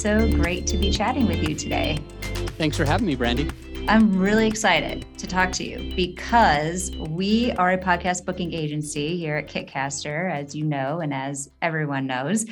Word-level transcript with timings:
so 0.00 0.26
great 0.32 0.66
to 0.66 0.78
be 0.78 0.90
chatting 0.90 1.26
with 1.26 1.46
you 1.46 1.54
today. 1.54 1.98
Thanks 2.56 2.74
for 2.74 2.86
having 2.86 3.06
me, 3.06 3.16
Brandy. 3.16 3.50
I'm 3.86 4.18
really 4.18 4.46
excited 4.46 5.04
to 5.18 5.26
talk 5.26 5.52
to 5.52 5.64
you 5.64 5.92
because 5.94 6.90
we 6.96 7.52
are 7.52 7.72
a 7.72 7.78
podcast 7.78 8.24
booking 8.24 8.54
agency 8.54 9.18
here 9.18 9.36
at 9.36 9.46
Kitcaster, 9.46 10.32
as 10.32 10.54
you 10.54 10.64
know, 10.64 11.00
and 11.00 11.12
as 11.12 11.50
everyone 11.60 12.06
knows. 12.06 12.46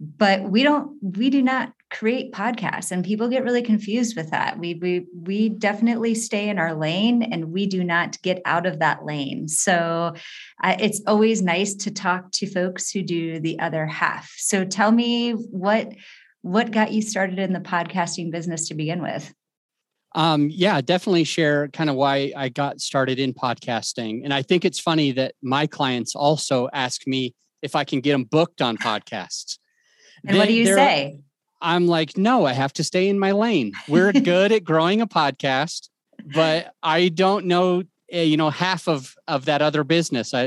But 0.00 0.42
we 0.42 0.64
don't, 0.64 0.98
we 1.00 1.30
do 1.30 1.40
not 1.40 1.72
create 1.92 2.32
podcasts 2.32 2.90
and 2.90 3.04
people 3.04 3.28
get 3.28 3.44
really 3.44 3.60
confused 3.60 4.16
with 4.16 4.30
that 4.30 4.58
we 4.58 4.72
we 4.76 5.06
we 5.14 5.50
definitely 5.50 6.14
stay 6.14 6.48
in 6.48 6.58
our 6.58 6.74
lane 6.74 7.22
and 7.22 7.52
we 7.52 7.66
do 7.66 7.84
not 7.84 8.20
get 8.22 8.40
out 8.46 8.64
of 8.64 8.78
that 8.78 9.04
lane 9.04 9.46
so 9.46 10.14
uh, 10.64 10.74
it's 10.80 11.02
always 11.06 11.42
nice 11.42 11.74
to 11.74 11.90
talk 11.90 12.32
to 12.32 12.46
folks 12.46 12.90
who 12.90 13.02
do 13.02 13.38
the 13.40 13.60
other 13.60 13.84
half 13.84 14.32
so 14.38 14.64
tell 14.64 14.90
me 14.90 15.32
what 15.32 15.92
what 16.42 16.70
got 16.70 16.92
you 16.92 17.02
started 17.02 17.38
in 17.38 17.52
the 17.52 17.60
podcasting 17.60 18.30
business 18.30 18.68
to 18.68 18.74
begin 18.74 19.02
with 19.02 19.32
um, 20.14 20.48
yeah, 20.50 20.80
definitely 20.80 21.24
share 21.24 21.68
kind 21.68 21.88
of 21.88 21.96
why 21.96 22.32
I 22.36 22.48
got 22.50 22.80
started 22.80 23.18
in 23.18 23.32
podcasting. 23.32 24.22
And 24.24 24.34
I 24.34 24.42
think 24.42 24.64
it's 24.64 24.78
funny 24.78 25.12
that 25.12 25.34
my 25.42 25.66
clients 25.66 26.14
also 26.14 26.68
ask 26.72 27.06
me 27.06 27.34
if 27.62 27.74
I 27.74 27.84
can 27.84 28.00
get 28.00 28.12
them 28.12 28.24
booked 28.24 28.60
on 28.60 28.76
podcasts. 28.76 29.58
And 30.24 30.36
they, 30.36 30.38
what 30.38 30.46
do 30.46 30.54
you 30.54 30.66
say? 30.66 31.18
I'm 31.60 31.88
like, 31.88 32.16
no, 32.16 32.46
I 32.46 32.52
have 32.52 32.72
to 32.74 32.84
stay 32.84 33.08
in 33.08 33.18
my 33.18 33.32
lane. 33.32 33.72
We're 33.88 34.12
good 34.32 34.52
at 34.52 34.62
growing 34.62 35.00
a 35.00 35.06
podcast, 35.08 35.88
but 36.32 36.72
I 36.80 37.08
don't 37.08 37.46
know, 37.46 37.82
eh, 38.08 38.22
you 38.22 38.36
know, 38.36 38.48
half 38.48 38.86
of 38.86 39.16
of 39.26 39.46
that 39.46 39.62
other 39.62 39.82
business. 39.82 40.32
I, 40.32 40.42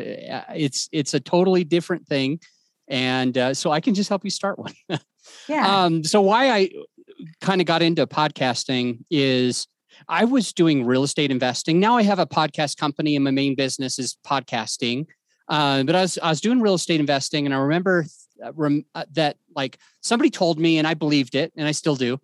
it's 0.56 0.88
it's 0.94 1.14
a 1.14 1.20
totally 1.20 1.66
different 1.66 2.08
thing, 2.08 2.40
and 2.88 3.38
uh, 3.38 3.54
so 3.54 3.70
I 3.72 3.82
can 3.82 3.96
just 3.96 4.08
help 4.08 4.24
you 4.24 4.30
start 4.30 4.58
one. 4.58 4.72
yeah. 5.48 5.84
Um, 5.84 6.04
so 6.04 6.22
why 6.22 6.52
I 6.52 6.70
kind 7.42 7.62
of 7.62 7.68
got 7.68 7.82
into 7.82 8.06
podcasting 8.08 9.04
is 9.10 9.68
I 10.08 10.26
was 10.26 10.54
doing 10.54 10.86
real 10.86 11.04
estate 11.04 11.32
investing. 11.32 11.80
Now 11.80 11.98
I 11.98 12.04
have 12.04 12.20
a 12.20 12.26
podcast 12.26 12.78
company, 12.78 13.16
and 13.16 13.24
my 13.24 13.32
main 13.32 13.56
business 13.56 14.00
is 14.00 14.18
podcasting. 14.26 15.08
Uh, 15.48 15.84
but 15.84 15.96
I 15.96 16.02
was 16.02 16.18
I 16.18 16.30
was 16.30 16.42
doing 16.42 16.62
real 16.62 16.76
estate 16.76 17.00
investing, 17.00 17.46
and 17.46 17.54
I 17.54 17.58
remember 17.58 18.06
uh, 18.44 18.52
uh, 18.94 19.06
that 19.14 19.38
like 19.56 19.78
somebody 20.02 20.30
told 20.30 20.60
me 20.60 20.78
and 20.78 20.88
I 20.88 20.94
believed 20.94 21.36
it 21.36 21.54
and 21.56 21.68
I 21.68 21.72
still 21.72 21.96
do. 21.96 22.20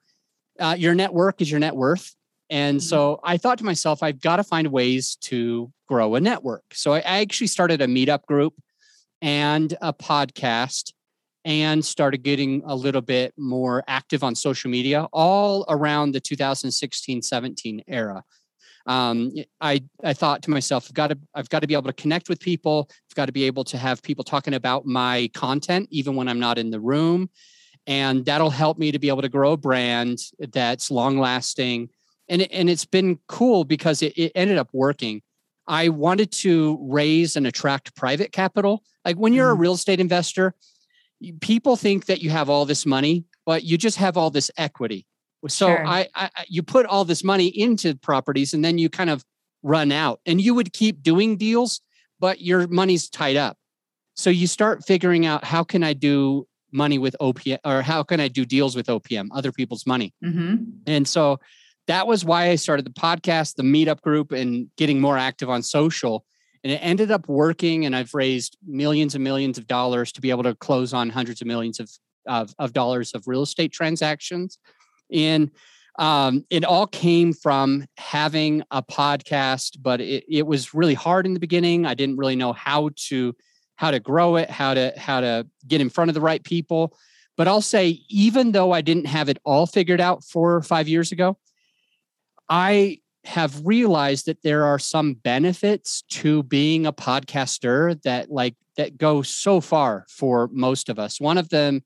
Uh, 0.60 0.76
your 0.78 0.94
network 0.94 1.42
is 1.42 1.50
your 1.50 1.60
net 1.60 1.76
worth. 1.76 2.14
And 2.50 2.80
mm-hmm. 2.80 2.86
so 2.86 3.20
I 3.24 3.38
thought 3.38 3.60
to 3.60 3.64
myself, 3.64 4.04
I've 4.04 4.20
got 4.20 4.36
to 4.36 4.44
find 4.44 4.68
ways 4.68 5.16
to 5.22 5.72
grow 5.88 6.16
a 6.16 6.20
network. 6.20 6.64
So 6.74 6.94
I 6.94 7.00
actually 7.00 7.48
started 7.48 7.82
a 7.82 7.88
meetup 7.88 8.26
group 8.26 8.54
and 9.22 9.74
a 9.82 9.94
podcast 9.94 10.92
and 11.44 11.84
started 11.84 12.24
getting 12.24 12.62
a 12.66 12.76
little 12.76 13.02
bit 13.02 13.34
more 13.38 13.84
active 13.88 14.24
on 14.24 14.36
social 14.36 14.70
media 14.70 15.08
all 15.12 15.66
around 15.70 16.14
the 16.14 16.20
2016 16.20 17.22
17 17.22 17.84
era 17.88 18.24
um, 18.86 19.32
I 19.60 19.84
I 20.04 20.14
thought 20.14 20.44
to 20.44 20.50
myself, 20.50 20.88
I've 20.88 20.94
got 20.94 21.08
to 21.08 21.18
I've 21.34 21.50
got 21.50 21.60
to 21.60 21.68
be 21.68 21.74
able 21.74 21.88
to 21.88 21.94
connect 21.94 22.30
with 22.30 22.40
people. 22.40 22.90
I've 22.90 23.16
got 23.16 23.26
to 23.28 23.32
be 23.32 23.44
able 23.44 23.64
to 23.66 23.78
have 23.78 24.02
people 24.02 24.24
talking 24.24 24.54
about 24.54 24.86
my 24.86 25.30
content 25.34 25.88
even 25.92 26.16
when 26.16 26.28
I'm 26.28 26.40
not 26.40 26.58
in 26.58 26.72
the 26.72 26.80
room, 26.80 27.30
and 27.86 28.26
that'll 28.26 28.50
help 28.50 28.78
me 28.78 28.92
to 28.92 29.00
be 29.00 29.10
able 29.10 29.22
to 29.22 29.30
grow 29.30 29.54
a 29.54 29.58
brand 29.58 30.20
that's 30.40 30.90
long 30.90 31.20
lasting. 31.20 31.90
And 32.30 32.42
and 32.42 32.70
it's 32.70 32.86
been 32.86 33.20
cool 33.28 33.64
because 33.64 34.02
it, 34.02 34.14
it 34.18 34.32
ended 34.36 34.58
up 34.58 34.70
working. 34.74 35.22
I 35.68 35.90
wanted 35.90 36.32
to 36.32 36.78
raise 36.82 37.36
and 37.36 37.46
attract 37.46 37.96
private 37.96 38.32
capital. 38.32 38.84
Like 39.06 39.18
when 39.18 39.34
you're 39.34 39.50
a 39.50 39.54
mm-hmm. 39.54 39.62
real 39.62 39.74
estate 39.74 40.00
investor, 40.00 40.56
people 41.40 41.76
think 41.76 42.06
that 42.06 42.22
you 42.22 42.30
have 42.30 42.50
all 42.50 42.66
this 42.66 42.86
money, 42.86 43.26
but 43.46 43.64
you 43.64 43.78
just 43.78 43.98
have 43.98 44.18
all 44.18 44.30
this 44.30 44.52
equity. 44.58 45.06
So 45.48 45.68
sure. 45.68 45.86
I, 45.86 46.08
I, 46.14 46.30
you 46.48 46.62
put 46.62 46.86
all 46.86 47.04
this 47.04 47.24
money 47.24 47.48
into 47.48 47.96
properties 47.96 48.54
and 48.54 48.64
then 48.64 48.78
you 48.78 48.90
kind 48.90 49.10
of 49.10 49.24
run 49.64 49.92
out 49.92 50.20
and 50.26 50.40
you 50.40 50.54
would 50.54 50.74
keep 50.74 51.02
doing 51.02 51.38
deals, 51.38 51.82
but 52.20 52.42
your 52.42 52.68
money's 52.68 53.10
tied 53.10 53.38
up. 53.38 53.58
So 54.16 54.30
you 54.30 54.46
start 54.46 54.86
figuring 54.86 55.26
out 55.26 55.44
how 55.44 55.64
can 55.64 55.84
I 55.84 55.94
do 55.94 56.48
money 56.72 56.98
with 56.98 57.16
OPM 57.20 57.60
or 57.66 57.82
how 57.82 58.04
can 58.04 58.20
I 58.20 58.28
do 58.28 58.46
deals 58.46 58.76
with 58.76 58.88
OPM, 58.88 59.30
other 59.34 59.52
people's 59.52 59.86
money. 59.86 60.14
Mm-hmm. 60.24 60.64
And 60.88 61.08
so 61.08 61.40
that 61.88 62.08
was 62.08 62.24
why 62.24 62.50
I 62.50 62.56
started 62.56 62.86
the 62.86 62.92
podcast, 62.92 63.56
the 63.56 63.64
meetup 63.64 64.02
group, 64.02 64.32
and 64.32 64.70
getting 64.78 65.02
more 65.02 65.18
active 65.18 65.50
on 65.50 65.64
social. 65.64 66.26
And 66.64 66.72
it 66.72 66.78
ended 66.78 67.12
up 67.12 67.28
working, 67.28 67.86
and 67.86 67.96
I've 67.96 68.14
raised 68.14 68.58
millions 68.66 69.16
and 69.16 69.24
millions 69.24 69.58
of 69.58 69.66
dollars 69.68 70.12
to 70.14 70.22
be 70.22 70.30
able 70.30 70.44
to 70.44 70.56
close 70.56 70.94
on 70.94 71.10
hundreds 71.10 71.42
of 71.42 71.48
millions 71.48 71.80
of, 71.80 71.90
of, 72.28 72.54
of 72.60 72.74
dollars 72.74 73.14
of 73.14 73.28
real 73.28 73.42
estate 73.42 73.72
transactions. 73.72 74.60
And 75.12 75.52
um, 76.00 76.46
it 76.50 76.64
all 76.64 76.88
came 76.88 77.34
from 77.34 77.86
having 77.98 78.64
a 78.72 78.82
podcast, 78.82 79.78
but 79.82 80.02
it, 80.02 80.24
it 80.30 80.48
was 80.48 80.74
really 80.74 80.94
hard 80.94 81.26
in 81.26 81.34
the 81.34 81.40
beginning. 81.40 81.86
I 81.86 81.96
didn't 81.96 82.18
really 82.18 82.36
know 82.36 82.54
how 82.54 82.92
to 83.08 83.36
how 83.76 83.92
to 83.92 84.00
grow 84.00 84.36
it, 84.36 84.50
how 84.50 84.74
to 84.76 84.94
how 84.96 85.22
to 85.22 85.48
get 85.68 85.82
in 85.82 85.90
front 85.90 86.10
of 86.10 86.16
the 86.16 86.22
right 86.22 86.44
people. 86.44 86.96
But 87.36 87.48
I'll 87.48 87.62
say, 87.62 88.02
even 88.10 88.52
though 88.52 88.72
I 88.72 88.82
didn't 88.82 89.08
have 89.08 89.28
it 89.28 89.40
all 89.44 89.66
figured 89.66 90.00
out 90.00 90.24
four 90.24 90.56
or 90.56 90.62
five 90.62 90.88
years 90.88 91.12
ago, 91.12 91.38
I 92.48 93.01
have 93.24 93.66
realized 93.66 94.26
that 94.26 94.42
there 94.42 94.66
are 94.66 94.80
some 94.80 95.14
benefits 95.14 96.02
to 96.10 96.44
being 96.44 96.86
a 96.86 96.94
podcaster 96.94 98.02
that 98.04 98.32
like 98.32 98.56
that 98.78 98.98
go 98.98 99.22
so 99.22 99.62
far 99.62 100.06
for 100.10 100.50
most 100.52 100.90
of 100.90 100.98
us. 100.98 101.20
One 101.20 101.38
of 101.38 101.50
them 101.50 101.84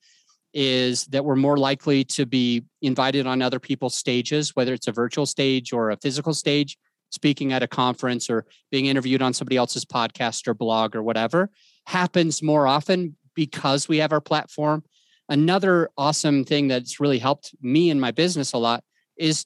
is 0.54 1.06
that 1.08 1.26
we're 1.26 1.36
more 1.36 1.58
likely 1.58 2.06
to 2.06 2.26
be 2.26 2.64
invited 2.82 3.28
on 3.28 3.42
other 3.42 3.60
people's 3.60 3.96
stages, 3.96 4.56
whether 4.56 4.74
it's 4.74 4.88
a 4.88 4.92
virtual 4.92 5.26
stage 5.26 5.74
or 5.74 5.92
a 5.92 5.98
physical 5.98 6.34
stage, 6.34 6.78
speaking 7.12 7.52
at 7.52 7.64
a 7.64 7.68
conference 7.68 8.30
or 8.30 8.46
being 8.72 8.86
interviewed 8.86 9.22
on 9.22 9.34
somebody 9.34 9.58
else's 9.58 9.84
podcast 9.84 10.48
or 10.48 10.54
blog 10.54 10.96
or 10.96 11.04
whatever, 11.04 11.50
happens 11.88 12.42
more 12.42 12.68
often 12.68 13.18
because 13.36 13.90
we 13.90 13.98
have 13.98 14.14
our 14.14 14.22
platform. 14.22 14.84
Another 15.28 15.90
awesome 15.98 16.46
thing 16.46 16.70
that's 16.70 17.00
really 17.00 17.20
helped 17.20 17.54
me 17.62 17.90
in 17.90 18.00
my 18.00 18.12
business 18.12 18.54
a 18.54 18.58
lot 18.58 18.84
is 19.18 19.46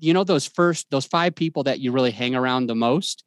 you 0.00 0.12
know 0.12 0.24
those 0.24 0.46
first 0.46 0.90
those 0.90 1.06
five 1.06 1.34
people 1.34 1.62
that 1.62 1.80
you 1.80 1.92
really 1.92 2.10
hang 2.10 2.34
around 2.34 2.66
the 2.66 2.74
most 2.74 3.24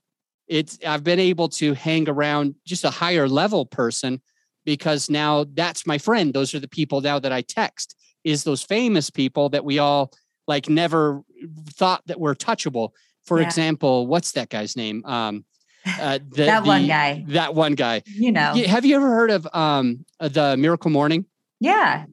it's 0.47 0.77
i've 0.85 1.03
been 1.03 1.19
able 1.19 1.47
to 1.47 1.73
hang 1.73 2.09
around 2.09 2.55
just 2.65 2.83
a 2.83 2.89
higher 2.89 3.27
level 3.27 3.65
person 3.65 4.21
because 4.65 5.09
now 5.09 5.45
that's 5.53 5.85
my 5.85 5.97
friend. 5.97 6.33
Those 6.33 6.53
are 6.53 6.59
the 6.59 6.67
people 6.67 7.01
now 7.01 7.19
that 7.19 7.31
I 7.31 7.41
text, 7.41 7.95
is 8.23 8.43
those 8.43 8.63
famous 8.63 9.09
people 9.09 9.49
that 9.49 9.65
we 9.65 9.79
all 9.79 10.11
like 10.47 10.69
never 10.69 11.21
thought 11.69 12.05
that 12.07 12.19
were 12.19 12.35
touchable. 12.35 12.89
For 13.25 13.39
yeah. 13.39 13.45
example, 13.45 14.07
what's 14.07 14.33
that 14.33 14.49
guy's 14.49 14.75
name? 14.75 15.03
Um, 15.05 15.45
uh, 15.85 16.19
the, 16.29 16.45
that 16.45 16.65
one 16.65 16.87
guy. 16.87 17.23
That 17.29 17.55
one 17.55 17.75
guy. 17.75 18.03
You 18.05 18.31
know. 18.31 18.53
Have 18.53 18.85
you 18.85 18.95
ever 18.95 19.07
heard 19.07 19.31
of 19.31 19.47
um, 19.53 20.05
uh, 20.19 20.27
the 20.27 20.57
Miracle 20.57 20.91
Morning? 20.91 21.25
Yeah. 21.59 22.05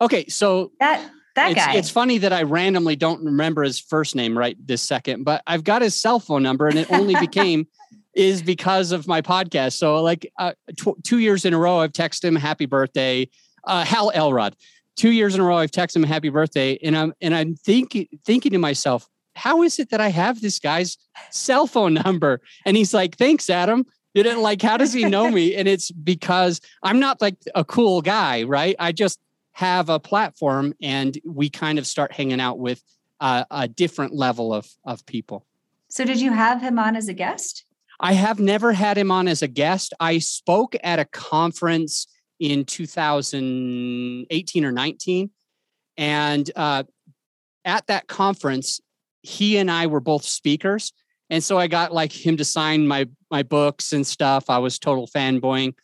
Okay, 0.00 0.26
so 0.28 0.72
that 0.80 1.10
that 1.40 1.50
it's, 1.52 1.66
guy. 1.66 1.74
It's 1.74 1.90
funny 1.90 2.18
that 2.18 2.32
I 2.32 2.42
randomly 2.42 2.96
don't 2.96 3.24
remember 3.24 3.62
his 3.62 3.78
first 3.78 4.14
name 4.14 4.36
right 4.36 4.56
this 4.64 4.82
second, 4.82 5.24
but 5.24 5.42
I've 5.46 5.64
got 5.64 5.82
his 5.82 5.98
cell 5.98 6.20
phone 6.20 6.42
number, 6.42 6.68
and 6.68 6.78
it 6.78 6.90
only 6.90 7.14
became 7.20 7.66
is 8.14 8.42
because 8.42 8.92
of 8.92 9.06
my 9.06 9.22
podcast. 9.22 9.74
So 9.74 10.02
like 10.02 10.30
uh, 10.38 10.52
tw- 10.76 11.02
two 11.04 11.18
years 11.18 11.44
in 11.44 11.54
a 11.54 11.58
row, 11.58 11.78
I've 11.78 11.92
texted 11.92 12.24
him 12.24 12.36
happy 12.36 12.66
birthday, 12.66 13.28
uh, 13.64 13.84
Hal 13.84 14.10
Elrod. 14.14 14.56
Two 14.96 15.10
years 15.10 15.34
in 15.34 15.40
a 15.40 15.44
row, 15.44 15.56
I've 15.56 15.70
texted 15.70 15.96
him 15.96 16.02
happy 16.02 16.28
birthday, 16.28 16.78
and 16.82 16.96
I'm 16.96 17.14
and 17.20 17.34
I'm 17.34 17.54
thinking 17.54 18.08
thinking 18.24 18.52
to 18.52 18.58
myself, 18.58 19.08
how 19.34 19.62
is 19.62 19.78
it 19.78 19.90
that 19.90 20.00
I 20.00 20.08
have 20.08 20.40
this 20.40 20.58
guy's 20.58 20.98
cell 21.30 21.66
phone 21.66 21.94
number? 21.94 22.40
And 22.66 22.76
he's 22.76 22.92
like, 22.92 23.16
thanks, 23.16 23.48
Adam. 23.48 23.86
You 24.12 24.24
didn't 24.24 24.42
like, 24.42 24.60
how 24.60 24.76
does 24.76 24.92
he 24.92 25.04
know 25.04 25.30
me? 25.30 25.54
And 25.54 25.68
it's 25.68 25.92
because 25.92 26.60
I'm 26.82 26.98
not 26.98 27.20
like 27.20 27.36
a 27.54 27.64
cool 27.64 28.02
guy, 28.02 28.42
right? 28.42 28.74
I 28.78 28.90
just 28.90 29.20
have 29.60 29.90
a 29.90 30.00
platform, 30.00 30.72
and 30.80 31.18
we 31.24 31.50
kind 31.50 31.78
of 31.78 31.86
start 31.86 32.12
hanging 32.12 32.40
out 32.40 32.58
with 32.58 32.82
uh, 33.20 33.44
a 33.50 33.68
different 33.68 34.14
level 34.14 34.54
of 34.54 34.66
of 34.84 35.04
people. 35.04 35.46
So, 35.88 36.04
did 36.04 36.18
you 36.18 36.32
have 36.32 36.62
him 36.62 36.78
on 36.78 36.96
as 36.96 37.08
a 37.08 37.12
guest? 37.12 37.66
I 38.00 38.14
have 38.14 38.40
never 38.40 38.72
had 38.72 38.96
him 38.96 39.10
on 39.10 39.28
as 39.28 39.42
a 39.42 39.48
guest. 39.48 39.92
I 40.00 40.18
spoke 40.18 40.74
at 40.82 40.98
a 40.98 41.04
conference 41.04 42.06
in 42.38 42.64
2018 42.64 44.64
or 44.64 44.72
19. 44.72 45.30
And 45.98 46.50
uh, 46.56 46.84
at 47.66 47.86
that 47.88 48.08
conference, 48.08 48.80
he 49.20 49.58
and 49.58 49.70
I 49.70 49.86
were 49.86 50.00
both 50.00 50.24
speakers. 50.24 50.94
And 51.28 51.44
so 51.44 51.58
I 51.58 51.66
got 51.66 51.92
like 51.92 52.12
him 52.12 52.38
to 52.38 52.44
sign 52.44 52.88
my 52.88 53.06
my 53.30 53.42
books 53.42 53.92
and 53.92 54.06
stuff. 54.06 54.48
I 54.48 54.58
was 54.58 54.78
total 54.78 55.06
fanboying. 55.06 55.74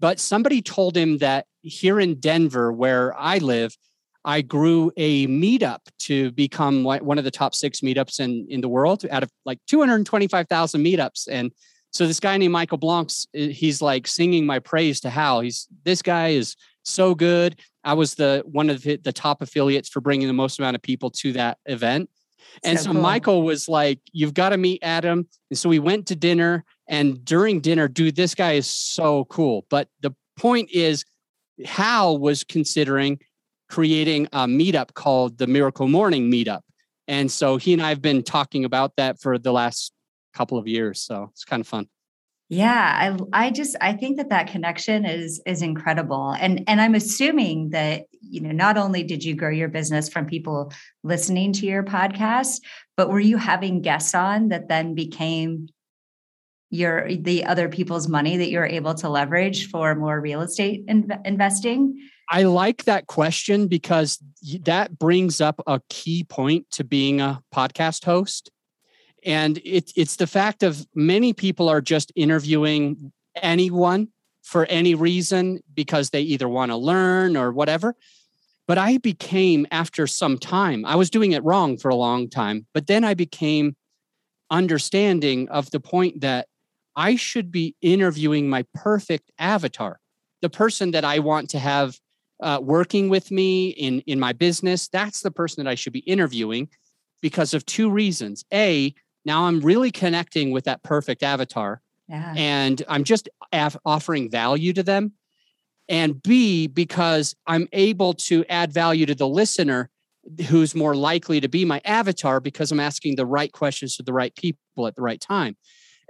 But 0.00 0.20
somebody 0.20 0.60
told 0.62 0.96
him 0.96 1.18
that 1.18 1.46
here 1.62 2.00
in 2.00 2.20
Denver, 2.20 2.72
where 2.72 3.14
I 3.18 3.38
live, 3.38 3.76
I 4.24 4.40
grew 4.40 4.90
a 4.96 5.26
meetup 5.26 5.80
to 6.00 6.32
become 6.32 6.82
one 6.84 7.18
of 7.18 7.24
the 7.24 7.30
top 7.30 7.54
six 7.54 7.80
meetups 7.80 8.20
in, 8.20 8.46
in 8.48 8.60
the 8.60 8.68
world 8.68 9.04
out 9.10 9.22
of 9.22 9.30
like 9.44 9.58
225,000 9.66 10.82
meetups. 10.82 11.28
And 11.30 11.52
so 11.90 12.06
this 12.06 12.20
guy 12.20 12.36
named 12.38 12.52
Michael 12.52 12.78
Blancs, 12.78 13.26
he's 13.32 13.82
like 13.82 14.06
singing 14.06 14.46
my 14.46 14.58
praise 14.58 15.00
to 15.00 15.10
Hal. 15.10 15.40
He's 15.40 15.68
this 15.84 16.02
guy 16.02 16.28
is 16.28 16.56
so 16.82 17.14
good. 17.14 17.60
I 17.84 17.92
was 17.92 18.14
the 18.14 18.42
one 18.46 18.70
of 18.70 18.82
the, 18.82 18.96
the 18.96 19.12
top 19.12 19.42
affiliates 19.42 19.90
for 19.90 20.00
bringing 20.00 20.26
the 20.26 20.32
most 20.32 20.58
amount 20.58 20.74
of 20.74 20.82
people 20.82 21.10
to 21.10 21.32
that 21.32 21.58
event. 21.66 22.08
And 22.62 22.78
so, 22.78 22.84
so 22.84 22.92
cool. 22.92 23.00
Michael 23.00 23.42
was 23.42 23.68
like, 23.68 24.00
You've 24.12 24.34
got 24.34 24.50
to 24.50 24.56
meet 24.56 24.80
Adam. 24.82 25.28
And 25.50 25.58
so 25.58 25.68
we 25.68 25.78
went 25.78 26.06
to 26.08 26.16
dinner. 26.16 26.64
And 26.88 27.24
during 27.24 27.60
dinner, 27.60 27.88
dude, 27.88 28.16
this 28.16 28.34
guy 28.34 28.52
is 28.52 28.68
so 28.68 29.24
cool. 29.26 29.66
But 29.70 29.88
the 30.00 30.14
point 30.36 30.70
is, 30.70 31.04
Hal 31.64 32.18
was 32.18 32.44
considering 32.44 33.20
creating 33.68 34.26
a 34.26 34.46
meetup 34.46 34.94
called 34.94 35.38
the 35.38 35.46
Miracle 35.46 35.88
Morning 35.88 36.30
Meetup. 36.30 36.60
And 37.08 37.30
so 37.30 37.56
he 37.56 37.72
and 37.72 37.82
I 37.82 37.88
have 37.90 38.02
been 38.02 38.22
talking 38.22 38.64
about 38.64 38.96
that 38.96 39.20
for 39.20 39.38
the 39.38 39.52
last 39.52 39.92
couple 40.34 40.58
of 40.58 40.66
years. 40.66 41.00
So 41.02 41.28
it's 41.32 41.44
kind 41.44 41.60
of 41.60 41.66
fun. 41.66 41.88
Yeah, 42.50 43.16
I 43.32 43.46
I 43.46 43.50
just 43.50 43.74
I 43.80 43.94
think 43.94 44.18
that 44.18 44.28
that 44.28 44.48
connection 44.48 45.06
is 45.06 45.40
is 45.46 45.62
incredible. 45.62 46.36
And 46.38 46.62
and 46.66 46.80
I'm 46.80 46.94
assuming 46.94 47.70
that 47.70 48.04
you 48.20 48.40
know 48.40 48.52
not 48.52 48.76
only 48.76 49.02
did 49.02 49.24
you 49.24 49.34
grow 49.34 49.50
your 49.50 49.68
business 49.68 50.08
from 50.08 50.26
people 50.26 50.72
listening 51.02 51.54
to 51.54 51.66
your 51.66 51.82
podcast, 51.82 52.60
but 52.96 53.08
were 53.08 53.20
you 53.20 53.38
having 53.38 53.80
guests 53.80 54.14
on 54.14 54.48
that 54.48 54.68
then 54.68 54.94
became 54.94 55.68
your 56.68 57.08
the 57.16 57.46
other 57.46 57.68
people's 57.68 58.08
money 58.08 58.36
that 58.36 58.50
you're 58.50 58.66
able 58.66 58.94
to 58.94 59.08
leverage 59.08 59.70
for 59.70 59.94
more 59.94 60.20
real 60.20 60.42
estate 60.42 60.84
investing? 61.24 61.98
I 62.30 62.42
like 62.42 62.84
that 62.84 63.06
question 63.06 63.68
because 63.68 64.18
that 64.62 64.98
brings 64.98 65.40
up 65.40 65.60
a 65.66 65.80
key 65.88 66.24
point 66.24 66.70
to 66.72 66.84
being 66.84 67.20
a 67.20 67.42
podcast 67.54 68.04
host 68.04 68.50
and 69.24 69.58
it, 69.58 69.92
it's 69.96 70.16
the 70.16 70.26
fact 70.26 70.62
of 70.62 70.86
many 70.94 71.32
people 71.32 71.68
are 71.68 71.80
just 71.80 72.12
interviewing 72.14 73.12
anyone 73.36 74.08
for 74.42 74.66
any 74.66 74.94
reason 74.94 75.60
because 75.74 76.10
they 76.10 76.20
either 76.20 76.48
want 76.48 76.70
to 76.70 76.76
learn 76.76 77.36
or 77.36 77.52
whatever. 77.52 77.96
But 78.66 78.78
I 78.78 78.98
became, 78.98 79.66
after 79.70 80.06
some 80.06 80.38
time, 80.38 80.84
I 80.84 80.96
was 80.96 81.10
doing 81.10 81.32
it 81.32 81.44
wrong 81.44 81.76
for 81.76 81.90
a 81.90 81.94
long 81.94 82.28
time, 82.28 82.66
but 82.72 82.86
then 82.86 83.04
I 83.04 83.14
became 83.14 83.76
understanding 84.50 85.48
of 85.48 85.70
the 85.70 85.80
point 85.80 86.20
that 86.20 86.48
I 86.96 87.16
should 87.16 87.50
be 87.50 87.74
interviewing 87.82 88.48
my 88.48 88.64
perfect 88.74 89.30
avatar, 89.38 89.98
the 90.42 90.48
person 90.48 90.92
that 90.92 91.04
I 91.04 91.18
want 91.18 91.50
to 91.50 91.58
have 91.58 91.98
uh, 92.42 92.60
working 92.62 93.08
with 93.08 93.30
me 93.30 93.70
in, 93.70 94.00
in 94.00 94.20
my 94.20 94.32
business. 94.32 94.88
That's 94.88 95.20
the 95.20 95.30
person 95.30 95.64
that 95.64 95.70
I 95.70 95.74
should 95.74 95.92
be 95.92 96.00
interviewing 96.00 96.68
because 97.20 97.54
of 97.54 97.66
two 97.66 97.90
reasons. 97.90 98.44
A, 98.52 98.94
now 99.24 99.44
I'm 99.44 99.60
really 99.60 99.90
connecting 99.90 100.50
with 100.50 100.64
that 100.64 100.82
perfect 100.82 101.22
avatar. 101.22 101.80
Yeah. 102.08 102.34
And 102.36 102.82
I'm 102.88 103.04
just 103.04 103.28
af- 103.52 103.76
offering 103.84 104.30
value 104.30 104.72
to 104.74 104.82
them. 104.82 105.12
And 105.88 106.22
B, 106.22 106.66
because 106.66 107.34
I'm 107.46 107.68
able 107.72 108.14
to 108.14 108.44
add 108.48 108.72
value 108.72 109.06
to 109.06 109.14
the 109.14 109.28
listener 109.28 109.90
who's 110.48 110.74
more 110.74 110.94
likely 110.94 111.40
to 111.40 111.48
be 111.48 111.64
my 111.64 111.80
avatar 111.84 112.40
because 112.40 112.72
I'm 112.72 112.80
asking 112.80 113.16
the 113.16 113.26
right 113.26 113.52
questions 113.52 113.96
to 113.96 114.02
the 114.02 114.12
right 114.12 114.34
people 114.34 114.86
at 114.86 114.94
the 114.96 115.02
right 115.02 115.20
time. 115.20 115.56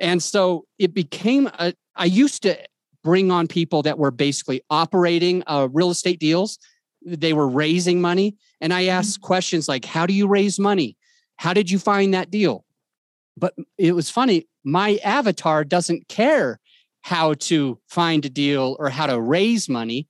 And 0.00 0.22
so 0.22 0.66
it 0.78 0.94
became 0.94 1.48
a, 1.58 1.74
I 1.96 2.04
used 2.06 2.42
to 2.42 2.58
bring 3.02 3.30
on 3.30 3.46
people 3.46 3.82
that 3.82 3.98
were 3.98 4.10
basically 4.10 4.62
operating 4.70 5.42
uh, 5.46 5.68
real 5.72 5.90
estate 5.90 6.18
deals. 6.18 6.58
They 7.04 7.32
were 7.32 7.48
raising 7.48 8.00
money. 8.00 8.36
And 8.60 8.72
I 8.72 8.86
asked 8.86 9.18
mm-hmm. 9.18 9.26
questions 9.26 9.68
like, 9.68 9.84
How 9.84 10.06
do 10.06 10.14
you 10.14 10.26
raise 10.26 10.58
money? 10.58 10.96
How 11.36 11.52
did 11.52 11.70
you 11.70 11.78
find 11.78 12.14
that 12.14 12.30
deal? 12.30 12.63
But 13.36 13.54
it 13.78 13.94
was 13.94 14.10
funny, 14.10 14.48
my 14.64 14.98
avatar 15.04 15.64
doesn't 15.64 16.08
care 16.08 16.60
how 17.02 17.34
to 17.34 17.78
find 17.88 18.24
a 18.24 18.30
deal 18.30 18.76
or 18.78 18.88
how 18.88 19.06
to 19.06 19.20
raise 19.20 19.68
money. 19.68 20.06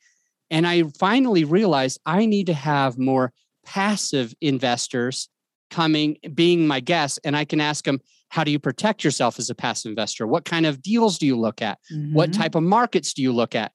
And 0.51 0.67
I 0.67 0.85
finally 0.99 1.45
realized 1.45 2.01
I 2.07 2.27
need 2.27 2.47
to 2.47 2.55
have 2.55 2.99
more 2.99 3.33
passive 3.67 4.35
investors 4.41 5.29
coming, 5.71 6.19
being 6.35 6.67
my 6.67 6.81
guests. 6.81 7.19
And 7.25 7.37
I 7.37 7.45
can 7.45 7.61
ask 7.61 7.85
them, 7.85 8.01
how 8.29 8.45
do 8.45 8.51
you 8.51 8.59
protect 8.59 9.03
yourself 9.03 9.39
as 9.39 9.51
a 9.51 9.55
passive 9.55 9.91
investor? 9.91 10.27
What 10.27 10.45
kind 10.45 10.67
of 10.67 10.83
deals 10.83 11.19
do 11.19 11.27
you 11.27 11.37
look 11.37 11.63
at? 11.63 11.79
Mm-hmm. 11.93 12.15
What 12.15 12.33
type 12.33 12.55
of 12.55 12.63
markets 12.63 13.13
do 13.15 13.23
you 13.23 13.33
look 13.33 13.55
at? 13.55 13.73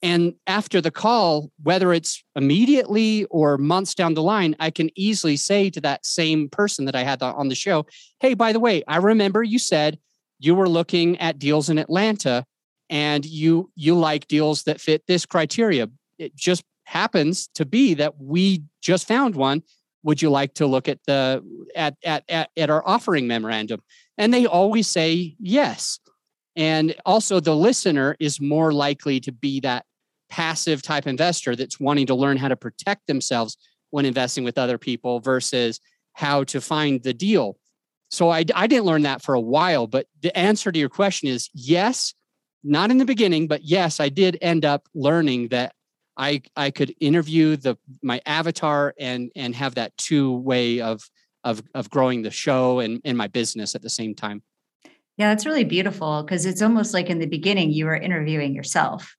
And 0.00 0.34
after 0.46 0.80
the 0.80 0.92
call, 0.92 1.50
whether 1.62 1.92
it's 1.92 2.22
immediately 2.36 3.24
or 3.26 3.58
months 3.58 3.94
down 3.94 4.14
the 4.14 4.22
line, 4.22 4.54
I 4.60 4.70
can 4.70 4.90
easily 4.94 5.36
say 5.36 5.70
to 5.70 5.80
that 5.80 6.06
same 6.06 6.48
person 6.48 6.84
that 6.84 6.94
I 6.94 7.02
had 7.02 7.20
on 7.22 7.48
the 7.48 7.54
show, 7.54 7.86
Hey, 8.20 8.34
by 8.34 8.52
the 8.52 8.60
way, 8.60 8.84
I 8.86 8.98
remember 8.98 9.42
you 9.42 9.58
said 9.58 9.98
you 10.38 10.54
were 10.54 10.68
looking 10.68 11.18
at 11.18 11.38
deals 11.38 11.68
in 11.68 11.78
Atlanta 11.78 12.44
and 12.88 13.24
you 13.24 13.70
you 13.74 13.96
like 13.96 14.28
deals 14.28 14.62
that 14.64 14.80
fit 14.80 15.06
this 15.06 15.26
criteria. 15.26 15.88
It 16.18 16.34
just 16.34 16.62
happens 16.84 17.48
to 17.54 17.66
be 17.66 17.94
that 17.94 18.20
we 18.20 18.62
just 18.80 19.06
found 19.06 19.34
one. 19.34 19.62
Would 20.04 20.22
you 20.22 20.30
like 20.30 20.54
to 20.54 20.66
look 20.66 20.88
at 20.88 21.00
the 21.06 21.42
at 21.74 21.96
at 22.04 22.24
at, 22.28 22.50
at 22.56 22.70
our 22.70 22.86
offering 22.86 23.26
memorandum? 23.26 23.82
And 24.16 24.32
they 24.32 24.46
always 24.46 24.86
say 24.86 25.36
yes. 25.38 25.98
And 26.58 26.94
also, 27.06 27.38
the 27.38 27.56
listener 27.56 28.16
is 28.18 28.40
more 28.40 28.72
likely 28.72 29.20
to 29.20 29.32
be 29.32 29.60
that 29.60 29.86
passive 30.28 30.82
type 30.82 31.06
investor 31.06 31.56
that's 31.56 31.80
wanting 31.80 32.06
to 32.06 32.16
learn 32.16 32.36
how 32.36 32.48
to 32.48 32.56
protect 32.56 33.06
themselves 33.06 33.56
when 33.90 34.04
investing 34.04 34.44
with 34.44 34.58
other 34.58 34.76
people 34.76 35.20
versus 35.20 35.80
how 36.12 36.42
to 36.44 36.60
find 36.60 37.02
the 37.02 37.14
deal. 37.14 37.56
So 38.10 38.30
I, 38.30 38.44
I 38.54 38.66
didn't 38.66 38.86
learn 38.86 39.02
that 39.02 39.22
for 39.22 39.34
a 39.34 39.40
while, 39.40 39.86
but 39.86 40.06
the 40.20 40.36
answer 40.36 40.72
to 40.72 40.78
your 40.78 40.88
question 40.88 41.28
is 41.28 41.48
yes, 41.54 42.12
not 42.64 42.90
in 42.90 42.98
the 42.98 43.04
beginning, 43.04 43.46
but 43.46 43.62
yes, 43.62 44.00
I 44.00 44.08
did 44.08 44.36
end 44.42 44.64
up 44.64 44.88
learning 44.94 45.48
that 45.48 45.74
I 46.16 46.42
I 46.56 46.72
could 46.72 46.92
interview 46.98 47.56
the 47.56 47.78
my 48.02 48.20
avatar 48.26 48.94
and 48.98 49.30
and 49.36 49.54
have 49.54 49.76
that 49.76 49.96
two 49.96 50.34
way 50.38 50.80
of 50.80 51.08
of 51.44 51.62
of 51.72 51.88
growing 51.88 52.22
the 52.22 52.32
show 52.32 52.80
and, 52.80 53.00
and 53.04 53.16
my 53.16 53.28
business 53.28 53.76
at 53.76 53.82
the 53.82 53.90
same 53.90 54.16
time. 54.16 54.42
Yeah, 55.18 55.30
that's 55.30 55.44
really 55.44 55.64
beautiful 55.64 56.22
because 56.22 56.46
it's 56.46 56.62
almost 56.62 56.94
like 56.94 57.10
in 57.10 57.18
the 57.18 57.26
beginning 57.26 57.72
you 57.72 57.86
were 57.86 57.96
interviewing 57.96 58.54
yourself. 58.54 59.16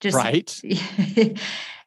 Just 0.00 0.16
right. 0.16 0.62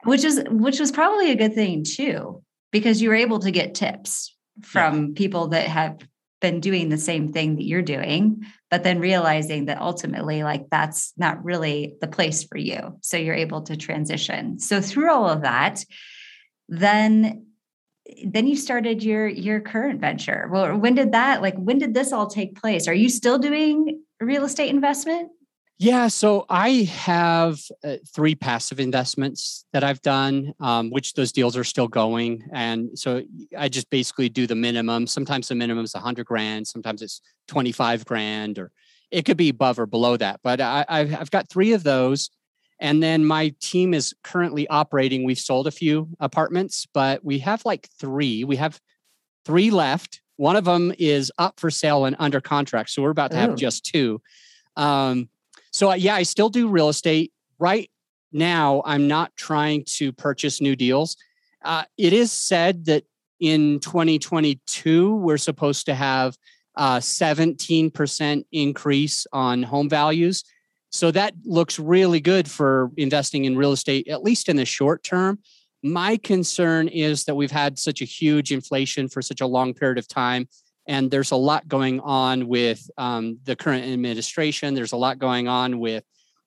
which 0.04 0.24
is 0.24 0.44
which 0.50 0.80
was 0.80 0.92
probably 0.92 1.32
a 1.32 1.36
good 1.36 1.56
thing 1.56 1.84
too, 1.84 2.44
because 2.72 3.02
you 3.02 3.10
were 3.10 3.16
able 3.16 3.40
to 3.40 3.52
get 3.52 3.74
tips 3.74 4.36
from 4.64 5.08
yeah. 5.08 5.12
people 5.16 5.48
that 5.50 5.68
have 5.68 5.98
been 6.42 6.60
doing 6.60 6.90
the 6.90 6.98
same 6.98 7.32
thing 7.32 7.56
that 7.56 7.64
you're 7.64 7.82
doing, 7.82 8.44
but 8.70 8.84
then 8.84 9.00
realizing 9.00 9.66
that 9.66 9.82
ultimately, 9.82 10.44
like 10.44 10.70
that's 10.70 11.14
not 11.18 11.44
really 11.44 11.96
the 12.02 12.08
place 12.08 12.44
for 12.44 12.58
you. 12.58 12.98
So 13.02 13.18
you're 13.18 13.34
able 13.34 13.62
to 13.64 13.78
transition. 13.78 14.60
So 14.60 14.82
through 14.82 15.12
all 15.12 15.30
of 15.30 15.42
that, 15.42 15.84
then 16.68 17.47
then 18.26 18.48
you 18.48 18.56
started 18.56 19.04
your 19.04 19.28
your 19.28 19.60
current 19.60 20.00
venture. 20.00 20.48
Well, 20.52 20.78
when 20.78 20.96
did 20.96 21.12
that 21.12 21.42
like 21.42 21.56
when 21.56 21.78
did 21.78 21.94
this 21.94 22.12
all 22.12 22.28
take 22.28 22.60
place? 22.60 22.88
Are 22.88 22.94
you 22.94 23.10
still 23.10 23.38
doing 23.38 24.02
real 24.20 24.46
estate 24.46 24.70
investment? 24.70 25.32
Yeah, 25.80 26.08
so 26.08 26.48
I 26.50 26.90
have 26.92 27.60
uh, 27.84 27.98
three 28.16 28.34
passive 28.34 28.80
investments 28.80 29.64
that 29.74 29.84
I've 29.84 30.02
done, 30.02 30.54
um, 30.60 30.90
which 30.90 31.14
those 31.14 31.32
deals 31.32 31.56
are 31.56 31.64
still 31.64 31.88
going, 31.88 32.42
and 32.52 32.98
so 32.98 33.22
I 33.56 33.70
just 33.70 33.88
basically 33.92 34.28
do 34.28 34.48
the 34.48 34.56
minimum. 34.56 35.06
Sometimes 35.06 35.50
the 35.50 35.56
minimum 35.56 35.86
is 35.86 35.94
a 35.94 36.00
hundred 36.00 36.26
grand, 36.26 36.66
sometimes 36.68 37.04
it's 37.04 37.22
twenty 37.48 37.72
five 37.72 38.06
grand, 38.06 38.58
or 38.58 38.72
it 39.12 39.24
could 39.26 39.38
be 39.38 39.50
above 39.50 39.78
or 39.78 39.86
below 39.86 40.18
that. 40.18 40.40
But 40.44 40.62
I, 40.62 40.84
I've 40.90 41.30
got 41.30 41.48
three 41.48 41.74
of 41.74 41.84
those, 41.84 42.32
and 42.80 43.02
then 43.02 43.26
my 43.26 43.54
team 43.60 43.94
is 43.94 44.14
currently 44.24 44.68
operating. 44.68 45.24
We've 45.24 45.40
sold 45.40 45.68
a 45.68 45.72
few 45.72 46.10
apartments, 46.20 46.88
but 46.94 47.24
we 47.24 47.40
have 47.40 47.66
like 47.66 47.90
three. 48.00 48.44
We 48.44 48.56
have 48.58 48.80
three 49.46 49.72
left. 49.72 50.22
One 50.36 50.56
of 50.56 50.66
them 50.66 50.94
is 51.00 51.32
up 51.40 51.60
for 51.60 51.72
sale 51.72 52.06
and 52.06 52.16
under 52.20 52.40
contract. 52.40 52.92
So 52.92 53.02
we're 53.02 53.10
about 53.10 53.32
to 53.32 53.38
have 53.38 53.52
Ooh. 53.52 53.56
just 53.56 53.86
two. 53.86 54.22
Um, 54.76 55.30
so, 55.72 55.94
yeah, 55.94 56.16
I 56.16 56.24
still 56.24 56.50
do 56.50 56.70
real 56.70 56.90
estate. 56.90 57.32
Right 57.60 57.90
now, 58.32 58.84
I'm 58.86 59.08
not 59.08 59.36
trying 59.36 59.84
to 59.98 60.12
purchase 60.12 60.62
new 60.62 60.76
deals. 60.76 61.18
Uh, 61.64 61.84
it 61.98 62.14
is 62.14 62.32
said 62.32 62.86
that 62.86 63.04
in 63.40 63.80
2022, 63.80 65.16
we're 65.16 65.38
supposed 65.38 65.86
to 65.88 65.96
have 65.96 66.38
a 66.76 66.98
17% 66.98 68.46
increase 68.52 69.28
on 69.34 69.64
home 69.64 69.90
values. 69.90 70.44
So 70.90 71.12
that 71.12 71.34
looks 71.44 71.80
really 71.80 72.20
good 72.20 72.50
for 72.50 72.92
investing 72.98 73.46
in 73.46 73.58
real 73.58 73.72
estate, 73.72 74.08
at 74.08 74.24
least 74.24 74.50
in 74.50 74.56
the 74.56 74.66
short 74.66 75.04
term. 75.04 75.40
My 75.84 76.18
concern 76.18 76.88
is 76.88 77.26
that 77.26 77.36
we've 77.36 77.52
had 77.52 77.78
such 77.78 78.02
a 78.02 78.06
huge 78.06 78.52
inflation 78.52 79.10
for 79.10 79.22
such 79.22 79.42
a 79.42 79.48
long 79.48 79.74
period 79.74 79.98
of 79.98 80.08
time. 80.08 80.48
And 80.88 81.12
there's 81.12 81.32
a 81.32 81.36
lot 81.36 81.68
going 81.68 82.00
on 82.00 82.48
with 82.48 82.90
um, 82.98 83.40
the 83.44 83.56
current 83.56 83.86
administration. 83.86 84.74
There's 84.74 84.94
a 84.94 84.98
lot 84.98 85.20
going 85.20 85.48
on 85.48 85.80
with 85.80 86.04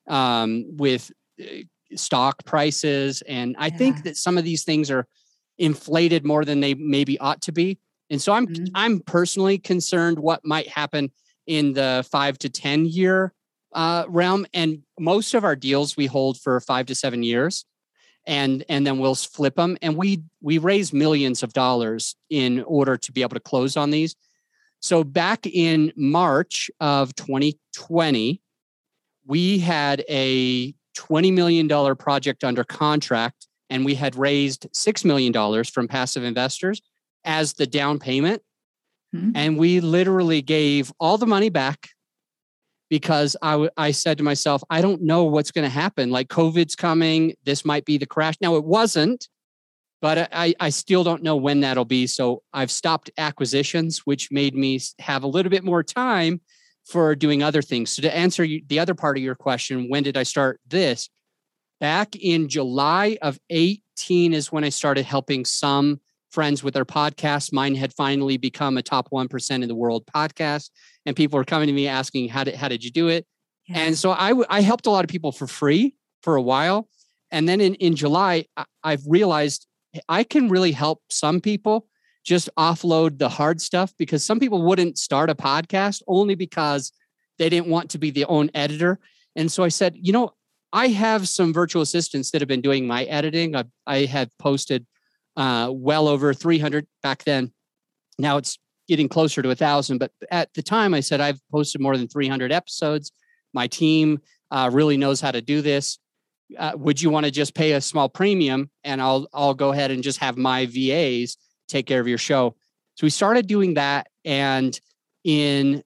um, 0.09 0.65
with 0.77 1.13
uh, 1.41 1.45
stock 1.95 2.45
prices, 2.45 3.23
and 3.29 3.55
I 3.59 3.67
yeah. 3.67 3.77
think 3.77 4.03
that 4.05 4.17
some 4.17 4.39
of 4.39 4.45
these 4.45 4.65
things 4.65 4.91
are 4.91 5.07
inflated 5.59 6.25
more 6.25 6.45
than 6.45 6.61
they 6.61 6.75
maybe 6.75 7.19
ought 7.19 7.43
to 7.43 7.53
be. 7.53 7.79
And 8.09 8.21
so 8.21 8.33
I'm 8.33 8.47
mm-hmm. 8.47 8.65
I'm 8.75 9.01
personally 9.01 9.59
concerned 9.59 10.19
what 10.19 10.45
might 10.45 10.69
happen 10.69 11.13
in 11.47 11.75
the 11.75 12.07
five 12.11 12.39
to 12.39 12.49
ten 12.49 12.87
year 12.87 13.33
uh, 13.73 14.05
realm. 14.09 14.47
And 14.53 14.83
most 14.99 15.35
of 15.35 15.45
our 15.45 15.57
deals 15.57 15.97
we 15.97 16.07
hold 16.07 16.41
for 16.41 16.61
five 16.61 16.87
to 16.87 16.95
seven 16.95 17.23
years. 17.23 17.65
and 18.27 18.65
and 18.69 18.87
then 18.87 18.99
we'll 18.99 19.15
flip 19.15 19.57
them 19.57 19.77
and 19.81 19.97
we 19.97 20.23
we 20.43 20.59
raise 20.59 20.93
millions 20.93 21.43
of 21.43 21.53
dollars 21.53 22.17
in 22.29 22.63
order 22.65 22.97
to 22.97 23.13
be 23.13 23.23
able 23.23 23.35
to 23.35 23.41
close 23.41 23.77
on 23.77 23.91
these 23.91 24.15
so 24.81 25.03
back 25.03 25.47
in 25.47 25.93
march 25.97 26.71
of 26.81 27.15
2020 27.15 28.41
we 29.27 29.59
had 29.59 30.05
a 30.09 30.73
$20 30.97 31.33
million 31.33 31.97
project 31.97 32.45
under 32.45 32.65
contract 32.65 33.47
and 33.71 33.85
we 33.85 33.95
had 33.95 34.17
raised 34.17 34.67
$6 34.73 35.05
million 35.05 35.65
from 35.65 35.89
passive 35.89 36.25
investors 36.25 36.83
as 37.25 37.55
the 37.55 37.67
down 37.67 37.99
payment 37.99 38.43
mm-hmm. 39.15 39.31
and 39.35 39.57
we 39.57 39.81
literally 39.81 40.43
gave 40.43 40.93
all 41.01 41.17
the 41.17 41.27
money 41.27 41.49
back 41.49 41.91
because 42.91 43.37
I, 43.41 43.53
w- 43.53 43.71
I 43.77 43.93
said 43.93 44.19
to 44.19 44.25
myself, 44.25 44.63
I 44.69 44.83
don't 44.83 45.01
know 45.01 45.25
what's 45.25 45.53
going 45.53 45.65
to 45.65 45.71
happen. 45.71 46.11
Like 46.11 46.29
COVID's 46.29 46.75
coming. 46.75 47.35
This 47.45 47.65
might 47.65 47.87
be 47.87 47.97
the 47.97 48.07
crash. 48.07 48.35
Now, 48.41 48.57
it 48.57 48.65
wasn't, 48.65 49.29
but 50.03 50.29
I, 50.33 50.55
I 50.61 50.71
still 50.71 51.05
don't 51.05 51.23
know 51.23 51.37
when 51.37 51.61
that'll 51.61 51.85
be. 51.85 52.07
So 52.09 52.43
I've 52.53 52.71
stopped 52.71 53.11
acquisitions, 53.17 54.01
which 54.01 54.33
made 54.33 54.55
me 54.55 54.81
have 54.99 55.23
a 55.23 55.29
little 55.29 55.51
bit 55.51 55.65
more 55.65 55.85
time 55.85 56.41
for 56.85 57.15
doing 57.15 57.43
other 57.43 57.63
things. 57.63 57.93
So 57.93 58.03
to 58.03 58.15
answer 58.15 58.43
you, 58.43 58.63
the 58.67 58.81
other 58.81 58.95
part 58.95 59.17
of 59.17 59.23
your 59.23 59.37
question, 59.37 59.89
when 59.89 60.03
did 60.03 60.17
I 60.17 60.25
start 60.25 60.61
this? 60.67 61.09
Back 61.79 62.17
in 62.17 62.49
July 62.49 63.17
of 63.23 63.39
18 63.49 64.35
is 64.35 64.51
when 64.51 64.65
I 64.65 64.69
started 64.69 65.05
helping 65.05 65.45
some 65.45 66.01
friends 66.31 66.63
with 66.63 66.75
their 66.75 66.85
podcasts. 66.85 67.53
Mine 67.53 67.75
had 67.75 67.93
finally 67.95 68.37
become 68.37 68.77
a 68.77 68.83
top 68.83 69.11
1% 69.11 69.51
in 69.51 69.69
the 69.69 69.75
world 69.75 70.05
podcast. 70.07 70.71
And 71.07 71.17
people 71.17 71.39
were 71.39 71.45
coming 71.45 71.67
to 71.67 71.73
me 71.73 71.89
asking, 71.89 72.29
how 72.29 72.45
did, 72.45 72.55
how 72.55 72.69
did 72.69 72.85
you 72.85 72.91
do 72.91 73.09
it? 73.09 73.27
Yeah. 73.67 73.79
And 73.79 73.97
so 73.97 74.11
I, 74.11 74.35
I 74.49 74.61
helped 74.61 74.87
a 74.87 74.91
lot 74.91 75.05
of 75.05 75.09
people 75.09 75.33
for 75.33 75.47
free 75.47 75.95
for 76.23 76.37
a 76.37 76.43
while. 76.43 76.89
And 77.31 77.49
then 77.49 77.61
in, 77.61 77.75
in 77.77 77.97
July, 77.97 78.47
I've 78.83 79.03
realized 79.07 79.67
I 80.09 80.25
can 80.25 80.49
really 80.49 80.73
help 80.73 81.03
some 81.11 81.41
people 81.41 81.87
just 82.25 82.51
offload 82.59 83.19
the 83.19 83.29
hard 83.29 83.61
stuff 83.61 83.93
because 83.99 84.25
some 84.25 84.39
people 84.39 84.63
wouldn't 84.63 84.99
start 84.99 85.31
a 85.31 85.35
podcast 85.35 86.03
only 86.07 86.35
because 86.35 86.93
they 87.39 87.49
didn't 87.49 87.69
want 87.69 87.91
to 87.91 87.99
be 87.99 88.11
the 88.11 88.25
own 88.27 88.51
editor. 88.55 88.99
And 89.37 89.51
so 89.51 89.65
I 89.65 89.69
said, 89.69 89.97
you 89.97 90.13
know, 90.13 90.33
I 90.73 90.89
have 90.89 91.29
some 91.29 91.53
virtual 91.53 91.83
assistants 91.83 92.31
that 92.31 92.41
have 92.41 92.49
been 92.49 92.61
doing 92.61 92.87
my 92.87 93.05
editing. 93.05 93.57
I, 93.57 93.65
I 93.87 94.05
had 94.05 94.31
posted 94.39 94.87
uh, 95.37 95.71
well 95.73 96.07
over 96.07 96.35
300 96.35 96.87
back 97.03 97.25
then. 97.25 97.53
Now 98.19 98.37
it's 98.37 98.59
getting 98.91 99.09
closer 99.09 99.41
to 99.41 99.51
a 99.51 99.55
thousand, 99.55 99.99
but 99.99 100.11
at 100.33 100.53
the 100.55 100.63
time 100.63 100.95
I 100.95 101.01
said 101.01 101.21
I've 101.21 101.41
posted 101.49 101.81
more 101.81 101.97
than 101.97 102.09
300 102.09 102.51
episodes. 102.51 103.13
My 103.55 103.69
team 103.69 104.21
uh, 104.51 104.69
really 104.73 104.97
knows 104.97 105.21
how 105.21 105.31
to 105.31 105.41
do 105.41 105.63
this. 105.63 106.01
Uh, 106.59 106.73
would 106.75 107.01
you 107.01 107.09
want 107.09 107.25
to 107.25 107.31
just 107.31 107.55
pay 107.55 107.73
a 107.73 107.81
small 107.81 108.09
premium 108.09 108.69
and 108.83 109.01
I'll 109.01 109.29
I'll 109.33 109.55
go 109.55 109.71
ahead 109.71 109.93
and 109.93 110.03
just 110.03 110.19
have 110.19 110.37
my 110.37 110.67
VAs 110.67 111.37
take 111.69 111.87
care 111.87 112.01
of 112.01 112.09
your 112.09 112.19
show. 112.19 112.57
So 112.97 113.07
we 113.07 113.11
started 113.11 113.47
doing 113.47 113.75
that, 113.75 114.09
and 114.25 114.79
in 115.23 115.85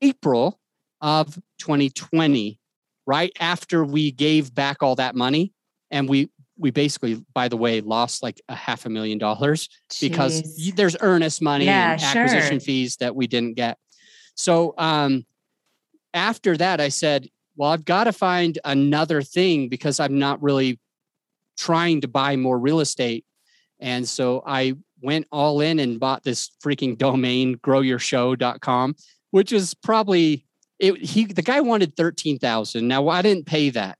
April 0.00 0.58
of 1.02 1.34
2020, 1.58 2.58
right 3.06 3.32
after 3.38 3.84
we 3.84 4.12
gave 4.12 4.54
back 4.54 4.82
all 4.82 4.94
that 4.94 5.14
money, 5.14 5.52
and 5.90 6.08
we 6.08 6.30
we 6.60 6.70
basically, 6.70 7.24
by 7.34 7.48
the 7.48 7.56
way, 7.56 7.80
lost 7.80 8.22
like 8.22 8.40
a 8.48 8.54
half 8.54 8.86
a 8.86 8.90
million 8.90 9.18
dollars 9.18 9.68
because 10.00 10.72
there's 10.74 10.96
earnest 11.00 11.40
money 11.40 11.64
yeah, 11.64 11.92
and 11.92 12.02
acquisition 12.02 12.58
sure. 12.58 12.60
fees 12.60 12.96
that 12.96 13.16
we 13.16 13.26
didn't 13.26 13.54
get. 13.54 13.78
So 14.34 14.74
um, 14.78 15.24
after 16.14 16.56
that, 16.56 16.80
I 16.80 16.90
said, 16.90 17.28
well, 17.56 17.70
I've 17.70 17.84
got 17.84 18.04
to 18.04 18.12
find 18.12 18.58
another 18.64 19.22
thing 19.22 19.68
because 19.68 20.00
I'm 20.00 20.18
not 20.18 20.42
really 20.42 20.78
trying 21.58 22.02
to 22.02 22.08
buy 22.08 22.36
more 22.36 22.58
real 22.58 22.80
estate. 22.80 23.24
And 23.80 24.08
so 24.08 24.42
I 24.46 24.74
went 25.02 25.26
all 25.32 25.60
in 25.60 25.78
and 25.78 25.98
bought 25.98 26.22
this 26.22 26.50
freaking 26.62 26.96
domain, 26.96 27.56
growyourshow.com, 27.56 28.96
which 29.30 29.52
is 29.52 29.74
probably 29.74 30.46
it, 30.78 30.96
he 30.96 31.26
the 31.26 31.42
guy 31.42 31.60
wanted 31.60 31.96
13,000. 31.96 32.86
Now 32.86 33.08
I 33.08 33.22
didn't 33.22 33.46
pay 33.46 33.70
that. 33.70 33.98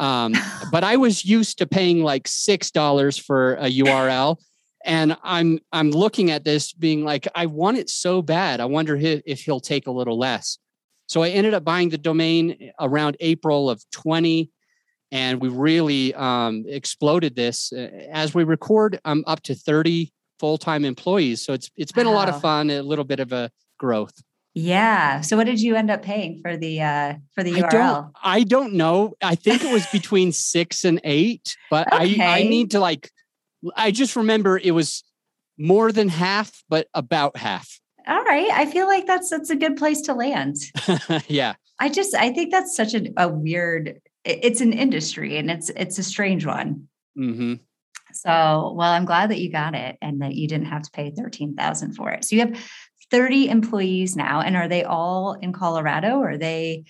Um, 0.00 0.34
but 0.72 0.82
I 0.82 0.96
was 0.96 1.24
used 1.24 1.58
to 1.58 1.66
paying 1.66 2.02
like 2.02 2.24
$6 2.24 3.22
for 3.22 3.54
a 3.54 3.70
URL 3.70 4.38
and 4.84 5.16
I'm 5.22 5.58
I'm 5.72 5.90
looking 5.90 6.30
at 6.30 6.44
this 6.44 6.72
being 6.72 7.04
like 7.04 7.28
I 7.34 7.46
want 7.46 7.76
it 7.76 7.90
so 7.90 8.22
bad. 8.22 8.60
I 8.60 8.64
wonder 8.64 8.96
if, 8.96 9.40
he'll 9.42 9.60
take 9.60 9.86
a 9.86 9.90
little 9.90 10.18
less. 10.18 10.58
So 11.06 11.22
I 11.22 11.28
ended 11.28 11.54
up 11.54 11.64
buying 11.64 11.90
the 11.90 11.98
domain 11.98 12.72
around 12.80 13.16
April 13.20 13.68
of 13.68 13.84
20 13.90 14.50
and 15.12 15.40
we 15.40 15.48
really 15.48 16.14
um, 16.14 16.64
exploded 16.68 17.34
this. 17.34 17.72
As 18.10 18.32
we 18.34 18.44
record, 18.44 19.00
I'm 19.04 19.24
up 19.26 19.42
to 19.42 19.54
30 19.54 20.12
full-time 20.38 20.84
employees. 20.84 21.44
So 21.44 21.52
it's 21.52 21.70
it's 21.76 21.92
been 21.92 22.06
wow. 22.06 22.14
a 22.14 22.16
lot 22.16 22.28
of 22.28 22.40
fun, 22.40 22.70
a 22.70 22.80
little 22.80 23.04
bit 23.04 23.20
of 23.20 23.32
a 23.32 23.50
growth. 23.78 24.14
Yeah. 24.54 25.20
So 25.20 25.36
what 25.36 25.44
did 25.44 25.60
you 25.60 25.76
end 25.76 25.90
up 25.90 26.02
paying 26.02 26.40
for 26.42 26.56
the 26.56 26.82
uh 26.82 27.14
for 27.34 27.44
the 27.44 27.52
URL? 27.52 27.64
I 27.64 27.68
don't, 27.70 28.12
I 28.22 28.42
don't 28.42 28.72
know. 28.74 29.14
I 29.22 29.34
think 29.34 29.64
it 29.64 29.72
was 29.72 29.86
between 29.92 30.32
six 30.32 30.84
and 30.84 31.00
eight, 31.04 31.56
but 31.70 31.92
okay. 31.92 32.20
I 32.20 32.38
I 32.38 32.42
need 32.42 32.72
to 32.72 32.80
like 32.80 33.10
I 33.76 33.90
just 33.90 34.16
remember 34.16 34.58
it 34.58 34.72
was 34.72 35.04
more 35.58 35.92
than 35.92 36.08
half, 36.08 36.62
but 36.68 36.88
about 36.94 37.36
half. 37.36 37.78
All 38.08 38.24
right. 38.24 38.50
I 38.50 38.66
feel 38.66 38.86
like 38.86 39.06
that's 39.06 39.30
that's 39.30 39.50
a 39.50 39.56
good 39.56 39.76
place 39.76 40.00
to 40.02 40.14
land. 40.14 40.56
yeah. 41.28 41.54
I 41.78 41.88
just 41.88 42.14
I 42.14 42.32
think 42.32 42.50
that's 42.50 42.74
such 42.74 42.94
a, 42.94 43.08
a 43.16 43.28
weird 43.28 44.00
it's 44.24 44.60
an 44.60 44.72
industry 44.72 45.38
and 45.38 45.50
it's 45.50 45.70
it's 45.70 45.98
a 45.98 46.02
strange 46.02 46.44
one. 46.44 46.88
Mm-hmm. 47.16 47.54
So, 48.12 48.74
well, 48.76 48.90
I'm 48.92 49.04
glad 49.04 49.30
that 49.30 49.40
you 49.40 49.50
got 49.50 49.74
it 49.74 49.96
and 50.02 50.20
that 50.22 50.34
you 50.34 50.48
didn't 50.48 50.66
have 50.66 50.82
to 50.82 50.90
pay 50.90 51.10
13,000 51.10 51.94
for 51.94 52.10
it. 52.10 52.24
So 52.24 52.36
you 52.36 52.42
have 52.42 52.60
30 53.10 53.48
employees 53.48 54.16
now 54.16 54.40
and 54.40 54.56
are 54.56 54.68
they 54.68 54.84
all 54.84 55.34
in 55.34 55.52
Colorado 55.52 56.18
or 56.18 56.30
are 56.30 56.38
they 56.38 56.84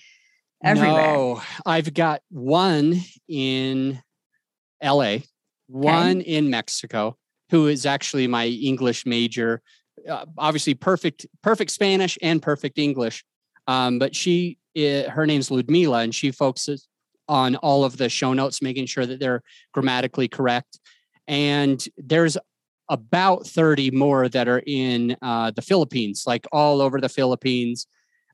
everywhere? 0.62 1.14
No, 1.14 1.42
I've 1.64 1.92
got 1.94 2.22
one 2.30 2.96
in 3.28 4.02
LA, 4.82 5.18
one 5.66 6.20
okay. 6.20 6.20
in 6.20 6.50
Mexico 6.50 7.16
who 7.50 7.66
is 7.66 7.86
actually 7.86 8.26
my 8.26 8.46
English 8.46 9.06
major. 9.06 9.60
Uh, 10.08 10.24
obviously 10.38 10.72
perfect 10.72 11.26
perfect 11.42 11.70
Spanish 11.70 12.16
and 12.22 12.40
perfect 12.40 12.78
English. 12.78 13.24
Um, 13.66 13.98
but 13.98 14.14
she 14.14 14.58
it, 14.74 15.08
her 15.08 15.26
name's 15.26 15.50
Ludmila 15.50 16.00
and 16.00 16.14
she 16.14 16.30
focuses 16.30 16.86
on 17.28 17.56
all 17.56 17.84
of 17.84 17.96
the 17.96 18.08
show 18.08 18.32
notes 18.32 18.62
making 18.62 18.86
sure 18.86 19.06
that 19.06 19.20
they're 19.20 19.42
grammatically 19.72 20.28
correct 20.28 20.80
and 21.28 21.84
there's 21.96 22.36
about 22.90 23.46
30 23.46 23.92
more 23.92 24.28
that 24.28 24.48
are 24.48 24.62
in 24.66 25.16
uh, 25.22 25.52
the 25.52 25.62
Philippines, 25.62 26.24
like 26.26 26.46
all 26.52 26.82
over 26.82 27.00
the 27.00 27.08
Philippines, 27.08 27.86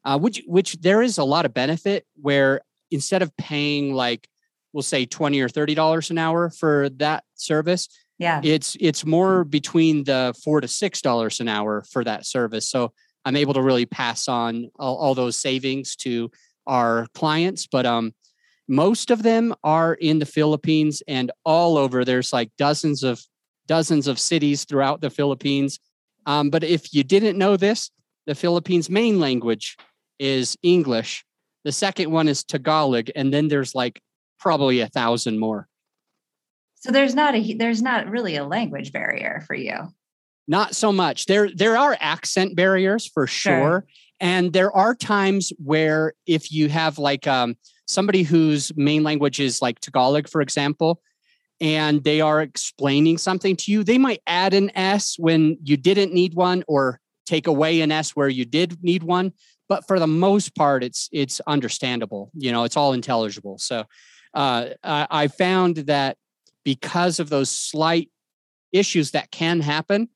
uh, 0.05 0.19
which 0.19 0.43
which 0.47 0.73
there 0.81 1.03
is 1.03 1.19
a 1.19 1.25
lot 1.25 1.45
of 1.45 1.55
benefit 1.55 2.07
where 2.21 2.63
instead 2.91 3.23
of 3.23 3.37
paying 3.37 3.93
like 3.95 4.29
we'll 4.73 4.83
say 4.83 5.05
20 5.05 5.41
or 5.41 5.49
30 5.49 5.75
dollars 5.75 6.11
an 6.11 6.19
hour 6.19 6.51
for 6.51 6.89
that 6.97 7.23
service, 7.35 7.89
yeah, 8.19 8.41
it's 8.43 8.77
it's 8.81 9.05
more 9.05 9.45
between 9.45 10.05
the 10.05 10.35
four 10.43 10.61
to 10.63 10.69
six 10.69 11.03
dollars 11.03 11.39
an 11.39 11.49
hour 11.49 11.85
for 11.93 12.03
that 12.03 12.25
service. 12.25 12.69
So 12.69 12.93
I'm 13.27 13.37
able 13.37 13.55
to 13.55 13.63
really 13.63 13.87
pass 13.87 14.27
on 14.27 14.71
all, 14.79 14.97
all 14.97 15.15
those 15.15 15.39
savings 15.39 15.97
to 15.97 16.31
our 16.67 17.07
clients, 17.15 17.67
but 17.67 17.85
um 17.85 18.15
most 18.69 19.11
of 19.11 19.23
them 19.23 19.55
are 19.63 19.95
in 19.95 20.19
the 20.19 20.27
Philippines 20.27 21.03
and 21.07 21.31
all 21.45 21.79
over. 21.79 22.05
There's 22.05 22.33
like 22.33 22.51
dozens 22.59 23.05
of 23.05 23.23
dozens 23.67 24.07
of 24.07 24.19
cities 24.19 24.65
throughout 24.65 25.01
the 25.01 25.11
Philippines. 25.11 25.79
Um, 26.27 26.51
but 26.51 26.65
if 26.65 26.93
you 26.93 27.05
didn't 27.05 27.39
know 27.39 27.57
this, 27.57 27.91
the 28.27 28.35
Philippines' 28.35 28.91
main 28.91 29.21
language 29.21 29.77
is 30.19 30.57
English. 30.63 31.25
The 31.65 31.73
second 31.73 32.11
one 32.11 32.29
is 32.29 32.45
Tagalog, 32.45 33.11
and 33.15 33.33
then 33.33 33.49
there's 33.49 33.75
like 33.75 34.01
probably 34.39 34.81
a 34.81 34.89
thousand 34.89 35.39
more. 35.39 35.69
So 36.75 36.93
there's 36.93 37.15
not 37.15 37.35
a 37.35 37.55
there's 37.55 37.83
not 37.83 38.09
really 38.09 38.37
a 38.37 38.45
language 38.45 38.93
barrier 38.93 39.43
for 39.47 39.55
you. 39.55 39.75
Not 40.47 40.77
so 40.77 40.93
much. 40.93 41.27
There 41.27 41.51
there 41.51 41.77
are 41.77 41.97
accent 42.01 42.55
barriers 42.55 43.07
for 43.07 43.27
sure. 43.27 43.53
sure. 43.53 43.87
And 44.21 44.53
there 44.53 44.73
are 44.73 44.95
times 44.95 45.53
where 45.59 46.15
if 46.27 46.53
you 46.53 46.69
have 46.69 46.99
like 46.99 47.27
um, 47.27 47.57
somebody 47.87 48.23
whose 48.23 48.75
main 48.77 49.03
language 49.03 49.41
is 49.41 49.61
like 49.61 49.81
Tagalog, 49.81 50.29
for 50.29 50.41
example, 50.41 51.01
and 51.61 52.05
they 52.05 52.21
are 52.21 52.43
explaining 52.43 53.19
something 53.19 53.57
to 53.57 53.73
you, 53.73 53.83
they 53.83 53.99
might 53.99 54.23
add 54.27 54.55
an 54.55 54.71
S 54.77 55.17
when 55.19 55.59
you 55.63 55.77
didn't 55.77 56.13
need 56.13 56.35
one 56.35 56.65
or 56.69 57.01
take 57.25 57.47
away 57.47 57.81
an 57.81 57.91
S 57.91 58.11
where 58.11 58.29
you 58.29 58.45
did 58.45 58.83
need 58.83 59.03
one. 59.03 59.33
But 59.69 59.87
for 59.87 59.99
the 59.99 60.07
most 60.07 60.55
part, 60.55 60.85
it's 60.85 61.09
it's 61.13 61.41
understandable. 61.47 62.31
You 62.35 62.53
know, 62.53 62.65
it's 62.65 62.77
all 62.77 62.93
intelligible. 62.93 63.59
So 63.59 63.85
uh, 64.35 64.67
I, 64.85 65.07
I 65.11 65.29
found 65.29 65.77
that 65.77 66.19
because 66.65 67.19
of 67.19 67.31
those 67.31 67.51
slight 67.51 68.11
issues 68.73 69.13
that 69.13 69.31
can 69.31 69.61
happen, 69.61 70.09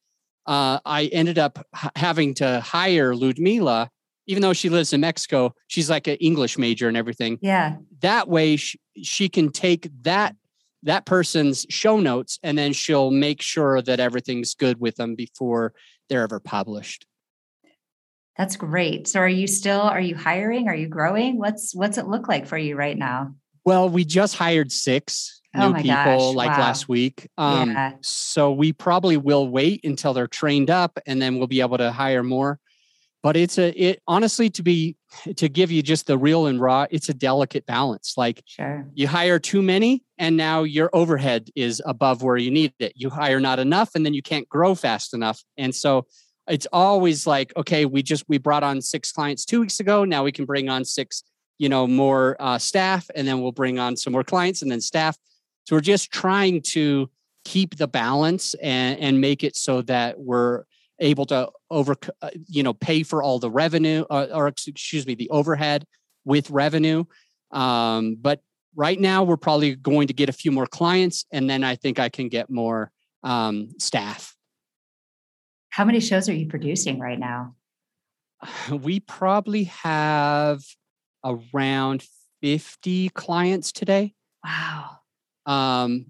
uh, 0.47 0.79
I 0.85 1.07
ended 1.07 1.39
up 1.39 1.67
h- 1.75 1.91
having 1.97 2.35
to 2.35 2.61
hire 2.61 3.15
Ludmila 3.15 3.91
even 4.31 4.43
though 4.43 4.53
she 4.53 4.69
lives 4.69 4.93
in 4.93 5.01
Mexico, 5.01 5.53
she's 5.67 5.91
like 5.91 6.07
an 6.07 6.15
English 6.17 6.57
major 6.57 6.87
and 6.87 6.97
everything. 6.97 7.37
Yeah. 7.43 7.79
That 8.01 8.29
way 8.29 8.55
she, 8.55 8.79
she 9.03 9.29
can 9.29 9.51
take 9.51 9.91
that 10.03 10.37
that 10.83 11.07
person's 11.07 11.67
show 11.69 12.01
notes 12.01 12.39
and 12.43 12.57
then 12.57 12.73
she'll 12.73 13.11
make 13.11 13.43
sure 13.43 13.83
that 13.83 14.01
everything's 14.01 14.55
good 14.55 14.81
with 14.81 14.97
them 14.97 15.15
before 15.15 15.73
they're 16.09 16.23
ever 16.23 16.41
published. 16.41 17.07
That's 18.37 18.57
great. 18.57 19.07
So 19.07 19.21
are 19.21 19.29
you 19.29 19.47
still 19.47 19.83
are 19.83 20.01
you 20.01 20.17
hiring? 20.17 20.69
Are 20.69 20.75
you 20.75 20.89
growing? 20.89 21.39
What's 21.39 21.75
what's 21.75 21.99
it 21.99 22.07
look 22.07 22.29
like 22.29 22.47
for 22.47 22.57
you 22.57 22.77
right 22.77 22.97
now? 22.97 23.35
Well, 23.65 23.91
we 23.91 24.05
just 24.05 24.37
hired 24.37 24.73
six 24.73 25.41
Oh 25.55 25.73
new 25.73 25.83
people 25.83 25.95
gosh, 25.95 26.35
like 26.35 26.51
wow. 26.51 26.61
last 26.61 26.89
week. 26.89 27.29
Um, 27.37 27.71
Yeah. 27.71 27.93
So 28.03 28.53
we 28.53 28.73
probably 28.73 29.17
will 29.17 29.49
wait 29.49 29.85
until 29.85 30.15
they're 30.15 30.29
trained 30.29 30.71
up 30.71 30.99
and 31.07 31.21
then 31.21 31.39
we'll 31.39 31.49
be 31.49 31.61
able 31.61 31.79
to 31.79 31.91
hire 31.91 32.23
more. 32.23 32.59
But 33.23 33.37
it's 33.37 33.59
a, 33.59 33.71
it 33.79 34.01
honestly, 34.07 34.49
to 34.51 34.63
be, 34.63 34.97
to 35.37 35.49
give 35.49 35.71
you 35.71 35.83
just 35.83 36.07
the 36.07 36.17
real 36.17 36.47
and 36.47 36.61
raw, 36.61 36.87
it's 36.91 37.09
a 37.09 37.15
delicate 37.15 37.67
balance. 37.67 38.15
Like 38.17 38.43
Sure. 38.47 38.89
you 38.95 39.09
hire 39.09 39.39
too 39.39 39.61
many 39.61 40.03
and 40.19 40.37
now 40.37 40.63
your 40.63 40.89
overhead 40.95 41.51
is 41.55 41.83
above 41.85 42.23
where 42.23 42.39
you 42.39 42.51
need 42.51 42.73
it. 42.79 42.93
You 42.97 43.11
hire 43.11 43.41
not 43.41 43.59
enough 43.59 43.91
and 43.95 44.07
then 44.07 44.15
you 44.15 44.23
can't 44.23 44.49
grow 44.49 44.75
fast 44.75 45.13
enough. 45.13 45.43
And 45.59 45.75
so 45.75 46.07
it's 46.49 46.67
always 46.73 47.27
like, 47.27 47.53
okay, 47.57 47.85
we 47.85 48.03
just, 48.03 48.25
we 48.29 48.39
brought 48.39 48.63
on 48.63 48.81
six 48.81 49.13
clients 49.13 49.45
two 49.45 49.61
weeks 49.61 49.81
ago. 49.81 50.05
Now 50.05 50.25
we 50.25 50.33
can 50.33 50.47
bring 50.47 50.71
on 50.71 50.85
six, 50.85 51.23
you 51.59 51.69
know, 51.69 51.87
more 51.87 52.37
uh, 52.41 52.57
staff 52.59 53.11
and 53.15 53.29
then 53.29 53.43
we'll 53.43 53.53
bring 53.53 53.79
on 53.79 53.97
some 53.97 54.15
more 54.15 54.25
clients 54.25 54.63
and 54.63 54.71
then 54.71 54.81
staff. 54.81 55.17
So 55.65 55.77
we're 55.77 55.81
just 55.81 56.11
trying 56.11 56.63
to 56.63 57.11
keep 57.45 57.77
the 57.77 57.87
balance 57.89 58.55
and, 58.55 58.99
and 58.99 59.21
make 59.21 59.45
it 59.45 59.57
so 59.57 59.83
that 59.83 60.19
we're 60.19 60.65
able 61.01 61.27
to 61.27 61.51
over, 61.71 61.97
uh, 62.23 62.31
you 62.47 62.63
know, 62.63 62.73
pay 62.75 63.03
for 63.03 63.23
all 63.23 63.39
the 63.39 63.51
revenue 63.51 64.05
uh, 64.11 64.27
or 64.33 64.49
excuse 64.49 65.07
me, 65.07 65.15
the 65.15 65.31
overhead 65.31 65.87
with 66.25 66.51
revenue. 66.51 67.05
Um, 67.51 68.17
but 68.21 68.43
right 68.77 69.01
now 69.01 69.25
we're 69.25 69.37
probably 69.37 69.75
going 69.75 70.07
to 70.09 70.15
get 70.15 70.29
a 70.29 70.33
few 70.33 70.53
more 70.53 70.67
clients 70.67 71.25
and 71.33 71.49
then 71.49 71.65
I 71.65 71.77
think 71.77 71.99
I 71.99 72.09
can 72.09 72.29
get 72.29 72.51
more 72.51 72.93
um, 73.23 73.71
staff. 73.79 74.37
How 75.71 75.85
many 75.85 76.01
shows 76.01 76.29
are 76.29 76.35
you 76.35 76.49
producing 76.49 76.99
right 76.99 77.19
now? 77.19 77.55
We 78.71 79.01
probably 79.01 79.65
have 79.65 80.63
around 81.25 82.05
50 82.43 83.11
clients 83.11 83.73
today. 83.73 84.15
Wow. 84.45 84.99
Um, 85.47 86.07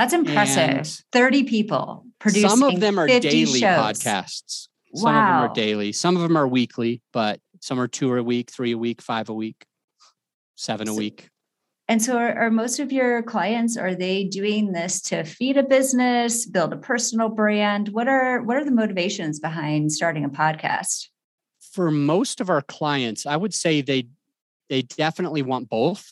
That's 0.00 0.14
impressive. 0.14 0.70
And 0.78 1.00
30 1.12 1.44
people 1.44 2.06
producing 2.20 2.48
some 2.48 2.62
of 2.62 2.80
them 2.80 2.98
are 2.98 3.06
50 3.06 3.28
daily 3.28 3.60
shows. 3.60 4.00
podcasts. 4.02 4.68
Some 4.94 5.08
of 5.08 5.14
them 5.14 5.50
are 5.50 5.52
daily. 5.52 5.92
Some 5.92 6.16
of 6.16 6.22
them 6.22 6.38
are 6.38 6.48
weekly, 6.48 7.02
but 7.12 7.38
some 7.60 7.78
are 7.78 7.86
two 7.86 8.14
a 8.16 8.22
week, 8.22 8.50
three 8.50 8.72
a 8.72 8.78
week, 8.78 9.02
five 9.02 9.28
a 9.28 9.34
week, 9.34 9.66
seven 10.56 10.88
a 10.88 10.92
So- 10.92 10.96
week. 10.96 11.28
And 11.86 12.00
so 12.00 12.16
are, 12.16 12.32
are 12.34 12.50
most 12.50 12.78
of 12.80 12.92
your 12.92 13.22
clients 13.24 13.76
are 13.76 13.94
they 13.94 14.24
doing 14.24 14.72
this 14.72 15.02
to 15.02 15.22
feed 15.22 15.58
a 15.58 15.62
business, 15.64 16.46
build 16.46 16.72
a 16.72 16.78
personal 16.78 17.28
brand? 17.28 17.90
What 17.90 18.08
are 18.08 18.42
what 18.42 18.56
are 18.56 18.64
the 18.64 18.70
motivations 18.70 19.38
behind 19.38 19.92
starting 19.92 20.24
a 20.24 20.30
podcast? 20.30 21.08
For 21.74 21.90
most 21.90 22.40
of 22.40 22.48
our 22.48 22.62
clients, 22.62 23.26
I 23.26 23.36
would 23.36 23.52
say 23.52 23.82
they 23.82 24.08
they 24.70 24.80
definitely 24.80 25.42
want 25.42 25.68
both. 25.68 26.06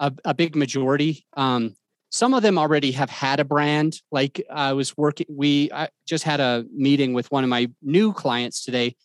A, 0.00 0.12
a 0.24 0.32
big 0.34 0.56
majority. 0.56 1.26
Um, 1.36 1.76
some 2.10 2.34
of 2.34 2.42
them 2.42 2.58
already 2.58 2.92
have 2.92 3.08
had 3.08 3.40
a 3.40 3.44
brand. 3.44 4.00
Like 4.10 4.44
I 4.50 4.72
was 4.72 4.96
working, 4.96 5.26
we 5.30 5.70
I 5.72 5.88
just 6.06 6.24
had 6.24 6.40
a 6.40 6.64
meeting 6.74 7.14
with 7.14 7.30
one 7.30 7.44
of 7.44 7.50
my 7.50 7.70
new 7.82 8.12
clients 8.12 8.64
today, 8.64 8.96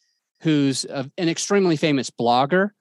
who's 0.41 0.85
a, 0.85 1.09
an 1.17 1.29
extremely 1.29 1.77
famous 1.77 2.09
blogger, 2.09 2.71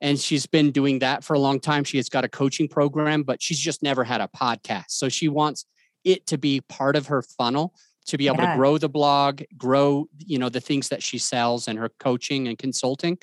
and 0.00 0.18
she's 0.18 0.46
been 0.46 0.70
doing 0.70 1.00
that 1.00 1.24
for 1.24 1.34
a 1.34 1.38
long 1.38 1.60
time. 1.60 1.84
She 1.84 1.96
has 1.98 2.08
got 2.08 2.24
a 2.24 2.28
coaching 2.28 2.68
program, 2.68 3.22
but 3.24 3.42
she's 3.42 3.58
just 3.58 3.82
never 3.82 4.04
had 4.04 4.20
a 4.20 4.28
podcast. 4.28 4.90
So 4.90 5.08
she 5.08 5.28
wants 5.28 5.66
it 6.04 6.26
to 6.26 6.38
be 6.38 6.60
part 6.60 6.96
of 6.96 7.06
her 7.08 7.22
funnel 7.22 7.74
to 8.06 8.18
be 8.18 8.26
able 8.26 8.38
Yeah. 8.38 8.52
to 8.52 8.56
grow 8.56 8.78
the 8.78 8.88
blog, 8.88 9.42
grow 9.56 10.08
you 10.18 10.38
know 10.38 10.48
the 10.48 10.60
things 10.60 10.88
that 10.88 11.02
she 11.02 11.18
sells 11.18 11.66
and 11.68 11.78
her 11.78 11.90
coaching 11.98 12.46
and 12.48 12.56
consulting. 12.56 13.18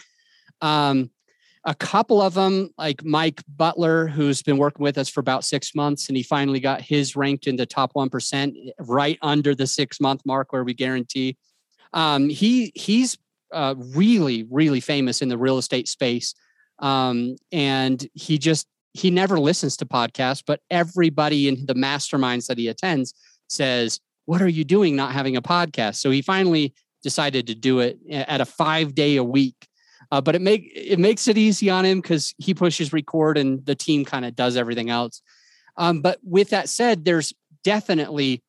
Um, 0.61 1.11
a 1.65 1.75
couple 1.75 2.21
of 2.21 2.33
them, 2.33 2.69
like 2.77 3.03
Mike 3.03 3.43
Butler, 3.47 4.07
who's 4.07 4.41
been 4.41 4.57
working 4.57 4.83
with 4.83 4.97
us 4.97 5.09
for 5.09 5.19
about 5.19 5.43
six 5.43 5.75
months, 5.75 6.07
and 6.07 6.15
he 6.15 6.23
finally 6.23 6.59
got 6.59 6.81
his 6.81 7.15
ranked 7.15 7.47
in 7.47 7.57
the 7.57 7.65
top 7.65 7.91
one 7.93 8.09
percent, 8.09 8.55
right 8.79 9.17
under 9.21 9.53
the 9.53 9.67
six 9.67 9.99
month 9.99 10.21
mark 10.25 10.53
where 10.53 10.63
we 10.63 10.73
guarantee. 10.73 11.37
Um, 11.93 12.29
he 12.29 12.71
he's 12.75 13.17
uh, 13.53 13.75
really 13.77 14.43
really 14.49 14.79
famous 14.79 15.21
in 15.21 15.29
the 15.29 15.37
real 15.37 15.57
estate 15.57 15.87
space, 15.87 16.33
um, 16.79 17.35
and 17.51 18.07
he 18.13 18.37
just 18.37 18.67
he 18.93 19.11
never 19.11 19.39
listens 19.39 19.75
to 19.77 19.85
podcasts, 19.85 20.43
but 20.45 20.61
everybody 20.71 21.47
in 21.47 21.65
the 21.65 21.75
masterminds 21.75 22.47
that 22.47 22.57
he 22.57 22.69
attends 22.69 23.13
says, 23.49 23.99
"What 24.25 24.41
are 24.41 24.47
you 24.47 24.63
doing, 24.63 24.95
not 24.95 25.11
having 25.11 25.35
a 25.35 25.41
podcast?" 25.41 25.95
So 25.95 26.09
he 26.09 26.21
finally 26.21 26.73
decided 27.03 27.47
to 27.47 27.55
do 27.55 27.79
it 27.79 27.99
at 28.09 28.41
a 28.41 28.45
five 28.45 28.95
day 28.95 29.17
a 29.17 29.23
week 29.23 29.68
uh, 30.11 30.21
but 30.21 30.35
it 30.35 30.41
make 30.41 30.71
it 30.73 30.99
makes 30.99 31.27
it 31.27 31.37
easy 31.37 31.69
on 31.69 31.85
him 31.85 32.01
because 32.01 32.33
he 32.37 32.53
pushes 32.53 32.91
record 32.93 33.37
and 33.37 33.65
the 33.65 33.75
team 33.75 34.05
kind 34.05 34.25
of 34.25 34.35
does 34.35 34.55
everything 34.57 34.89
else. 34.89 35.21
Um, 35.77 36.01
but 36.01 36.19
with 36.23 36.49
that 36.49 36.67
said, 36.69 37.05
there's 37.05 37.33
definitely 37.63 38.43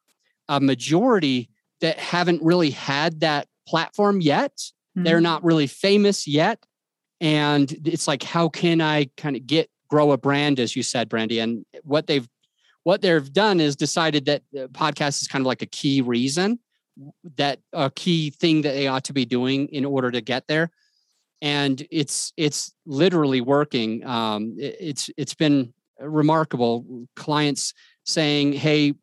a 0.49 0.61
majority 0.61 1.51
that 1.81 1.99
haven't 1.99 2.43
really 2.43 2.71
had 2.71 3.21
that 3.21 3.47
platform 3.67 4.21
yet. 4.21 4.53
They're 4.95 5.19
Mhm. 5.21 5.23
not 5.23 5.45
really 5.45 5.67
famous 5.69 6.27
yet, 6.27 6.65
and 7.21 7.71
it's 7.85 8.09
like, 8.09 8.23
how 8.23 8.49
can 8.49 8.81
I 8.81 9.11
kind 9.17 9.37
of 9.37 9.47
get 9.47 9.71
grow 9.89 10.13
a 10.13 10.19
brand, 10.19 10.59
as 10.61 10.75
you 10.77 10.83
said, 10.83 11.09
Brandy? 11.09 11.39
And 11.39 11.65
what 11.83 12.07
they've 12.07 12.29
what 12.83 13.03
they've 13.03 13.31
done 13.33 13.61
is 13.61 13.77
decided 13.77 14.25
that 14.25 14.43
the 14.53 14.67
podcast 14.71 15.21
is 15.21 15.29
kind 15.29 15.43
of 15.43 15.47
like 15.47 15.61
a 15.61 15.67
key 15.67 16.01
reason 16.01 16.59
that 17.37 17.61
a 17.75 17.91
key 17.91 18.31
thing 18.31 18.63
that 18.63 18.73
they 18.73 18.87
ought 18.89 19.05
to 19.05 19.13
be 19.13 19.27
doing 19.27 19.69
in 19.69 19.85
order 19.85 20.11
to 20.11 20.21
get 20.23 20.47
there 20.49 20.71
and 21.43 21.87
it's 21.91 22.33
it's 22.37 22.73
literally 22.87 23.41
working. 23.41 24.05
Um, 24.07 24.57
it- 24.59 24.77
it's 24.81 25.11
it's 25.17 25.35
been 25.35 25.73
remarkable. 25.99 27.07
Clients 27.17 27.73
saying, 28.05 28.53
"Hey, 28.55 28.95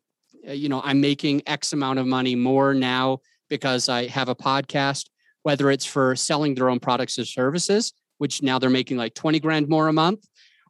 uh, 0.48 0.52
you 0.52 0.68
know, 0.68 0.80
I'm 0.84 1.00
making 1.00 1.42
X 1.46 1.72
amount 1.72 1.98
of 1.98 2.06
money 2.06 2.34
more 2.34 2.74
now 2.74 3.18
because 3.48 3.88
I 3.88 4.06
have 4.06 4.28
a 4.28 4.34
podcast." 4.34 5.06
Whether 5.44 5.70
it's 5.70 5.86
for 5.86 6.14
selling 6.16 6.54
their 6.56 6.68
own 6.68 6.80
products 6.80 7.18
or 7.18 7.24
services, 7.24 7.92
which 8.18 8.42
now 8.42 8.58
they're 8.58 8.68
making 8.70 8.96
like 8.98 9.14
twenty 9.14 9.40
grand 9.40 9.68
more 9.68 9.88
a 9.88 9.92
month, 9.92 10.26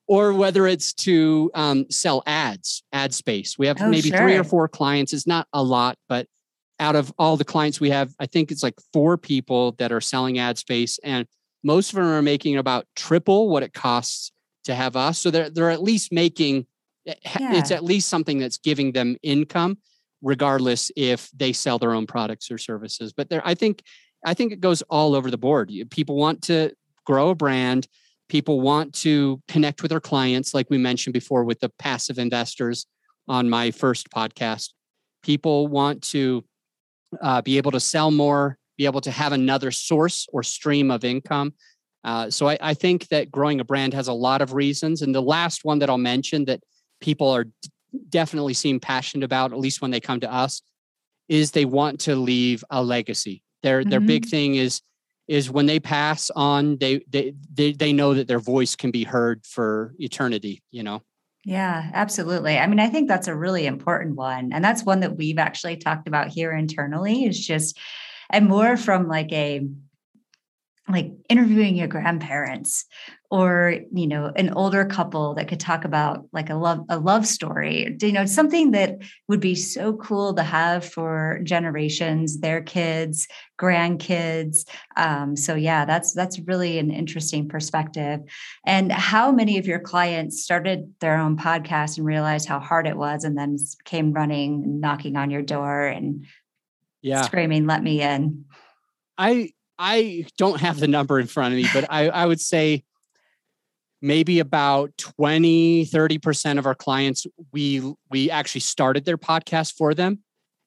or 0.06 0.32
whether 0.34 0.66
it's 0.66 0.92
to 0.92 1.50
um, 1.54 1.86
sell 1.90 2.22
ads, 2.26 2.82
ad 2.92 3.12
space. 3.12 3.58
We 3.58 3.66
have 3.66 3.78
Oh, 3.80 3.88
maybe 3.88 4.10
three 4.10 4.36
or 4.36 4.44
four 4.44 4.68
clients. 4.68 5.12
It's 5.12 5.26
not 5.26 5.48
a 5.52 5.62
lot, 5.62 5.96
but 6.08 6.26
out 6.78 6.94
of 6.94 7.12
all 7.18 7.36
the 7.36 7.44
clients 7.44 7.80
we 7.80 7.90
have, 7.90 8.14
I 8.20 8.26
think 8.26 8.52
it's 8.52 8.62
like 8.62 8.74
four 8.92 9.16
people 9.16 9.72
that 9.78 9.90
are 9.90 10.02
selling 10.02 10.38
ad 10.38 10.58
space, 10.58 10.98
and 11.02 11.26
most 11.62 11.90
of 11.90 11.96
them 11.96 12.06
are 12.06 12.22
making 12.22 12.56
about 12.56 12.86
triple 12.94 13.48
what 13.48 13.62
it 13.62 13.72
costs 13.72 14.32
to 14.64 14.74
have 14.74 14.96
us. 14.96 15.18
So 15.18 15.30
they're 15.30 15.50
they're 15.50 15.70
at 15.70 15.82
least 15.82 16.12
making 16.12 16.66
eh, 17.06 17.14
it's 17.24 17.70
at 17.70 17.84
least 17.84 18.08
something 18.08 18.38
that's 18.38 18.58
giving 18.58 18.92
them 18.92 19.16
income, 19.22 19.78
regardless 20.22 20.90
if 20.96 21.30
they 21.30 21.52
sell 21.52 21.78
their 21.78 21.92
own 21.92 22.06
products 22.06 22.50
or 22.50 22.58
services. 22.58 23.12
But 23.12 23.28
there, 23.28 23.42
I 23.44 23.54
think 23.54 23.82
I 24.24 24.34
think 24.34 24.52
it 24.52 24.60
goes 24.60 24.82
all 24.82 25.14
over 25.14 25.30
the 25.30 25.38
board. 25.38 25.72
People 25.90 26.16
want 26.16 26.42
to 26.42 26.72
grow 27.04 27.30
a 27.30 27.34
brand. 27.34 27.86
People 28.28 28.60
want 28.60 28.92
to 28.94 29.40
connect 29.48 29.80
with 29.80 29.90
their 29.90 30.00
clients, 30.00 30.52
like 30.52 30.68
we 30.68 30.76
mentioned 30.76 31.14
before 31.14 31.44
with 31.44 31.60
the 31.60 31.70
passive 31.78 32.18
investors 32.18 32.86
on 33.26 33.48
my 33.48 33.70
first 33.70 34.10
podcast. 34.10 34.70
People 35.22 35.66
want 35.66 36.02
to 36.02 36.44
uh, 37.22 37.40
be 37.40 37.56
able 37.56 37.70
to 37.70 37.80
sell 37.80 38.10
more, 38.10 38.57
be 38.78 38.86
able 38.86 39.02
to 39.02 39.10
have 39.10 39.32
another 39.32 39.70
source 39.70 40.26
or 40.32 40.42
stream 40.42 40.90
of 40.90 41.04
income. 41.04 41.52
Uh, 42.04 42.30
so 42.30 42.48
I, 42.48 42.56
I 42.60 42.74
think 42.74 43.08
that 43.08 43.30
growing 43.30 43.60
a 43.60 43.64
brand 43.64 43.92
has 43.92 44.08
a 44.08 44.12
lot 44.12 44.40
of 44.40 44.54
reasons. 44.54 45.02
And 45.02 45.14
the 45.14 45.20
last 45.20 45.64
one 45.64 45.80
that 45.80 45.90
I'll 45.90 45.98
mention 45.98 46.46
that 46.46 46.62
people 47.00 47.28
are 47.28 47.46
definitely 48.08 48.54
seem 48.54 48.78
passionate 48.78 49.24
about, 49.24 49.52
at 49.52 49.58
least 49.58 49.82
when 49.82 49.90
they 49.90 50.00
come 50.00 50.20
to 50.20 50.32
us, 50.32 50.62
is 51.28 51.50
they 51.50 51.64
want 51.64 52.00
to 52.00 52.14
leave 52.14 52.64
a 52.70 52.82
legacy. 52.82 53.42
Their 53.62 53.84
their 53.84 54.00
big 54.00 54.26
thing 54.26 54.54
is 54.54 54.80
is 55.26 55.50
when 55.50 55.66
they 55.66 55.80
pass 55.80 56.30
on, 56.30 56.78
they 56.78 57.04
they 57.10 57.34
they 57.52 57.72
they 57.72 57.92
know 57.92 58.14
that 58.14 58.28
their 58.28 58.38
voice 58.38 58.76
can 58.76 58.90
be 58.90 59.04
heard 59.04 59.44
for 59.44 59.92
eternity. 59.98 60.62
You 60.70 60.84
know. 60.84 61.02
Yeah, 61.44 61.90
absolutely. 61.94 62.58
I 62.58 62.66
mean, 62.66 62.80
I 62.80 62.88
think 62.88 63.08
that's 63.08 63.28
a 63.28 63.34
really 63.34 63.66
important 63.66 64.16
one. 64.16 64.52
And 64.52 64.62
that's 64.62 64.84
one 64.84 65.00
that 65.00 65.16
we've 65.16 65.38
actually 65.38 65.76
talked 65.76 66.06
about 66.06 66.28
here 66.28 66.52
internally 66.52 67.24
is 67.24 67.38
just, 67.46 67.78
and 68.30 68.48
more 68.48 68.76
from 68.76 69.08
like 69.08 69.32
a, 69.32 69.66
like 70.88 71.12
interviewing 71.28 71.76
your 71.76 71.88
grandparents 71.88 72.86
or 73.30 73.74
you 73.92 74.06
know 74.06 74.32
an 74.36 74.50
older 74.54 74.86
couple 74.86 75.34
that 75.34 75.48
could 75.48 75.60
talk 75.60 75.84
about 75.84 76.26
like 76.32 76.48
a 76.48 76.54
love 76.54 76.84
a 76.88 76.98
love 76.98 77.26
story. 77.26 77.94
You 78.00 78.12
know 78.12 78.24
something 78.24 78.70
that 78.70 78.98
would 79.28 79.40
be 79.40 79.54
so 79.54 79.92
cool 79.94 80.32
to 80.34 80.42
have 80.42 80.84
for 80.84 81.40
generations 81.42 82.40
their 82.40 82.62
kids 82.62 83.28
grandkids. 83.58 84.66
Um, 84.96 85.36
so 85.36 85.54
yeah 85.54 85.84
that's 85.84 86.14
that's 86.14 86.38
really 86.40 86.78
an 86.78 86.90
interesting 86.90 87.48
perspective. 87.48 88.20
And 88.64 88.90
how 88.90 89.30
many 89.30 89.58
of 89.58 89.66
your 89.66 89.80
clients 89.80 90.42
started 90.42 90.94
their 91.00 91.18
own 91.18 91.36
podcast 91.36 91.98
and 91.98 92.06
realized 92.06 92.48
how 92.48 92.60
hard 92.60 92.86
it 92.86 92.96
was 92.96 93.24
and 93.24 93.36
then 93.36 93.56
came 93.84 94.12
running 94.12 94.80
knocking 94.80 95.16
on 95.16 95.30
your 95.30 95.42
door 95.42 95.86
and 95.86 96.24
yeah 97.02 97.22
screaming 97.22 97.66
let 97.66 97.82
me 97.82 98.02
in 98.02 98.44
i 99.16 99.50
I 99.78 100.26
don't 100.36 100.60
have 100.60 100.80
the 100.80 100.88
number 100.88 101.20
in 101.20 101.28
front 101.28 101.54
of 101.54 101.60
me, 101.60 101.68
but 101.72 101.86
I, 101.88 102.08
I 102.08 102.26
would 102.26 102.40
say 102.40 102.82
maybe 104.02 104.40
about 104.40 104.96
20, 104.98 105.86
30% 105.86 106.58
of 106.58 106.66
our 106.66 106.74
clients, 106.74 107.26
we 107.52 107.94
we 108.10 108.30
actually 108.30 108.60
started 108.62 109.04
their 109.04 109.18
podcast 109.18 109.76
for 109.76 109.94
them. 109.94 110.20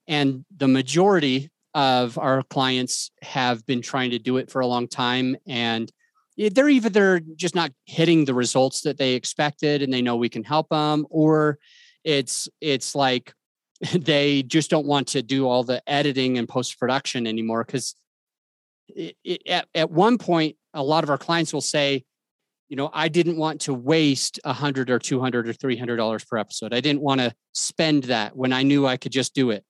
And 0.08 0.46
the 0.56 0.68
majority 0.68 1.50
of 1.74 2.18
our 2.18 2.44
clients 2.44 3.12
have 3.22 3.66
been 3.66 3.82
trying 3.82 4.12
to 4.12 4.20
do 4.20 4.38
it 4.38 4.50
for 4.50 4.62
a 4.62 4.68
long 4.68 4.88
time. 4.88 5.38
And 5.48 5.92
they're 6.38 6.70
either 6.70 6.90
they're 6.90 7.22
just 7.36 7.56
not 7.56 7.72
hitting 7.86 8.26
the 8.26 8.34
results 8.34 8.82
that 8.82 8.98
they 8.98 9.14
expected 9.14 9.82
and 9.82 9.94
they 9.94 10.02
know 10.02 10.16
we 10.16 10.30
can 10.30 10.44
help 10.44 10.70
them, 10.70 11.06
or 11.10 11.60
it's 12.04 12.50
it's 12.62 12.96
like 12.96 13.34
they 13.94 14.44
just 14.44 14.70
don't 14.70 14.86
want 14.86 15.08
to 15.10 15.22
do 15.22 15.48
all 15.48 15.64
the 15.64 15.82
editing 15.90 16.38
and 16.38 16.48
post 16.48 16.80
production 16.80 17.26
anymore 17.28 17.64
because 17.64 17.96
at, 19.48 19.68
at 19.74 19.92
one 19.92 20.18
point, 20.18 20.58
a 20.74 20.84
lot 20.84 21.04
of 21.04 21.10
our 21.10 21.18
clients 21.18 21.54
will 21.54 21.62
say, 21.62 22.04
you 22.70 22.78
know, 22.78 22.90
I 22.94 23.10
didn't 23.10 23.38
want 23.38 23.62
to 23.62 23.74
waste 23.74 24.40
a 24.46 24.54
hundred 24.54 24.90
or 24.90 25.00
200 25.00 25.48
or 25.48 25.54
$300 25.54 26.28
per 26.28 26.38
episode. 26.38 26.74
I 26.74 26.80
didn't 26.80 27.02
want 27.02 27.20
to 27.20 27.34
spend 27.54 28.06
that 28.06 28.36
when 28.36 28.54
I 28.54 28.64
knew 28.64 28.88
I 28.88 28.98
could 28.98 29.12
just 29.12 29.34
do 29.34 29.52
it. 29.52 29.66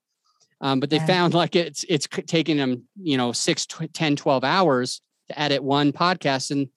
Um, 0.60 0.78
but 0.78 0.90
they 0.90 0.96
yeah. 0.96 1.06
found 1.06 1.34
like 1.42 1.56
it's, 1.56 1.84
it's 1.88 2.06
taking 2.26 2.56
them, 2.56 2.84
you 3.00 3.16
know, 3.16 3.32
six, 3.32 3.66
10, 3.66 4.16
12 4.16 4.44
hours 4.44 5.00
to 5.28 5.38
edit 5.38 5.64
one 5.64 5.92
podcast. 5.92 6.52
And 6.52 6.68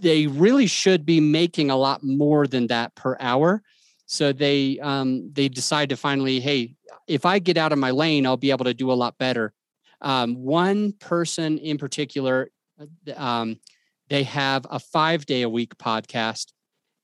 they 0.00 0.26
really 0.26 0.66
should 0.66 1.06
be 1.06 1.20
making 1.20 1.70
a 1.70 1.76
lot 1.76 2.02
more 2.02 2.46
than 2.46 2.66
that 2.66 2.94
per 2.94 3.16
hour. 3.18 3.62
So 4.08 4.32
they, 4.32 4.78
um, 4.80 5.30
they 5.34 5.48
decide 5.48 5.90
to 5.90 5.96
finally, 5.96 6.40
Hey, 6.40 6.76
if 7.06 7.26
I 7.26 7.38
get 7.38 7.56
out 7.56 7.72
of 7.72 7.78
my 7.78 7.90
lane, 7.90 8.26
I'll 8.26 8.38
be 8.38 8.50
able 8.50 8.64
to 8.64 8.74
do 8.74 8.90
a 8.90 8.94
lot 8.94 9.18
better. 9.18 9.52
Um, 10.00 10.36
one 10.36 10.92
person 10.92 11.58
in 11.58 11.76
particular, 11.76 12.50
uh, 12.80 12.86
um, 13.16 13.60
they 14.08 14.22
have 14.22 14.66
a 14.70 14.78
five 14.78 15.26
day 15.26 15.42
a 15.42 15.48
week 15.48 15.76
podcast, 15.76 16.52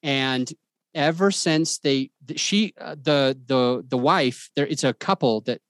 and 0.03 0.51
ever 0.95 1.31
since 1.31 1.79
they 1.79 2.11
she 2.37 2.73
uh, 2.81 2.95
the 2.95 3.39
the 3.47 3.85
the 3.87 3.99
wife 3.99 4.49
there 4.55 4.67
it's 4.67 4.85
a 4.85 4.95
couple 4.95 5.41
that 5.43 5.61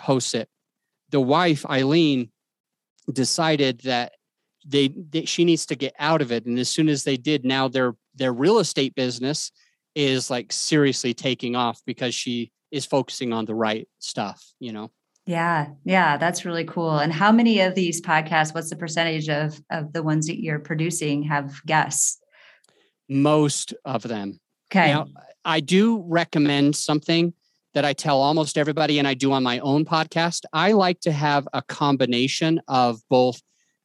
hosts 0.00 0.34
it. 0.34 0.48
The 1.10 1.20
wife 1.20 1.64
Eileen 1.66 2.30
decided 3.12 3.80
that 3.82 4.12
they, 4.66 4.88
they 4.88 5.24
she 5.26 5.44
needs 5.44 5.66
to 5.66 5.76
get 5.76 5.94
out 5.98 6.20
of 6.20 6.32
it, 6.32 6.44
and 6.44 6.58
as 6.58 6.68
soon 6.68 6.88
as 6.88 7.04
they 7.04 7.16
did, 7.16 7.44
now 7.44 7.68
their 7.68 7.94
their 8.14 8.32
real 8.32 8.58
estate 8.58 8.94
business 8.94 9.52
is 9.94 10.30
like 10.30 10.52
seriously 10.52 11.14
taking 11.14 11.56
off 11.56 11.80
because 11.86 12.14
she 12.14 12.52
is 12.70 12.86
focusing 12.86 13.32
on 13.32 13.44
the 13.44 13.54
right 13.54 13.88
stuff. 13.98 14.44
You 14.58 14.72
know. 14.72 14.90
Yeah, 15.26 15.68
yeah, 15.84 16.18
that's 16.18 16.44
really 16.44 16.64
cool. 16.64 16.98
And 16.98 17.12
how 17.12 17.32
many 17.32 17.60
of 17.60 17.74
these 17.74 18.02
podcasts, 18.02 18.54
what's 18.54 18.70
the 18.70 18.76
percentage 18.76 19.28
of 19.28 19.60
of 19.70 19.92
the 19.92 20.02
ones 20.02 20.26
that 20.26 20.42
you're 20.42 20.58
producing 20.58 21.22
have 21.24 21.64
guests? 21.64 22.18
Most 23.08 23.74
of 23.84 24.02
them. 24.02 24.40
Okay. 24.70 24.92
Now, 24.92 25.06
I 25.44 25.60
do 25.60 26.02
recommend 26.06 26.76
something 26.76 27.34
that 27.74 27.84
I 27.84 27.92
tell 27.92 28.20
almost 28.20 28.56
everybody 28.56 28.98
and 28.98 29.06
I 29.06 29.14
do 29.14 29.32
on 29.32 29.42
my 29.42 29.58
own 29.58 29.84
podcast. 29.84 30.42
I 30.52 30.72
like 30.72 31.00
to 31.00 31.12
have 31.12 31.46
a 31.52 31.60
combination 31.62 32.60
of 32.68 33.00
both 33.10 33.40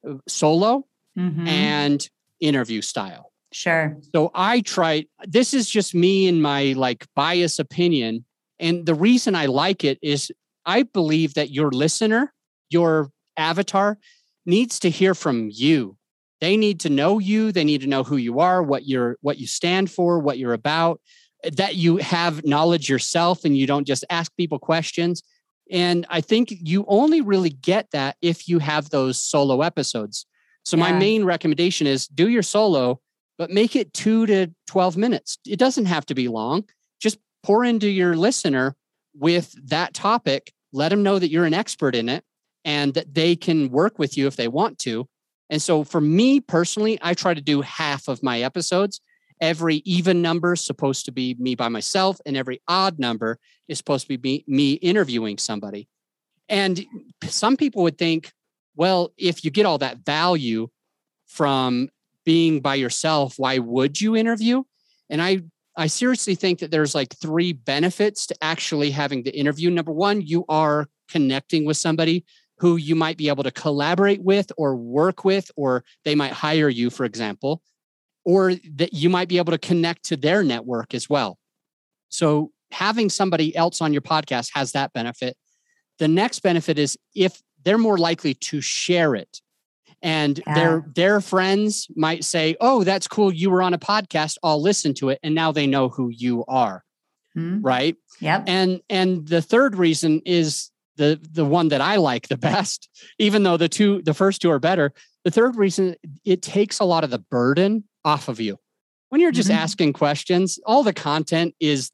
uh, 0.07 0.15
solo 0.27 0.85
mm-hmm. 1.17 1.47
and 1.47 2.09
interview 2.39 2.81
style. 2.81 3.28
Sure. 3.51 3.97
So 4.13 4.31
I 4.35 4.61
try 4.61 5.05
this 5.23 5.53
is 5.53 5.69
just 5.69 5.95
me 5.95 6.27
and 6.27 6.41
my 6.41 6.73
like 6.77 7.07
bias 7.15 7.57
opinion 7.59 8.25
and 8.59 8.85
the 8.85 8.93
reason 8.93 9.35
I 9.35 9.45
like 9.45 9.83
it 9.83 9.97
is 10.01 10.31
I 10.65 10.83
believe 10.83 11.35
that 11.35 11.51
your 11.51 11.71
listener, 11.71 12.33
your 12.69 13.11
avatar, 13.37 13.97
needs 14.45 14.79
to 14.79 14.89
hear 14.89 15.15
from 15.15 15.49
you. 15.51 15.97
They 16.41 16.57
need 16.57 16.79
to 16.81 16.89
know 16.89 17.19
you. 17.19 17.51
They 17.51 17.63
need 17.63 17.81
to 17.81 17.87
know 17.87 18.03
who 18.03 18.17
you 18.17 18.39
are, 18.39 18.61
what 18.61 18.85
you're, 18.85 19.17
what 19.21 19.37
you 19.37 19.47
stand 19.47 19.89
for, 19.89 20.19
what 20.19 20.37
you're 20.37 20.53
about. 20.53 21.01
That 21.53 21.75
you 21.75 21.97
have 21.97 22.45
knowledge 22.45 22.89
yourself, 22.89 23.45
and 23.45 23.57
you 23.57 23.65
don't 23.65 23.87
just 23.87 24.03
ask 24.09 24.35
people 24.35 24.59
questions. 24.59 25.23
And 25.71 26.05
I 26.09 26.19
think 26.19 26.49
you 26.51 26.83
only 26.87 27.21
really 27.21 27.49
get 27.49 27.91
that 27.91 28.17
if 28.21 28.49
you 28.49 28.59
have 28.59 28.89
those 28.89 29.19
solo 29.19 29.61
episodes. 29.61 30.25
So 30.65 30.75
yeah. 30.75 30.83
my 30.83 30.91
main 30.91 31.23
recommendation 31.23 31.87
is 31.87 32.07
do 32.07 32.27
your 32.27 32.43
solo, 32.43 32.99
but 33.39 33.49
make 33.49 33.75
it 33.75 33.93
two 33.93 34.27
to 34.27 34.47
12 34.67 34.97
minutes. 34.97 35.39
It 35.47 35.57
doesn't 35.57 35.85
have 35.85 36.05
to 36.07 36.13
be 36.13 36.27
long. 36.27 36.65
Just 36.99 37.17
pour 37.41 37.63
into 37.63 37.89
your 37.89 38.15
listener 38.15 38.75
with 39.15 39.55
that 39.69 39.93
topic, 39.93 40.51
let 40.73 40.89
them 40.89 41.01
know 41.01 41.17
that 41.17 41.31
you're 41.31 41.45
an 41.45 41.53
expert 41.53 41.95
in 41.95 42.09
it 42.09 42.23
and 42.65 42.93
that 42.93 43.15
they 43.15 43.37
can 43.37 43.71
work 43.71 43.97
with 43.97 44.17
you 44.17 44.27
if 44.27 44.35
they 44.35 44.49
want 44.49 44.77
to. 44.79 45.07
And 45.49 45.61
so 45.61 45.85
for 45.85 46.01
me 46.01 46.41
personally, 46.41 46.99
I 47.01 47.13
try 47.13 47.33
to 47.33 47.41
do 47.41 47.61
half 47.61 48.09
of 48.09 48.21
my 48.21 48.41
episodes. 48.41 48.99
Every 49.41 49.77
even 49.77 50.21
number 50.21 50.53
is 50.53 50.61
supposed 50.61 51.05
to 51.05 51.13
be 51.13 51.35
me 51.39 51.55
by 51.55 51.69
myself, 51.69 52.19
and 52.25 52.35
every 52.35 52.61
odd 52.67 52.99
number 52.99 53.39
is 53.69 53.77
supposed 53.77 54.05
to 54.07 54.17
be 54.17 54.17
me, 54.17 54.43
me 54.47 54.73
interviewing 54.73 55.37
somebody. 55.37 55.87
And 56.49 56.85
some 57.23 57.55
people 57.55 57.83
would 57.83 57.97
think, 57.97 58.33
well, 58.75 59.13
if 59.17 59.45
you 59.45 59.49
get 59.49 59.65
all 59.65 59.77
that 59.77 59.99
value 59.99 60.67
from 61.25 61.89
being 62.29 62.59
by 62.59 62.75
yourself, 62.75 63.39
why 63.39 63.57
would 63.57 63.99
you 63.99 64.15
interview? 64.15 64.61
And 65.09 65.19
I 65.19 65.41
I 65.75 65.87
seriously 65.87 66.35
think 66.35 66.59
that 66.59 66.69
there's 66.69 66.93
like 66.93 67.11
three 67.15 67.53
benefits 67.53 68.27
to 68.27 68.35
actually 68.39 68.91
having 68.91 69.23
the 69.23 69.35
interview. 69.35 69.71
Number 69.71 69.91
one, 69.91 70.21
you 70.21 70.45
are 70.47 70.89
connecting 71.09 71.65
with 71.65 71.77
somebody 71.77 72.23
who 72.59 72.75
you 72.75 72.93
might 72.93 73.17
be 73.17 73.29
able 73.29 73.41
to 73.41 73.49
collaborate 73.49 74.21
with 74.21 74.51
or 74.57 74.75
work 74.75 75.25
with, 75.25 75.49
or 75.55 75.83
they 76.05 76.13
might 76.13 76.31
hire 76.31 76.69
you, 76.69 76.91
for 76.91 77.03
example, 77.03 77.63
or 78.25 78.53
that 78.75 78.93
you 78.93 79.09
might 79.09 79.27
be 79.27 79.39
able 79.39 79.53
to 79.53 79.57
connect 79.57 80.05
to 80.05 80.15
their 80.15 80.43
network 80.43 80.93
as 80.93 81.09
well. 81.09 81.39
So 82.09 82.51
having 82.69 83.09
somebody 83.09 83.55
else 83.55 83.81
on 83.81 83.91
your 83.91 84.03
podcast 84.03 84.51
has 84.53 84.73
that 84.73 84.93
benefit. 84.93 85.35
The 85.97 86.07
next 86.07 86.41
benefit 86.41 86.77
is 86.77 86.95
if 87.15 87.41
they're 87.63 87.79
more 87.79 87.97
likely 87.97 88.35
to 88.35 88.61
share 88.61 89.15
it 89.15 89.41
and 90.01 90.41
yeah. 90.45 90.53
their 90.53 90.85
their 90.95 91.21
friends 91.21 91.87
might 91.95 92.23
say 92.23 92.55
oh 92.61 92.83
that's 92.83 93.07
cool. 93.07 93.33
You 93.33 93.49
were 93.49 93.61
on 93.61 93.73
a 93.73 93.79
podcast. 93.79 94.37
I'll 94.43 94.61
listen 94.61 94.93
to 94.95 95.09
it. 95.09 95.19
And 95.23 95.35
now 95.35 95.51
they 95.51 95.67
know 95.67 95.89
who 95.89 96.09
you 96.09 96.45
are. 96.47 96.83
Mm-hmm. 97.37 97.61
right? 97.61 97.95
Yep. 98.21 98.43
And 98.47 98.81
and 98.89 99.27
the 99.27 99.41
third 99.41 99.75
reason 99.75 100.21
is 100.25 100.71
the 100.97 101.19
the 101.31 101.45
one 101.45 101.69
that 101.69 101.79
i 101.79 101.95
like 101.95 102.27
the 102.27 102.37
best 102.51 102.89
even 103.19 103.43
though 103.43 103.55
the 103.55 103.69
two 103.69 104.01
the 104.01 104.13
first 104.13 104.41
two 104.41 104.51
are 104.51 104.59
better 104.59 104.91
the 105.23 105.31
third 105.31 105.55
reason 105.55 105.95
it 106.25 106.41
takes 106.41 106.79
a 106.79 106.85
lot 106.85 107.03
of 107.03 107.09
the 107.09 107.19
burden 107.19 107.83
off 108.05 108.27
of 108.29 108.39
you. 108.39 108.57
When 109.09 109.21
you're 109.21 109.31
just 109.31 109.49
mm-hmm. 109.49 109.59
asking 109.59 109.93
questions 109.93 110.59
all 110.65 110.83
the 110.83 110.93
content 110.93 111.55
is 111.59 111.91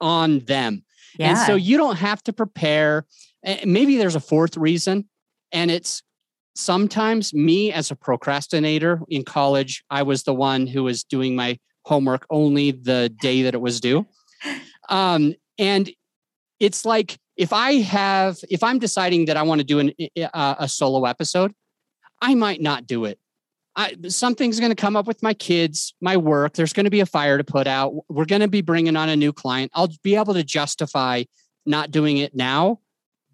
on 0.00 0.40
them. 0.40 0.84
Yeah. 1.18 1.30
and 1.30 1.38
so 1.38 1.54
you 1.54 1.76
don't 1.76 1.96
have 1.96 2.22
to 2.24 2.32
prepare. 2.32 3.06
Maybe 3.64 3.96
there's 3.96 4.14
a 4.14 4.20
fourth 4.20 4.56
reason 4.56 5.08
and 5.52 5.70
it's 5.70 6.02
sometimes 6.58 7.32
me 7.32 7.72
as 7.72 7.90
a 7.90 7.96
procrastinator 7.96 9.00
in 9.08 9.24
college, 9.24 9.84
I 9.90 10.02
was 10.02 10.24
the 10.24 10.34
one 10.34 10.66
who 10.66 10.82
was 10.82 11.04
doing 11.04 11.36
my 11.36 11.58
homework 11.84 12.26
only 12.30 12.72
the 12.72 13.14
day 13.20 13.42
that 13.42 13.54
it 13.54 13.60
was 13.60 13.80
due. 13.80 14.06
Um, 14.88 15.34
and 15.58 15.90
it's 16.58 16.84
like 16.84 17.18
if 17.36 17.52
I 17.52 17.74
have, 17.74 18.38
if 18.50 18.62
I'm 18.64 18.80
deciding 18.80 19.26
that 19.26 19.36
I 19.36 19.42
want 19.42 19.60
to 19.60 19.64
do 19.64 19.78
an, 19.78 19.92
uh, 20.34 20.54
a 20.58 20.68
solo 20.68 21.04
episode, 21.04 21.52
I 22.20 22.34
might 22.34 22.60
not 22.60 22.86
do 22.86 23.04
it. 23.04 23.18
I, 23.76 23.94
something's 24.08 24.58
going 24.58 24.72
to 24.72 24.76
come 24.76 24.96
up 24.96 25.06
with 25.06 25.22
my 25.22 25.34
kids, 25.34 25.94
my 26.00 26.16
work. 26.16 26.54
There's 26.54 26.72
going 26.72 26.84
to 26.84 26.90
be 26.90 27.00
a 27.00 27.06
fire 27.06 27.38
to 27.38 27.44
put 27.44 27.68
out. 27.68 27.94
We're 28.08 28.24
going 28.24 28.40
to 28.40 28.48
be 28.48 28.62
bringing 28.62 28.96
on 28.96 29.08
a 29.08 29.14
new 29.14 29.32
client. 29.32 29.70
I'll 29.74 29.90
be 30.02 30.16
able 30.16 30.34
to 30.34 30.42
justify 30.42 31.22
not 31.64 31.92
doing 31.92 32.16
it 32.16 32.34
now 32.34 32.80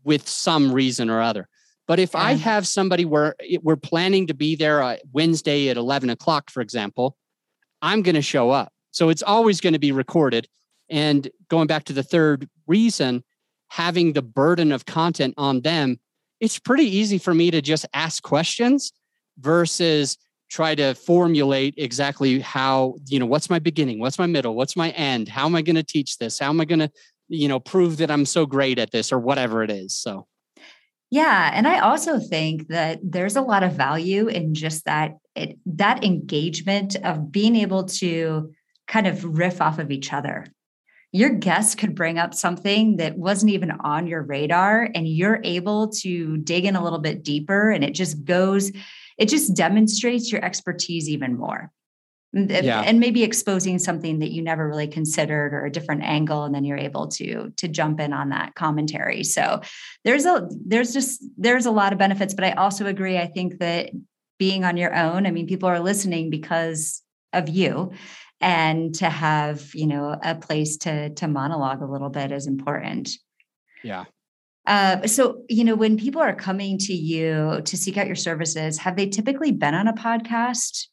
with 0.02 0.28
some 0.28 0.70
reason 0.72 1.08
or 1.08 1.22
other. 1.22 1.48
But 1.86 1.98
if 1.98 2.14
I 2.14 2.32
have 2.32 2.66
somebody 2.66 3.04
where 3.04 3.34
we're 3.62 3.76
planning 3.76 4.26
to 4.28 4.34
be 4.34 4.56
there 4.56 4.82
uh, 4.82 4.96
Wednesday 5.12 5.68
at 5.68 5.76
11 5.76 6.08
o'clock, 6.08 6.50
for 6.50 6.62
example, 6.62 7.16
I'm 7.82 8.02
going 8.02 8.14
to 8.14 8.22
show 8.22 8.50
up. 8.50 8.72
So 8.90 9.10
it's 9.10 9.22
always 9.22 9.60
going 9.60 9.74
to 9.74 9.78
be 9.78 9.92
recorded. 9.92 10.48
And 10.88 11.28
going 11.48 11.66
back 11.66 11.84
to 11.84 11.92
the 11.92 12.02
third 12.02 12.48
reason, 12.66 13.22
having 13.68 14.12
the 14.12 14.22
burden 14.22 14.72
of 14.72 14.86
content 14.86 15.34
on 15.36 15.60
them, 15.60 15.98
it's 16.40 16.58
pretty 16.58 16.84
easy 16.84 17.18
for 17.18 17.34
me 17.34 17.50
to 17.50 17.60
just 17.60 17.86
ask 17.92 18.22
questions 18.22 18.92
versus 19.38 20.16
try 20.50 20.74
to 20.74 20.94
formulate 20.94 21.74
exactly 21.76 22.40
how, 22.40 22.94
you 23.06 23.18
know, 23.18 23.26
what's 23.26 23.50
my 23.50 23.58
beginning, 23.58 23.98
what's 23.98 24.18
my 24.18 24.26
middle, 24.26 24.54
what's 24.54 24.76
my 24.76 24.90
end, 24.90 25.28
how 25.28 25.46
am 25.46 25.54
I 25.54 25.62
going 25.62 25.76
to 25.76 25.82
teach 25.82 26.18
this, 26.18 26.38
how 26.38 26.50
am 26.50 26.60
I 26.60 26.64
going 26.64 26.80
to, 26.80 26.90
you 27.28 27.48
know, 27.48 27.58
prove 27.58 27.96
that 27.96 28.10
I'm 28.10 28.26
so 28.26 28.46
great 28.46 28.78
at 28.78 28.90
this 28.90 29.12
or 29.12 29.18
whatever 29.18 29.62
it 29.62 29.70
is. 29.70 29.96
So, 29.96 30.26
yeah, 31.10 31.50
and 31.52 31.68
I 31.68 31.80
also 31.80 32.18
think 32.18 32.68
that 32.68 32.98
there's 33.02 33.36
a 33.36 33.42
lot 33.42 33.62
of 33.62 33.74
value 33.74 34.28
in 34.28 34.54
just 34.54 34.84
that 34.86 35.18
it, 35.34 35.58
that 35.66 36.04
engagement 36.04 36.96
of 36.96 37.30
being 37.30 37.56
able 37.56 37.84
to 37.84 38.52
kind 38.86 39.06
of 39.06 39.38
riff 39.38 39.60
off 39.60 39.78
of 39.78 39.90
each 39.90 40.12
other. 40.12 40.46
Your 41.12 41.30
guest 41.30 41.78
could 41.78 41.94
bring 41.94 42.18
up 42.18 42.34
something 42.34 42.96
that 42.96 43.16
wasn't 43.16 43.52
even 43.52 43.70
on 43.70 44.06
your 44.06 44.22
radar, 44.22 44.88
and 44.94 45.06
you're 45.06 45.40
able 45.44 45.88
to 45.88 46.36
dig 46.38 46.64
in 46.64 46.74
a 46.74 46.82
little 46.82 46.98
bit 46.98 47.22
deeper, 47.22 47.70
and 47.70 47.84
it 47.84 47.94
just 47.94 48.24
goes, 48.24 48.72
it 49.16 49.28
just 49.28 49.54
demonstrates 49.54 50.32
your 50.32 50.44
expertise 50.44 51.08
even 51.08 51.36
more. 51.36 51.70
Yeah. 52.34 52.80
and 52.80 52.98
maybe 52.98 53.22
exposing 53.22 53.78
something 53.78 54.18
that 54.18 54.32
you 54.32 54.42
never 54.42 54.66
really 54.68 54.88
considered 54.88 55.54
or 55.54 55.64
a 55.64 55.70
different 55.70 56.02
angle 56.02 56.42
and 56.42 56.54
then 56.54 56.64
you're 56.64 56.76
able 56.76 57.06
to 57.08 57.52
to 57.56 57.68
jump 57.68 58.00
in 58.00 58.12
on 58.12 58.30
that 58.30 58.54
commentary. 58.56 59.22
So 59.22 59.60
there's 60.04 60.24
a 60.24 60.48
there's 60.66 60.92
just 60.92 61.24
there's 61.36 61.66
a 61.66 61.70
lot 61.70 61.92
of 61.92 61.98
benefits 61.98 62.34
but 62.34 62.44
i 62.44 62.52
also 62.52 62.86
agree 62.86 63.18
i 63.18 63.26
think 63.26 63.58
that 63.58 63.90
being 64.38 64.64
on 64.64 64.76
your 64.76 64.94
own 64.94 65.26
i 65.26 65.30
mean 65.30 65.46
people 65.46 65.68
are 65.68 65.80
listening 65.80 66.28
because 66.28 67.02
of 67.34 67.48
you. 67.48 67.92
And 68.40 68.94
to 68.96 69.08
have 69.08 69.74
you 69.74 69.86
know 69.86 70.18
a 70.22 70.34
place 70.34 70.76
to 70.78 71.10
to 71.10 71.28
monologue 71.28 71.82
a 71.82 71.86
little 71.86 72.10
bit 72.10 72.32
is 72.32 72.46
important. 72.46 73.10
Yeah. 73.82 74.04
Uh, 74.66 75.06
so 75.06 75.42
you 75.48 75.64
know 75.64 75.74
when 75.74 75.96
people 75.96 76.20
are 76.20 76.34
coming 76.34 76.78
to 76.78 76.92
you 76.92 77.60
to 77.64 77.76
seek 77.76 77.96
out 77.96 78.06
your 78.06 78.16
services 78.16 78.78
have 78.78 78.96
they 78.96 79.06
typically 79.06 79.52
been 79.52 79.74
on 79.74 79.88
a 79.88 79.92
podcast 79.92 80.86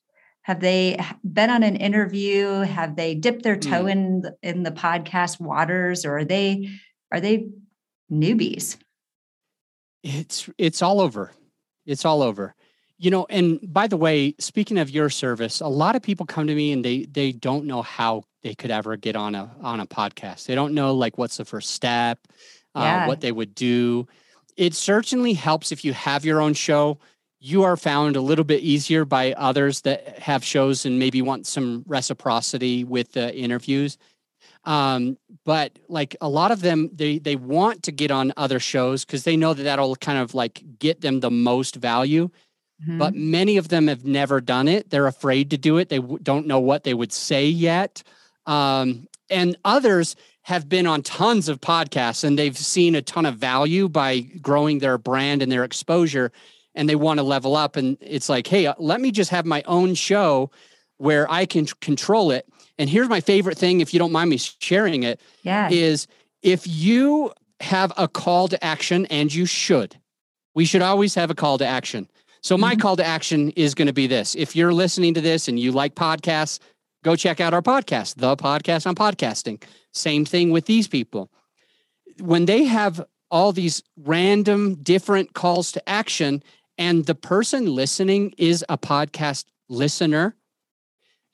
have 0.51 0.59
they 0.59 0.99
been 1.23 1.49
on 1.49 1.63
an 1.63 1.77
interview? 1.77 2.59
Have 2.59 2.97
they 2.97 3.15
dipped 3.15 3.43
their 3.43 3.55
toe 3.55 3.85
mm. 3.85 3.91
in 3.91 4.23
in 4.43 4.63
the 4.63 4.71
podcast 4.71 5.39
waters 5.39 6.03
or 6.03 6.17
are 6.17 6.25
they 6.25 6.69
are 7.09 7.21
they 7.21 7.47
newbies? 8.11 8.75
It's 10.03 10.49
it's 10.57 10.81
all 10.81 10.99
over. 10.99 11.31
It's 11.85 12.03
all 12.03 12.21
over. 12.21 12.53
You 12.97 13.11
know 13.11 13.25
and 13.29 13.61
by 13.63 13.87
the 13.87 13.95
way 13.95 14.35
speaking 14.39 14.77
of 14.77 14.89
your 14.89 15.09
service 15.09 15.61
a 15.61 15.69
lot 15.69 15.95
of 15.95 16.01
people 16.01 16.25
come 16.25 16.47
to 16.47 16.53
me 16.53 16.73
and 16.73 16.83
they 16.83 17.05
they 17.05 17.31
don't 17.31 17.65
know 17.65 17.81
how 17.81 18.23
they 18.43 18.53
could 18.53 18.71
ever 18.71 18.97
get 18.97 19.15
on 19.15 19.35
a 19.35 19.49
on 19.61 19.79
a 19.79 19.87
podcast. 19.87 20.47
They 20.47 20.55
don't 20.55 20.73
know 20.73 20.93
like 20.93 21.17
what's 21.17 21.37
the 21.37 21.45
first 21.45 21.69
step 21.69 22.19
uh, 22.75 22.81
yeah. 22.81 23.07
what 23.07 23.21
they 23.21 23.31
would 23.31 23.55
do. 23.55 24.05
It 24.57 24.73
certainly 24.73 25.31
helps 25.31 25.71
if 25.71 25.85
you 25.85 25.93
have 25.93 26.25
your 26.25 26.41
own 26.41 26.55
show 26.55 26.99
you 27.43 27.63
are 27.63 27.75
found 27.75 28.15
a 28.15 28.21
little 28.21 28.45
bit 28.45 28.61
easier 28.61 29.03
by 29.03 29.33
others 29.33 29.81
that 29.81 30.19
have 30.19 30.43
shows 30.43 30.85
and 30.85 30.99
maybe 30.99 31.23
want 31.23 31.47
some 31.47 31.83
reciprocity 31.87 32.83
with 32.83 33.13
the 33.13 33.35
interviews. 33.35 33.97
Um, 34.63 35.17
but 35.43 35.79
like 35.89 36.15
a 36.21 36.29
lot 36.29 36.51
of 36.51 36.61
them 36.61 36.91
they 36.93 37.17
they 37.17 37.35
want 37.35 37.81
to 37.83 37.91
get 37.91 38.11
on 38.11 38.31
other 38.37 38.59
shows 38.59 39.03
because 39.03 39.23
they 39.23 39.35
know 39.35 39.55
that 39.55 39.63
that'll 39.63 39.95
kind 39.95 40.19
of 40.19 40.35
like 40.35 40.63
get 40.77 41.01
them 41.01 41.19
the 41.19 41.31
most 41.31 41.75
value. 41.75 42.29
Mm-hmm. 42.81 42.97
but 42.97 43.13
many 43.13 43.57
of 43.57 43.67
them 43.67 43.87
have 43.87 44.05
never 44.05 44.41
done 44.41 44.67
it. 44.67 44.89
They're 44.89 45.05
afraid 45.05 45.51
to 45.51 45.57
do 45.57 45.77
it. 45.77 45.89
They 45.89 45.99
w- 45.99 46.17
don't 46.23 46.47
know 46.47 46.59
what 46.59 46.83
they 46.83 46.95
would 46.95 47.11
say 47.11 47.45
yet. 47.45 48.01
Um, 48.47 49.07
and 49.29 49.55
others 49.63 50.15
have 50.41 50.67
been 50.67 50.87
on 50.87 51.03
tons 51.03 51.47
of 51.47 51.61
podcasts 51.61 52.23
and 52.23 52.39
they've 52.39 52.57
seen 52.57 52.95
a 52.95 53.03
ton 53.03 53.27
of 53.27 53.35
value 53.35 53.87
by 53.87 54.21
growing 54.21 54.79
their 54.79 54.97
brand 54.97 55.43
and 55.43 55.51
their 55.51 55.63
exposure 55.63 56.31
and 56.75 56.87
they 56.87 56.95
want 56.95 57.17
to 57.19 57.23
level 57.23 57.55
up 57.55 57.75
and 57.75 57.97
it's 58.01 58.29
like 58.29 58.47
hey 58.47 58.65
uh, 58.65 58.73
let 58.77 59.01
me 59.01 59.11
just 59.11 59.29
have 59.29 59.45
my 59.45 59.63
own 59.65 59.93
show 59.93 60.49
where 60.97 61.29
i 61.31 61.45
can 61.45 61.65
control 61.81 62.31
it. 62.31 62.47
And 62.77 62.89
here's 62.89 63.09
my 63.09 63.21
favorite 63.21 63.57
thing 63.57 63.81
if 63.81 63.93
you 63.93 63.99
don't 63.99 64.11
mind 64.11 64.29
me 64.29 64.37
sharing 64.37 65.03
it 65.03 65.19
yeah 65.43 65.69
is 65.69 66.07
if 66.41 66.67
you 66.67 67.31
have 67.59 67.91
a 67.97 68.07
call 68.07 68.47
to 68.47 68.63
action 68.63 69.05
and 69.07 69.33
you 69.33 69.45
should 69.45 69.95
we 70.53 70.65
should 70.65 70.81
always 70.81 71.15
have 71.15 71.29
a 71.29 71.35
call 71.35 71.57
to 71.59 71.65
action. 71.65 72.09
So 72.41 72.57
my 72.57 72.73
mm-hmm. 72.73 72.81
call 72.81 72.95
to 72.97 73.05
action 73.05 73.51
is 73.51 73.75
going 73.75 73.85
to 73.85 73.93
be 73.93 74.07
this. 74.07 74.35
If 74.35 74.55
you're 74.55 74.73
listening 74.73 75.13
to 75.13 75.21
this 75.21 75.47
and 75.47 75.59
you 75.59 75.71
like 75.71 75.95
podcasts 75.95 76.59
go 77.03 77.15
check 77.15 77.39
out 77.39 77.53
our 77.53 77.61
podcast 77.61 78.15
the 78.15 78.35
podcast 78.35 78.85
on 78.85 78.95
podcasting. 78.95 79.61
Same 79.93 80.25
thing 80.25 80.51
with 80.51 80.65
these 80.65 80.87
people. 80.87 81.31
When 82.19 82.45
they 82.45 82.63
have 82.65 83.03
all 83.29 83.51
these 83.51 83.81
random 83.97 84.75
different 84.75 85.33
calls 85.33 85.71
to 85.71 85.89
action 85.89 86.43
and 86.81 87.05
the 87.05 87.13
person 87.13 87.75
listening 87.75 88.33
is 88.39 88.65
a 88.67 88.75
podcast 88.75 89.45
listener, 89.69 90.35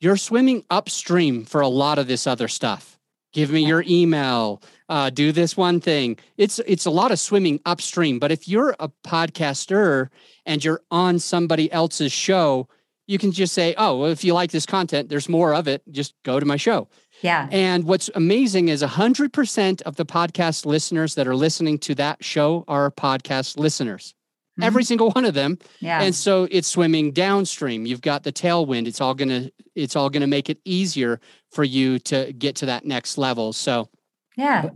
you're 0.01 0.17
swimming 0.17 0.65
upstream 0.69 1.45
for 1.45 1.61
a 1.61 1.69
lot 1.69 1.97
of 1.97 2.07
this 2.07 2.27
other 2.27 2.49
stuff. 2.49 2.99
Give 3.31 3.49
me 3.49 3.65
your 3.65 3.81
email, 3.87 4.61
uh, 4.89 5.09
do 5.09 5.31
this 5.31 5.55
one 5.55 5.79
thing. 5.79 6.17
It's 6.35 6.59
it's 6.59 6.85
a 6.85 6.89
lot 6.89 7.13
of 7.13 7.19
swimming 7.19 7.61
upstream. 7.65 8.19
But 8.19 8.33
if 8.33 8.49
you're 8.49 8.75
a 8.77 8.89
podcaster 9.05 10.09
and 10.45 10.63
you're 10.65 10.81
on 10.91 11.17
somebody 11.17 11.71
else's 11.71 12.11
show, 12.11 12.67
you 13.05 13.17
can 13.17 13.31
just 13.31 13.53
say, 13.53 13.73
"Oh, 13.77 13.99
well, 13.99 14.11
if 14.11 14.25
you 14.25 14.33
like 14.33 14.51
this 14.51 14.65
content, 14.65 15.07
there's 15.07 15.29
more 15.29 15.53
of 15.53 15.65
it. 15.69 15.81
Just 15.89 16.13
go 16.23 16.41
to 16.41 16.45
my 16.45 16.57
show." 16.57 16.89
Yeah. 17.21 17.47
And 17.51 17.85
what's 17.85 18.09
amazing 18.15 18.67
is 18.67 18.83
100% 18.83 19.81
of 19.83 19.95
the 19.95 20.05
podcast 20.05 20.65
listeners 20.65 21.15
that 21.15 21.25
are 21.25 21.37
listening 21.37 21.79
to 21.79 21.95
that 21.95 22.23
show 22.23 22.65
are 22.67 22.91
podcast 22.91 23.57
listeners 23.57 24.13
mm-hmm. 24.57 24.63
every 24.63 24.83
single 24.83 25.11
one 25.11 25.25
of 25.25 25.33
them. 25.33 25.57
Yeah. 25.79 26.01
And 26.01 26.13
so 26.13 26.47
it's 26.49 26.67
swimming 26.67 27.11
downstream. 27.11 27.85
You've 27.85 28.01
got 28.01 28.23
the 28.23 28.31
tailwind. 28.31 28.87
It's 28.87 29.01
all 29.01 29.13
gonna 29.13 29.49
it's 29.75 29.95
all 29.95 30.09
gonna 30.09 30.27
make 30.27 30.49
it 30.49 30.59
easier 30.65 31.19
for 31.51 31.63
you 31.63 31.99
to 31.99 32.33
get 32.33 32.55
to 32.57 32.65
that 32.67 32.85
next 32.85 33.17
level. 33.17 33.53
So 33.53 33.89
yeah. 34.35 34.69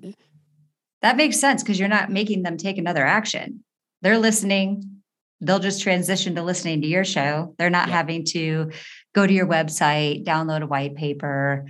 That 1.02 1.18
makes 1.18 1.40
sense 1.40 1.64
because 1.64 1.80
you're 1.80 1.90
not 1.90 2.12
making 2.12 2.44
them 2.44 2.58
take 2.58 2.78
another 2.78 3.06
action. 3.06 3.64
They're 4.02 4.20
listening. 4.20 5.02
They'll 5.40 5.60
just 5.60 5.82
transition 5.82 6.36
to 6.36 6.44
listening 6.44 6.82
to 6.82 6.88
your 6.88 7.04
show. 7.04 7.56
They're 7.58 7.72
not 7.72 7.88
yeah. 7.88 7.96
having 7.96 8.26
to 8.26 8.72
go 9.16 9.26
to 9.26 9.34
your 9.34 9.48
website, 9.48 10.24
download 10.24 10.62
a 10.62 10.68
white 10.68 10.96
paper, 10.96 11.66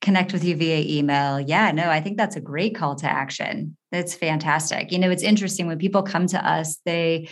connect 0.00 0.32
with 0.32 0.44
you 0.44 0.56
via 0.56 0.78
email. 0.78 1.40
Yeah, 1.40 1.72
no, 1.72 1.90
I 1.90 2.00
think 2.00 2.16
that's 2.16 2.36
a 2.36 2.40
great 2.40 2.74
call 2.74 2.94
to 2.96 3.06
action. 3.06 3.76
That's 3.92 4.14
fantastic. 4.14 4.92
You 4.92 4.98
know, 4.98 5.10
it's 5.10 5.22
interesting 5.22 5.66
when 5.66 5.78
people 5.78 6.02
come 6.02 6.26
to 6.28 6.48
us, 6.48 6.78
they 6.84 7.28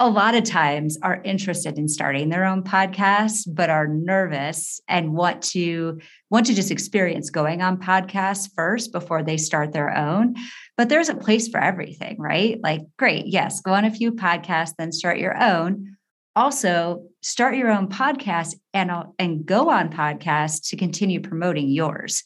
a 0.00 0.08
lot 0.08 0.34
of 0.34 0.42
times 0.42 0.98
are 1.02 1.22
interested 1.24 1.78
in 1.78 1.86
starting 1.86 2.28
their 2.28 2.44
own 2.44 2.64
podcast 2.64 3.44
but 3.46 3.70
are 3.70 3.86
nervous 3.86 4.80
and 4.88 5.14
want 5.14 5.40
to 5.40 6.00
want 6.30 6.46
to 6.46 6.54
just 6.54 6.72
experience 6.72 7.30
going 7.30 7.62
on 7.62 7.78
podcasts 7.78 8.48
first 8.56 8.90
before 8.90 9.22
they 9.22 9.36
start 9.36 9.72
their 9.72 9.96
own 9.96 10.34
but 10.76 10.88
there's 10.88 11.08
a 11.08 11.14
place 11.14 11.46
for 11.46 11.60
everything 11.60 12.16
right 12.18 12.58
like 12.62 12.80
great 12.98 13.26
yes 13.26 13.60
go 13.60 13.72
on 13.72 13.84
a 13.84 13.90
few 13.90 14.10
podcasts 14.10 14.74
then 14.76 14.90
start 14.90 15.18
your 15.18 15.40
own 15.40 15.93
also 16.36 17.04
start 17.22 17.56
your 17.56 17.70
own 17.70 17.88
podcast 17.88 18.54
and 18.72 18.90
uh, 18.90 19.04
and 19.18 19.46
go 19.46 19.70
on 19.70 19.90
podcasts 19.90 20.68
to 20.70 20.76
continue 20.76 21.20
promoting 21.20 21.68
yours 21.68 22.24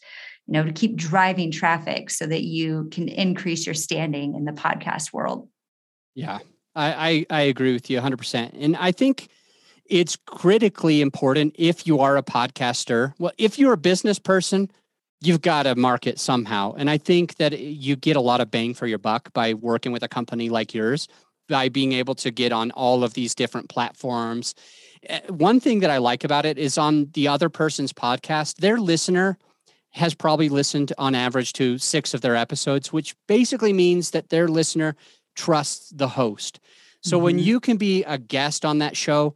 you 0.48 0.54
know, 0.54 0.64
to 0.64 0.72
keep 0.72 0.96
driving 0.96 1.50
traffic 1.50 2.08
so 2.08 2.26
that 2.26 2.42
you 2.42 2.88
can 2.90 3.06
increase 3.06 3.66
your 3.66 3.74
standing 3.74 4.34
in 4.34 4.46
the 4.46 4.52
podcast 4.52 5.12
world. 5.12 5.46
Yeah, 6.14 6.38
I, 6.74 7.26
I, 7.30 7.38
I 7.38 7.40
agree 7.42 7.74
with 7.74 7.90
you 7.90 8.00
100%. 8.00 8.52
And 8.58 8.74
I 8.76 8.90
think 8.90 9.28
it's 9.84 10.16
critically 10.16 11.02
important 11.02 11.54
if 11.58 11.86
you 11.86 12.00
are 12.00 12.16
a 12.16 12.22
podcaster. 12.22 13.12
Well, 13.18 13.32
if 13.36 13.58
you're 13.58 13.74
a 13.74 13.78
business 13.78 14.18
person, 14.18 14.70
you've 15.20 15.42
got 15.42 15.64
to 15.64 15.74
market 15.74 16.18
somehow. 16.18 16.74
And 16.78 16.88
I 16.88 16.96
think 16.96 17.36
that 17.36 17.58
you 17.58 17.94
get 17.94 18.16
a 18.16 18.20
lot 18.20 18.40
of 18.40 18.50
bang 18.50 18.72
for 18.72 18.86
your 18.86 18.98
buck 18.98 19.30
by 19.34 19.52
working 19.52 19.92
with 19.92 20.02
a 20.02 20.08
company 20.08 20.48
like 20.48 20.72
yours, 20.72 21.08
by 21.48 21.68
being 21.68 21.92
able 21.92 22.14
to 22.16 22.30
get 22.30 22.52
on 22.52 22.70
all 22.72 23.02
of 23.02 23.14
these 23.14 23.34
different 23.34 23.68
platforms. 23.68 24.54
Eh, 25.04 25.20
one 25.28 25.60
thing 25.60 25.80
that 25.80 25.90
I 25.90 25.98
like 25.98 26.24
about 26.24 26.46
it 26.46 26.58
is 26.58 26.78
on 26.78 27.10
the 27.14 27.28
other 27.28 27.48
person's 27.48 27.92
podcast, 27.92 28.56
their 28.56 28.78
listener 28.78 29.38
has 29.90 30.14
probably 30.14 30.48
listened 30.48 30.92
on 30.98 31.14
average 31.14 31.52
to 31.54 31.78
six 31.78 32.14
of 32.14 32.20
their 32.20 32.36
episodes, 32.36 32.92
which 32.92 33.16
basically 33.26 33.72
means 33.72 34.10
that 34.10 34.28
their 34.28 34.48
listener 34.48 34.94
trusts 35.34 35.90
the 35.90 36.08
host. 36.08 36.60
So 37.00 37.16
mm-hmm. 37.16 37.24
when 37.24 37.38
you 37.38 37.60
can 37.60 37.76
be 37.76 38.04
a 38.04 38.18
guest 38.18 38.64
on 38.64 38.78
that 38.78 38.96
show, 38.96 39.34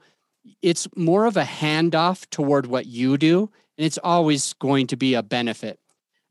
it's 0.60 0.88
more 0.96 1.26
of 1.26 1.36
a 1.36 1.44
handoff 1.44 2.28
toward 2.30 2.66
what 2.66 2.86
you 2.86 3.16
do, 3.16 3.50
and 3.78 3.86
it's 3.86 3.98
always 3.98 4.52
going 4.54 4.88
to 4.88 4.96
be 4.96 5.14
a 5.14 5.22
benefit. 5.22 5.78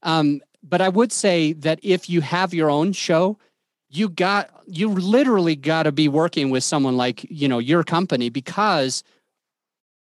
Um, 0.03 0.41
but 0.63 0.81
I 0.81 0.89
would 0.89 1.11
say 1.11 1.53
that 1.53 1.79
if 1.81 2.09
you 2.09 2.21
have 2.21 2.53
your 2.53 2.69
own 2.69 2.93
show, 2.93 3.37
you 3.91 4.09
got 4.09 4.49
you 4.67 4.89
literally 4.89 5.55
got 5.55 5.83
to 5.83 5.91
be 5.91 6.07
working 6.07 6.49
with 6.49 6.63
someone 6.63 6.97
like 6.97 7.25
you 7.29 7.47
know 7.47 7.59
your 7.59 7.83
company 7.83 8.29
because 8.29 9.03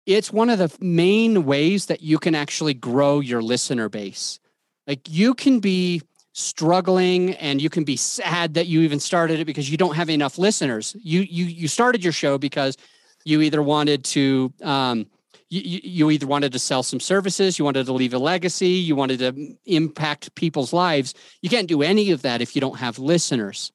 it's 0.05 0.33
one 0.33 0.49
of 0.49 0.59
the 0.59 0.75
main 0.79 1.45
ways 1.45 1.85
that 1.87 2.01
you 2.01 2.17
can 2.19 2.35
actually 2.35 2.73
grow 2.73 3.19
your 3.19 3.41
listener 3.41 3.89
base. 3.89 4.39
Like 4.87 5.01
you 5.09 5.33
can 5.33 5.59
be 5.59 6.01
struggling 6.33 7.35
and 7.35 7.61
you 7.61 7.69
can 7.69 7.83
be 7.83 7.97
sad 7.97 8.53
that 8.55 8.67
you 8.67 8.81
even 8.81 8.99
started 8.99 9.39
it 9.39 9.45
because 9.45 9.69
you 9.69 9.77
don't 9.77 9.95
have 9.95 10.09
enough 10.09 10.37
listeners. 10.37 10.95
You 11.01 11.21
you 11.21 11.45
you 11.45 11.67
started 11.67 12.03
your 12.03 12.13
show 12.13 12.37
because 12.37 12.77
You 13.25 13.41
either 13.41 13.61
wanted 13.61 14.03
to, 14.05 14.51
um, 14.63 15.05
you, 15.49 15.79
you 15.83 16.11
either 16.11 16.27
wanted 16.27 16.51
to 16.53 16.59
sell 16.59 16.83
some 16.83 16.99
services, 16.99 17.59
you 17.59 17.65
wanted 17.65 17.85
to 17.85 17.93
leave 17.93 18.13
a 18.13 18.19
legacy, 18.19 18.69
you 18.69 18.95
wanted 18.95 19.19
to 19.19 19.55
impact 19.65 20.33
people's 20.35 20.73
lives. 20.73 21.13
You 21.41 21.49
can't 21.49 21.67
do 21.67 21.81
any 21.83 22.11
of 22.11 22.21
that 22.23 22.41
if 22.41 22.55
you 22.55 22.61
don't 22.61 22.77
have 22.79 22.97
listeners. 22.99 23.71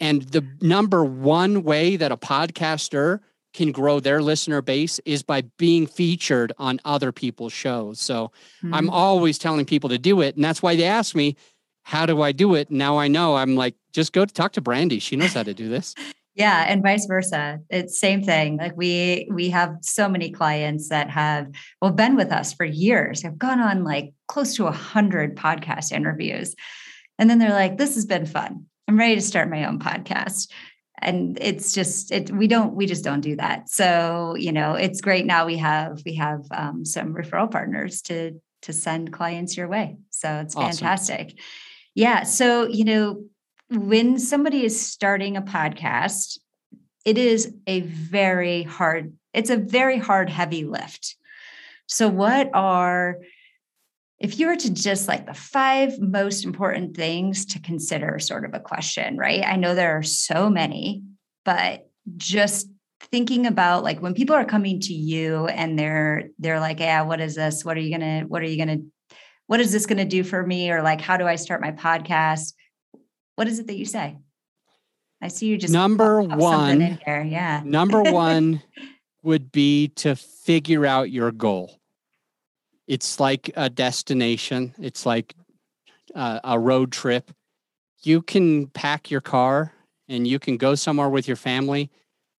And 0.00 0.22
the 0.22 0.46
number 0.60 1.04
one 1.04 1.62
way 1.62 1.96
that 1.96 2.10
a 2.10 2.16
podcaster 2.16 3.20
can 3.52 3.72
grow 3.72 4.00
their 4.00 4.22
listener 4.22 4.62
base 4.62 5.00
is 5.04 5.22
by 5.22 5.42
being 5.58 5.86
featured 5.86 6.52
on 6.58 6.80
other 6.84 7.12
people's 7.12 7.52
shows. 7.52 8.00
So 8.00 8.30
mm-hmm. 8.62 8.74
I'm 8.74 8.90
always 8.90 9.38
telling 9.38 9.64
people 9.66 9.90
to 9.90 9.98
do 9.98 10.20
it. 10.20 10.36
And 10.36 10.44
that's 10.44 10.62
why 10.62 10.76
they 10.76 10.84
ask 10.84 11.14
me, 11.14 11.36
how 11.82 12.06
do 12.06 12.22
I 12.22 12.32
do 12.32 12.54
it? 12.54 12.70
Now 12.70 12.98
I 12.98 13.08
know 13.08 13.36
I'm 13.36 13.56
like, 13.56 13.74
just 13.92 14.12
go 14.12 14.24
to 14.24 14.32
talk 14.32 14.52
to 14.52 14.60
Brandy. 14.60 15.00
She 15.00 15.16
knows 15.16 15.34
how 15.34 15.42
to 15.42 15.54
do 15.54 15.68
this. 15.68 15.94
yeah. 16.34 16.64
And 16.68 16.82
vice 16.82 17.06
versa. 17.06 17.58
It's 17.68 17.98
same 17.98 18.22
thing. 18.22 18.56
Like 18.58 18.76
we, 18.76 19.28
we 19.32 19.50
have 19.50 19.76
so 19.82 20.08
many 20.08 20.30
clients 20.30 20.88
that 20.90 21.10
have, 21.10 21.48
well, 21.82 21.90
been 21.90 22.14
with 22.14 22.30
us 22.30 22.52
for 22.52 22.64
years, 22.64 23.22
have 23.22 23.38
gone 23.38 23.58
on 23.58 23.82
like 23.82 24.12
close 24.28 24.54
to 24.56 24.66
a 24.66 24.72
hundred 24.72 25.36
podcast 25.36 25.90
interviews. 25.90 26.54
And 27.18 27.28
then 27.28 27.38
they're 27.38 27.50
like, 27.50 27.78
this 27.78 27.96
has 27.96 28.06
been 28.06 28.26
fun. 28.26 28.66
I'm 28.90 28.98
ready 28.98 29.14
to 29.14 29.20
start 29.20 29.48
my 29.48 29.66
own 29.66 29.78
podcast. 29.78 30.50
And 31.00 31.38
it's 31.40 31.72
just 31.72 32.10
it 32.10 32.28
we 32.32 32.48
don't 32.48 32.74
we 32.74 32.86
just 32.86 33.04
don't 33.04 33.20
do 33.20 33.36
that. 33.36 33.68
So 33.68 34.34
you 34.36 34.50
know 34.50 34.74
it's 34.74 35.00
great 35.00 35.26
now 35.26 35.46
we 35.46 35.58
have 35.58 36.02
we 36.04 36.16
have 36.16 36.40
um, 36.50 36.84
some 36.84 37.14
referral 37.14 37.48
partners 37.48 38.02
to 38.02 38.40
to 38.62 38.72
send 38.72 39.12
clients 39.12 39.56
your 39.56 39.68
way. 39.68 39.96
So 40.10 40.40
it's 40.40 40.56
awesome. 40.56 40.72
fantastic. 40.72 41.38
Yeah 41.94 42.24
so 42.24 42.66
you 42.66 42.84
know 42.84 43.22
when 43.70 44.18
somebody 44.18 44.64
is 44.64 44.84
starting 44.84 45.36
a 45.36 45.42
podcast 45.42 46.40
it 47.04 47.16
is 47.16 47.54
a 47.68 47.82
very 47.82 48.64
hard 48.64 49.12
it's 49.32 49.50
a 49.50 49.56
very 49.56 49.98
hard 49.98 50.28
heavy 50.28 50.64
lift. 50.64 51.14
So 51.86 52.08
what 52.08 52.50
are 52.54 53.18
if 54.20 54.38
you 54.38 54.46
were 54.46 54.56
to 54.56 54.72
just 54.72 55.08
like 55.08 55.24
the 55.24 55.34
five 55.34 55.98
most 55.98 56.44
important 56.44 56.94
things 56.94 57.46
to 57.46 57.58
consider 57.58 58.18
sort 58.18 58.44
of 58.44 58.52
a 58.52 58.60
question, 58.60 59.16
right? 59.16 59.42
I 59.44 59.56
know 59.56 59.74
there 59.74 59.96
are 59.96 60.02
so 60.02 60.50
many, 60.50 61.02
but 61.46 61.88
just 62.18 62.68
thinking 63.10 63.46
about 63.46 63.82
like 63.82 64.02
when 64.02 64.12
people 64.12 64.36
are 64.36 64.44
coming 64.44 64.78
to 64.78 64.92
you 64.92 65.46
and 65.46 65.78
they're 65.78 66.24
they're 66.38 66.60
like, 66.60 66.80
yeah, 66.80 67.00
what 67.00 67.18
is 67.18 67.34
this? 67.34 67.64
What 67.64 67.78
are 67.78 67.80
you 67.80 67.90
gonna, 67.90 68.20
what 68.28 68.42
are 68.42 68.46
you 68.46 68.58
gonna, 68.58 68.82
what 69.46 69.58
is 69.58 69.72
this 69.72 69.86
gonna 69.86 70.04
do 70.04 70.22
for 70.22 70.46
me? 70.46 70.70
Or 70.70 70.82
like, 70.82 71.00
how 71.00 71.16
do 71.16 71.26
I 71.26 71.36
start 71.36 71.62
my 71.62 71.72
podcast? 71.72 72.52
What 73.36 73.48
is 73.48 73.58
it 73.58 73.68
that 73.68 73.78
you 73.78 73.86
say? 73.86 74.18
I 75.22 75.28
see 75.28 75.46
you 75.46 75.56
just 75.56 75.72
number 75.72 76.20
one 76.20 76.82
in 76.82 76.98
here. 77.06 77.22
Yeah. 77.22 77.62
number 77.64 78.02
one 78.02 78.62
would 79.22 79.50
be 79.50 79.88
to 79.88 80.14
figure 80.14 80.84
out 80.84 81.10
your 81.10 81.32
goal 81.32 81.79
it's 82.90 83.20
like 83.20 83.52
a 83.54 83.70
destination. 83.70 84.74
It's 84.76 85.06
like 85.06 85.36
uh, 86.12 86.40
a 86.42 86.58
road 86.58 86.90
trip. 86.90 87.30
You 88.02 88.20
can 88.20 88.66
pack 88.66 89.12
your 89.12 89.20
car 89.20 89.72
and 90.08 90.26
you 90.26 90.40
can 90.40 90.56
go 90.56 90.74
somewhere 90.74 91.08
with 91.08 91.28
your 91.28 91.36
family 91.36 91.88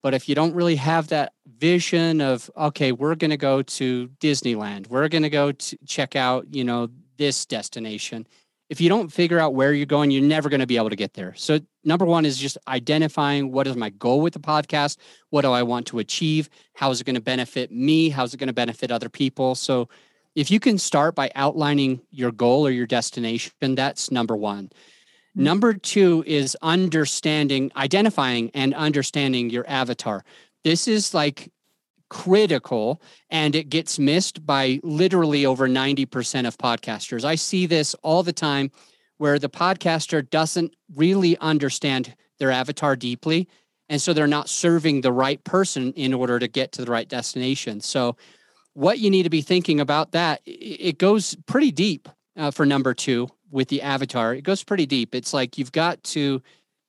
but 0.02 0.14
if 0.14 0.28
you 0.28 0.34
don't 0.34 0.54
really 0.54 0.76
have 0.76 1.08
that 1.08 1.32
vision 1.46 2.20
of 2.20 2.50
okay 2.56 2.92
we're 2.92 3.14
going 3.14 3.30
to 3.30 3.36
go 3.36 3.62
to 3.62 4.08
disneyland 4.20 4.88
we're 4.88 5.08
going 5.08 5.22
to 5.22 5.30
go 5.30 5.52
to 5.52 5.78
check 5.86 6.14
out 6.14 6.46
you 6.52 6.64
know 6.64 6.88
this 7.16 7.46
destination 7.46 8.26
if 8.68 8.80
you 8.80 8.88
don't 8.88 9.12
figure 9.12 9.38
out 9.38 9.54
where 9.54 9.72
you're 9.72 9.86
going 9.86 10.10
you're 10.10 10.22
never 10.22 10.48
going 10.48 10.60
to 10.60 10.66
be 10.66 10.76
able 10.76 10.90
to 10.90 10.96
get 10.96 11.14
there. 11.14 11.34
So 11.36 11.60
number 11.84 12.04
one 12.04 12.24
is 12.24 12.38
just 12.38 12.58
identifying 12.68 13.52
what 13.52 13.66
is 13.66 13.76
my 13.76 13.90
goal 13.90 14.20
with 14.20 14.32
the 14.32 14.40
podcast 14.40 14.96
what 15.30 15.42
do 15.42 15.52
i 15.52 15.62
want 15.62 15.86
to 15.86 15.98
achieve 15.98 16.48
how 16.74 16.90
is 16.90 17.00
it 17.00 17.04
going 17.04 17.14
to 17.14 17.20
benefit 17.22 17.70
me 17.70 18.08
how's 18.08 18.34
it 18.34 18.38
going 18.38 18.48
to 18.48 18.52
benefit 18.52 18.90
other 18.90 19.08
people? 19.08 19.54
So 19.54 19.88
if 20.34 20.50
you 20.50 20.60
can 20.60 20.78
start 20.78 21.14
by 21.14 21.30
outlining 21.34 22.00
your 22.10 22.32
goal 22.32 22.66
or 22.66 22.70
your 22.70 22.86
destination, 22.86 23.52
that's 23.60 24.10
number 24.10 24.36
one. 24.36 24.66
Mm-hmm. 24.66 25.44
Number 25.44 25.74
two 25.74 26.24
is 26.26 26.56
understanding, 26.62 27.70
identifying 27.76 28.50
and 28.54 28.74
understanding 28.74 29.50
your 29.50 29.64
avatar. 29.68 30.24
This 30.64 30.86
is 30.88 31.14
like 31.14 31.50
critical 32.08 33.00
and 33.30 33.56
it 33.56 33.70
gets 33.70 33.98
missed 33.98 34.44
by 34.44 34.78
literally 34.82 35.46
over 35.46 35.66
90% 35.66 36.46
of 36.46 36.58
podcasters. 36.58 37.24
I 37.24 37.36
see 37.36 37.64
this 37.64 37.94
all 38.02 38.22
the 38.22 38.34
time 38.34 38.70
where 39.16 39.38
the 39.38 39.48
podcaster 39.48 40.28
doesn't 40.28 40.74
really 40.94 41.38
understand 41.38 42.14
their 42.38 42.50
avatar 42.50 42.96
deeply. 42.96 43.48
And 43.88 44.00
so 44.00 44.12
they're 44.12 44.26
not 44.26 44.48
serving 44.48 45.00
the 45.00 45.12
right 45.12 45.42
person 45.44 45.92
in 45.94 46.12
order 46.12 46.38
to 46.38 46.48
get 46.48 46.72
to 46.72 46.84
the 46.84 46.90
right 46.90 47.08
destination. 47.08 47.80
So 47.80 48.16
what 48.74 48.98
you 48.98 49.10
need 49.10 49.24
to 49.24 49.30
be 49.30 49.42
thinking 49.42 49.80
about 49.80 50.12
that 50.12 50.40
it 50.44 50.98
goes 50.98 51.36
pretty 51.46 51.70
deep 51.70 52.08
uh, 52.36 52.50
for 52.50 52.64
number 52.64 52.94
two 52.94 53.28
with 53.50 53.68
the 53.68 53.82
avatar. 53.82 54.34
It 54.34 54.42
goes 54.42 54.64
pretty 54.64 54.86
deep. 54.86 55.14
It's 55.14 55.34
like 55.34 55.58
you've 55.58 55.72
got 55.72 56.02
to 56.04 56.42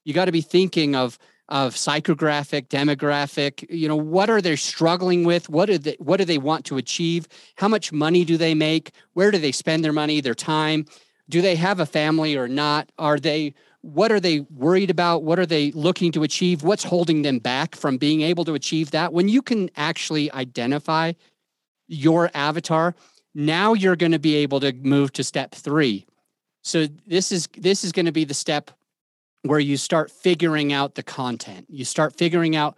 you 0.06 0.14
got 0.14 0.26
to 0.26 0.32
be 0.32 0.42
thinking 0.42 0.96
of 0.96 1.18
of 1.50 1.76
psychographic 1.76 2.70
demographic 2.70 3.66
you 3.70 3.88
know 3.88 3.98
what 3.98 4.30
are 4.30 4.42
they 4.42 4.56
struggling 4.56 5.26
with? 5.26 5.50
What 5.50 5.66
do 5.66 5.78
they 5.78 5.98
what 6.00 6.18
do 6.18 6.26
they 6.26 6.38
want 6.38 6.66
to 6.66 6.78
achieve? 6.78 7.28
How 7.58 7.68
much 7.68 7.92
money 7.92 8.24
do 8.24 8.38
they 8.38 8.56
make? 8.56 8.92
Where 9.14 9.32
do 9.32 9.38
they 9.38 9.52
spend 9.52 9.84
their 9.84 9.94
money 9.94 10.22
their 10.22 10.34
time? 10.34 10.86
Do 11.30 11.42
they 11.42 11.56
have 11.56 11.80
a 11.80 11.86
family 11.86 12.36
or 12.36 12.48
not? 12.48 12.92
Are 12.98 13.20
they 13.20 13.54
what 13.82 14.14
are 14.14 14.20
they 14.22 14.40
worried 14.40 14.90
about? 14.90 15.24
What 15.24 15.40
are 15.40 15.46
they 15.46 15.72
looking 15.72 16.14
to 16.14 16.24
achieve? 16.24 16.64
What's 16.64 16.86
holding 16.86 17.22
them 17.24 17.40
back 17.40 17.76
from 17.76 17.98
being 17.98 18.22
able 18.22 18.46
to 18.46 18.54
achieve 18.54 18.92
that? 18.92 19.12
When 19.12 19.28
you 19.28 19.42
can 19.42 19.70
actually 19.76 20.32
identify 20.32 21.12
your 21.94 22.30
avatar, 22.34 22.96
now 23.36 23.74
you're 23.74 23.96
going 23.96 24.12
to 24.12 24.20
be 24.20 24.36
able 24.36 24.60
to 24.62 24.74
move 24.74 25.12
to 25.14 25.24
step 25.24 25.54
three. 25.54 26.06
So 26.64 26.88
this 27.08 27.32
is 27.32 27.48
this 27.58 27.84
is 27.84 27.92
going 27.92 28.06
to 28.06 28.12
be 28.12 28.26
the 28.26 28.34
step 28.34 28.72
where 29.44 29.60
you 29.60 29.76
start 29.76 30.10
figuring 30.10 30.72
out 30.72 30.96
the 30.96 31.04
content. 31.04 31.66
You 31.70 31.84
start 31.84 32.16
figuring 32.16 32.56
out, 32.56 32.78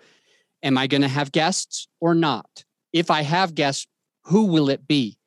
am 0.64 0.78
I 0.78 0.88
going 0.88 1.04
to 1.04 1.08
have 1.08 1.32
guests 1.32 1.88
or 2.00 2.16
not? 2.16 2.64
If 2.92 3.12
I 3.12 3.22
have 3.22 3.54
guests, 3.54 3.88
who 4.24 4.46
will 4.46 4.70
it 4.70 4.88
be? 4.88 5.18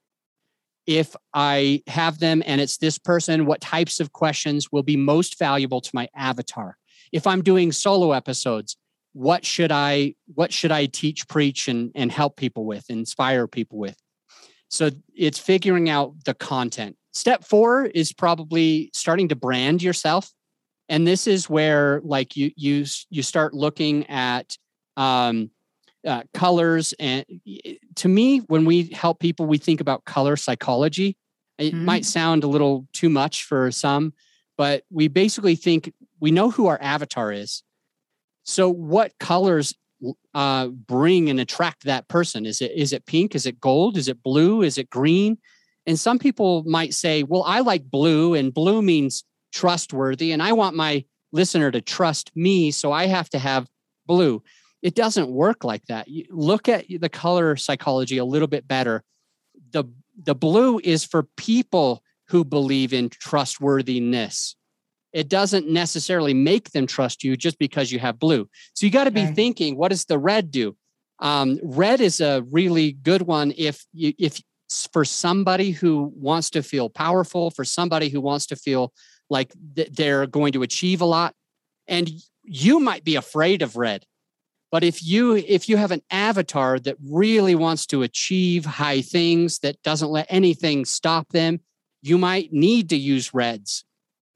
If 0.87 1.15
I 1.35 1.83
have 1.87 2.19
them 2.19 2.43
and 2.47 2.61
it's 2.61 2.79
this 2.79 2.99
person, 2.99 3.47
what 3.47 3.61
types 3.61 4.01
of 4.01 4.13
questions 4.13 4.73
will 4.73 4.83
be 4.83 4.97
most 4.97 5.39
valuable 5.39 5.81
to 5.81 5.91
my 5.93 6.09
avatar? 6.17 6.77
If 7.13 7.27
I'm 7.27 7.43
doing 7.43 7.71
solo 7.73 8.13
episodes, 8.13 8.77
what 9.13 9.45
should 9.45 9.73
I 9.73 10.15
what 10.35 10.53
should 10.53 10.73
I 10.73 10.87
teach, 10.87 11.29
preach, 11.29 11.69
and 11.69 11.91
and 11.95 12.13
help 12.13 12.37
people 12.37 12.65
with, 12.65 12.89
inspire 12.91 13.47
people 13.47 13.79
with? 13.79 13.97
So 14.69 14.91
it's 15.15 15.39
figuring 15.39 15.89
out 15.89 16.25
the 16.25 16.35
content. 16.35 16.97
Step 17.13 17.45
four 17.45 17.87
is 17.87 18.13
probably 18.13 18.91
starting 18.93 19.29
to 19.29 19.37
brand 19.37 19.83
yourself, 19.83 20.31
and 20.89 21.07
this 21.07 21.27
is 21.27 21.49
where 21.49 22.01
like 22.05 22.37
you 22.37 22.51
you 22.57 22.85
you 23.11 23.23
start 23.23 23.55
looking 23.55 24.07
at 24.09 24.57
um, 24.97 25.51
uh, 26.07 26.23
colors 26.33 26.95
and 26.99 27.25
to 27.97 28.09
me 28.09 28.39
when 28.39 28.65
we 28.65 28.85
help 28.93 29.19
people 29.19 29.47
we 29.47 29.59
think 29.59 29.81
about 29.81 30.05
color 30.05 30.37
psychology 30.37 31.17
it 31.59 31.75
mm-hmm. 31.75 31.85
might 31.85 32.05
sound 32.05 32.45
a 32.45 32.47
little 32.47 32.87
too 32.93 33.09
much 33.09 33.45
for 33.45 33.71
some 33.73 34.13
but 34.57 34.85
we 34.91 35.09
basically 35.09 35.57
think 35.57 35.93
we 36.21 36.31
know 36.31 36.51
who 36.51 36.67
our 36.67 36.79
avatar 36.81 37.33
is 37.33 37.65
so, 38.49 38.71
what 38.71 39.13
colors 39.21 39.75
uh, 40.33 40.69
bring 40.69 41.29
and 41.29 41.39
attract 41.39 41.85
that 41.85 42.09
person? 42.09 42.47
Is 42.47 42.63
it 42.63 42.73
is 42.75 42.95
it 42.95 43.05
pink? 43.05 43.35
Is 43.35 43.45
it 43.45 43.61
gold? 43.61 43.99
Is 43.99 44.09
it 44.09 44.23
blue? 44.23 44.63
Is 44.63 44.79
it 44.79 44.89
green? 44.89 45.37
And 45.87 46.01
some 46.01 46.19
people 46.19 46.65
might 46.65 46.95
say, 46.95 47.25
"Well, 47.25 47.43
I 47.47 47.61
like 47.61 47.91
blue, 47.91 48.33
and 48.33 48.55
blue 48.55 48.81
means 48.81 49.23
trustworthy, 49.53 50.33
and 50.33 50.43
I 50.43 50.53
want 50.53 50.75
my 50.75 51.05
listener 51.31 51.71
to 51.71 51.83
trust 51.83 52.31
me, 52.35 52.71
so 52.71 52.91
I 52.91 53.05
have 53.05 53.29
to 53.31 53.39
have 53.39 53.69
blue." 54.07 54.43
It 54.81 54.95
doesn't 54.95 55.29
work 55.29 55.63
like 55.63 55.85
that. 55.89 56.09
You 56.09 56.25
look 56.31 56.71
at 56.71 56.87
the 56.89 57.11
color 57.11 57.55
psychology 57.57 58.17
a 58.17 58.25
little 58.25 58.49
bit 58.49 58.67
better. 58.67 59.05
The 59.73 59.85
the 60.25 60.35
blue 60.35 60.81
is 60.83 61.05
for 61.05 61.25
people 61.37 62.03
who 62.29 62.47
believe 62.47 62.95
in 62.95 63.11
trustworthiness 63.11 64.57
it 65.13 65.29
doesn't 65.29 65.69
necessarily 65.69 66.35
make 66.35 66.71
them 66.71 66.87
trust 66.87 67.25
you 67.25 67.37
just 67.37 67.59
because 67.59 67.91
you 67.91 67.99
have 67.99 68.19
blue. 68.19 68.49
So 68.75 68.87
you 68.87 68.93
got 68.93 69.05
to 69.05 69.11
be 69.11 69.25
okay. 69.25 69.35
thinking, 69.35 69.77
what 69.77 69.89
does 69.89 70.05
the 70.05 70.19
red 70.19 70.51
do? 70.51 70.77
Um, 71.21 71.59
red 71.63 72.01
is 72.01 72.21
a 72.21 72.45
really 72.51 72.93
good 72.93 73.23
one 73.23 73.53
if 73.57 73.85
you, 73.93 74.13
if 74.19 74.41
for 74.93 75.05
somebody 75.05 75.71
who 75.71 76.13
wants 76.15 76.51
to 76.51 76.63
feel 76.63 76.91
powerful, 76.91 77.51
for 77.51 77.65
somebody 77.65 78.09
who 78.09 78.21
wants 78.21 78.47
to 78.47 78.57
feel 78.57 78.93
like 79.31 79.53
th- 79.75 79.91
they're 79.93 80.27
going 80.27 80.53
to 80.53 80.63
achieve 80.63 81.01
a 81.01 81.07
lot, 81.07 81.35
and 81.87 82.11
you 82.45 82.79
might 82.79 83.05
be 83.05 83.17
afraid 83.17 83.63
of 83.63 83.77
red. 83.77 84.05
But 84.71 84.85
if 84.85 85.03
you 85.03 85.37
if 85.37 85.69
you 85.69 85.79
have 85.79 85.91
an 85.91 86.03
avatar 86.11 86.79
that 86.81 86.97
really 87.03 87.55
wants 87.55 87.87
to 87.87 88.03
achieve 88.03 88.67
high 88.67 89.01
things, 89.01 89.61
that 89.61 89.83
doesn't 89.83 90.11
let 90.11 90.27
anything 90.29 90.85
stop 90.85 91.31
them, 91.31 91.61
you 92.03 92.19
might 92.19 92.53
need 92.53 92.91
to 92.91 92.97
use 92.97 93.33
reds 93.33 93.85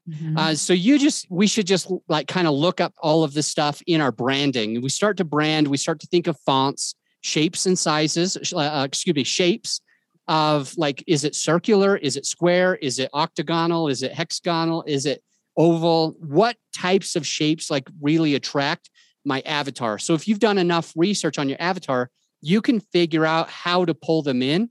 Mm-hmm. 0.09 0.37
Uh, 0.37 0.55
so 0.55 0.73
you 0.73 0.99
just 0.99 1.27
we 1.29 1.47
should 1.47 1.67
just 1.67 1.91
like 2.09 2.27
kind 2.27 2.47
of 2.47 2.53
look 2.53 2.81
up 2.81 2.93
all 2.99 3.23
of 3.23 3.33
this 3.33 3.47
stuff 3.47 3.81
in 3.87 4.01
our 4.01 4.11
branding. 4.11 4.81
We 4.81 4.89
start 4.89 5.17
to 5.17 5.23
brand, 5.23 5.67
we 5.67 5.77
start 5.77 5.99
to 6.01 6.07
think 6.07 6.27
of 6.27 6.37
fonts, 6.45 6.95
shapes 7.21 7.65
and 7.65 7.79
sizes, 7.79 8.53
uh, 8.53 8.83
excuse 8.85 9.15
me, 9.15 9.23
shapes 9.23 9.81
of 10.27 10.73
like, 10.77 11.03
is 11.07 11.23
it 11.23 11.35
circular? 11.35 11.97
Is 11.97 12.17
it 12.17 12.25
square? 12.25 12.75
Is 12.75 12.99
it 12.99 13.09
octagonal? 13.13 13.87
Is 13.87 14.03
it 14.03 14.13
hexagonal? 14.13 14.83
Is 14.87 15.05
it 15.05 15.23
oval? 15.57 16.15
What 16.19 16.57
types 16.75 17.15
of 17.15 17.25
shapes 17.25 17.71
like 17.71 17.89
really 18.01 18.35
attract 18.35 18.89
my 19.25 19.41
avatar? 19.41 19.99
So 19.99 20.13
if 20.13 20.27
you've 20.27 20.39
done 20.39 20.57
enough 20.57 20.93
research 20.95 21.37
on 21.39 21.47
your 21.47 21.61
avatar, 21.61 22.09
you 22.41 22.61
can 22.61 22.81
figure 22.81 23.25
out 23.25 23.49
how 23.49 23.85
to 23.85 23.93
pull 23.93 24.21
them 24.21 24.41
in 24.41 24.69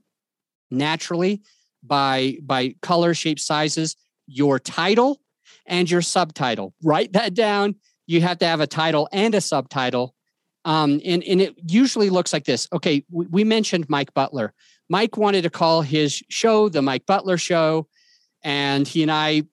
naturally 0.69 1.41
by 1.83 2.37
by 2.43 2.75
color, 2.81 3.15
shape, 3.15 3.39
sizes, 3.39 3.95
your 4.27 4.59
title 4.59 5.19
and 5.65 5.89
your 5.89 6.01
subtitle. 6.01 6.73
Write 6.83 7.13
that 7.13 7.33
down. 7.33 7.75
You 8.05 8.21
have 8.21 8.39
to 8.39 8.45
have 8.45 8.61
a 8.61 8.67
title 8.67 9.07
and 9.11 9.33
a 9.35 9.41
subtitle. 9.41 10.13
Um, 10.65 11.01
and, 11.05 11.23
and 11.23 11.41
it 11.41 11.55
usually 11.67 12.09
looks 12.09 12.33
like 12.33 12.45
this. 12.45 12.67
Okay, 12.71 13.05
we, 13.11 13.27
we 13.27 13.43
mentioned 13.43 13.89
Mike 13.89 14.13
Butler. 14.13 14.53
Mike 14.89 15.17
wanted 15.17 15.43
to 15.43 15.49
call 15.49 15.81
his 15.81 16.21
show 16.29 16.69
the 16.69 16.81
Mike 16.81 17.05
Butler 17.05 17.37
Show. 17.37 17.87
And 18.45 18.85
he 18.85 19.03
and 19.03 19.11
I, 19.11 19.43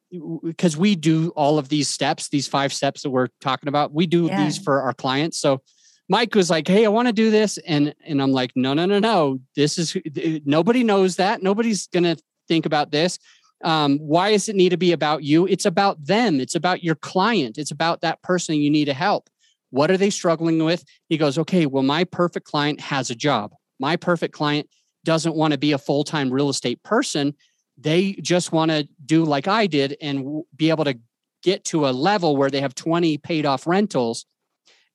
because 0.42 0.76
we 0.76 0.96
do 0.96 1.30
all 1.30 1.58
of 1.58 1.68
these 1.68 1.88
steps, 1.88 2.28
these 2.28 2.48
five 2.48 2.72
steps 2.72 3.02
that 3.02 3.10
we're 3.10 3.28
talking 3.40 3.68
about, 3.68 3.92
we 3.92 4.06
do 4.06 4.26
yeah. 4.26 4.44
these 4.44 4.58
for 4.58 4.82
our 4.82 4.92
clients. 4.92 5.38
So 5.38 5.62
Mike 6.10 6.34
was 6.34 6.50
like, 6.50 6.66
"Hey, 6.66 6.84
I 6.84 6.88
want 6.88 7.06
to 7.06 7.12
do 7.12 7.30
this," 7.30 7.56
and 7.58 7.94
and 8.04 8.20
I'm 8.20 8.32
like, 8.32 8.50
"No, 8.56 8.74
no, 8.74 8.84
no, 8.84 8.98
no. 8.98 9.38
This 9.54 9.78
is 9.78 9.96
nobody 10.44 10.82
knows 10.82 11.16
that. 11.16 11.40
Nobody's 11.40 11.86
gonna 11.86 12.16
think 12.48 12.66
about 12.66 12.90
this. 12.90 13.16
Um, 13.62 13.98
why 13.98 14.30
does 14.30 14.48
it 14.48 14.56
need 14.56 14.70
to 14.70 14.76
be 14.76 14.92
about 14.92 15.22
you? 15.22 15.46
It's 15.46 15.66
about 15.66 16.04
them. 16.04 16.40
It's 16.40 16.54
about 16.54 16.82
your 16.82 16.94
client. 16.94 17.58
It's 17.58 17.70
about 17.70 18.00
that 18.00 18.22
person 18.22 18.56
you 18.56 18.70
need 18.70 18.86
to 18.86 18.94
help. 18.94 19.28
What 19.70 19.90
are 19.90 19.96
they 19.96 20.10
struggling 20.10 20.64
with?" 20.64 20.84
He 21.08 21.16
goes, 21.16 21.38
"Okay, 21.38 21.66
well, 21.66 21.82
my 21.82 22.04
perfect 22.04 22.46
client 22.46 22.80
has 22.80 23.10
a 23.10 23.14
job. 23.14 23.52
My 23.78 23.96
perfect 23.96 24.34
client 24.34 24.68
doesn't 25.04 25.34
want 25.34 25.52
to 25.52 25.58
be 25.58 25.72
a 25.72 25.78
full 25.78 26.04
time 26.04 26.30
real 26.30 26.48
estate 26.48 26.82
person. 26.82 27.34
They 27.76 28.12
just 28.14 28.52
want 28.52 28.70
to 28.70 28.88
do 29.04 29.24
like 29.24 29.48
I 29.48 29.66
did 29.66 29.96
and 30.00 30.42
be 30.56 30.70
able 30.70 30.84
to 30.84 30.98
get 31.42 31.64
to 31.64 31.88
a 31.88 31.90
level 31.90 32.36
where 32.36 32.50
they 32.50 32.60
have 32.60 32.74
20 32.74 33.18
paid 33.18 33.46
off 33.46 33.66
rentals." 33.66 34.26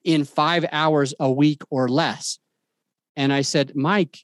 in 0.06 0.24
five 0.24 0.64
hours 0.72 1.14
a 1.20 1.30
week 1.30 1.64
or 1.70 1.90
less. 1.90 2.40
And 3.18 3.34
I 3.34 3.42
said, 3.42 3.76
Mike, 3.76 4.20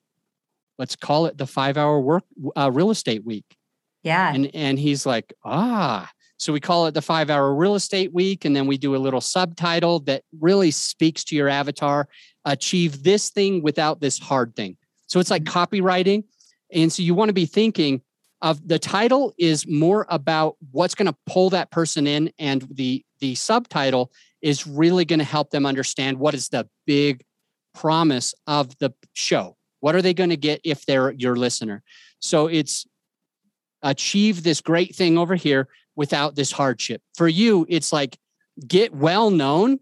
let's 0.77 0.95
call 0.95 1.25
it 1.25 1.37
the 1.37 1.47
five 1.47 1.75
hour 1.75 1.99
work 1.99 2.23
uh, 2.55 2.71
real 2.71 2.91
estate 2.91 3.25
week. 3.25 3.57
Yeah. 4.03 4.33
And, 4.33 4.49
and 4.53 4.79
he's 4.79 5.05
like, 5.05 5.33
ah, 5.43 6.09
so 6.37 6.51
we 6.51 6.59
call 6.59 6.87
it 6.87 6.93
the 6.93 7.03
five 7.03 7.29
hour 7.29 7.53
real 7.53 7.75
estate 7.75 8.13
week. 8.13 8.45
And 8.45 8.55
then 8.55 8.65
we 8.65 8.77
do 8.77 8.95
a 8.95 8.97
little 8.97 9.21
subtitle 9.21 9.99
that 10.01 10.23
really 10.39 10.71
speaks 10.71 11.23
to 11.25 11.35
your 11.35 11.47
avatar 11.47 12.07
achieve 12.45 13.03
this 13.03 13.29
thing 13.29 13.61
without 13.61 14.01
this 14.01 14.17
hard 14.17 14.55
thing. 14.55 14.77
So 15.07 15.19
it's 15.19 15.29
like 15.29 15.43
mm-hmm. 15.43 15.57
copywriting. 15.57 16.23
And 16.71 16.91
so 16.91 17.03
you 17.03 17.13
want 17.13 17.29
to 17.29 17.33
be 17.33 17.45
thinking 17.45 18.01
of 18.41 18.67
the 18.67 18.79
title 18.79 19.33
is 19.37 19.67
more 19.67 20.07
about 20.09 20.55
what's 20.71 20.95
going 20.95 21.07
to 21.11 21.17
pull 21.27 21.51
that 21.51 21.69
person 21.69 22.07
in 22.07 22.31
and 22.39 22.65
the 22.71 23.05
the 23.19 23.35
subtitle 23.35 24.11
is 24.41 24.65
really 24.65 25.05
going 25.05 25.19
to 25.19 25.25
help 25.25 25.51
them 25.51 25.65
understand 25.65 26.17
what 26.17 26.33
is 26.33 26.49
the 26.49 26.67
big 26.87 27.23
promise 27.75 28.33
of 28.47 28.75
the 28.79 28.91
show. 29.13 29.55
What 29.79 29.93
are 29.93 30.01
they 30.01 30.15
going 30.15 30.31
to 30.31 30.37
get 30.37 30.59
if 30.63 30.87
they're 30.87 31.11
your 31.11 31.35
listener? 31.35 31.83
So 32.17 32.47
it's 32.47 32.87
achieve 33.83 34.43
this 34.43 34.61
great 34.61 34.95
thing 34.95 35.17
over 35.17 35.35
here 35.35 35.67
without 35.95 36.35
this 36.35 36.51
hardship. 36.51 37.01
For 37.15 37.27
you, 37.27 37.65
it's 37.69 37.91
like 37.91 38.17
get 38.67 38.93
well 38.93 39.29
known 39.29 39.79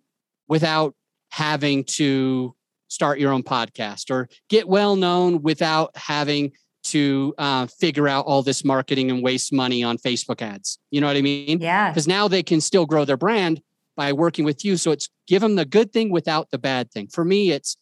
without 0.47 0.95
having 1.31 1.83
to 1.83 2.55
start 2.87 3.19
your 3.19 3.31
own 3.31 3.43
podcast 3.43 4.09
or 4.09 4.27
get 4.49 4.67
well 4.67 4.95
known 4.95 5.41
without 5.41 5.95
having 5.95 6.51
to 6.81 7.33
uh, 7.37 7.67
figure 7.67 8.07
out 8.07 8.25
all 8.25 8.41
this 8.41 8.65
marketing 8.65 9.11
and 9.11 9.21
waste 9.21 9.53
money 9.53 9.83
on 9.83 9.97
Facebook 9.97 10.41
ads. 10.41 10.79
You 10.91 11.01
know 11.01 11.07
what 11.07 11.17
I 11.17 11.21
mean? 11.21 11.59
Yeah. 11.59 11.89
Because 11.89 12.07
now 12.07 12.27
they 12.27 12.41
can 12.41 12.61
still 12.61 12.85
grow 12.85 13.05
their 13.05 13.17
brand 13.17 13.61
by 13.95 14.13
working 14.13 14.45
with 14.45 14.65
you. 14.65 14.77
So 14.77 14.91
it's 14.91 15.09
give 15.27 15.41
them 15.41 15.55
the 15.55 15.65
good 15.65 15.91
thing 15.91 16.09
without 16.09 16.49
the 16.51 16.57
bad 16.57 16.91
thing. 16.91 17.07
For 17.07 17.23
me, 17.23 17.51
it's 17.51 17.77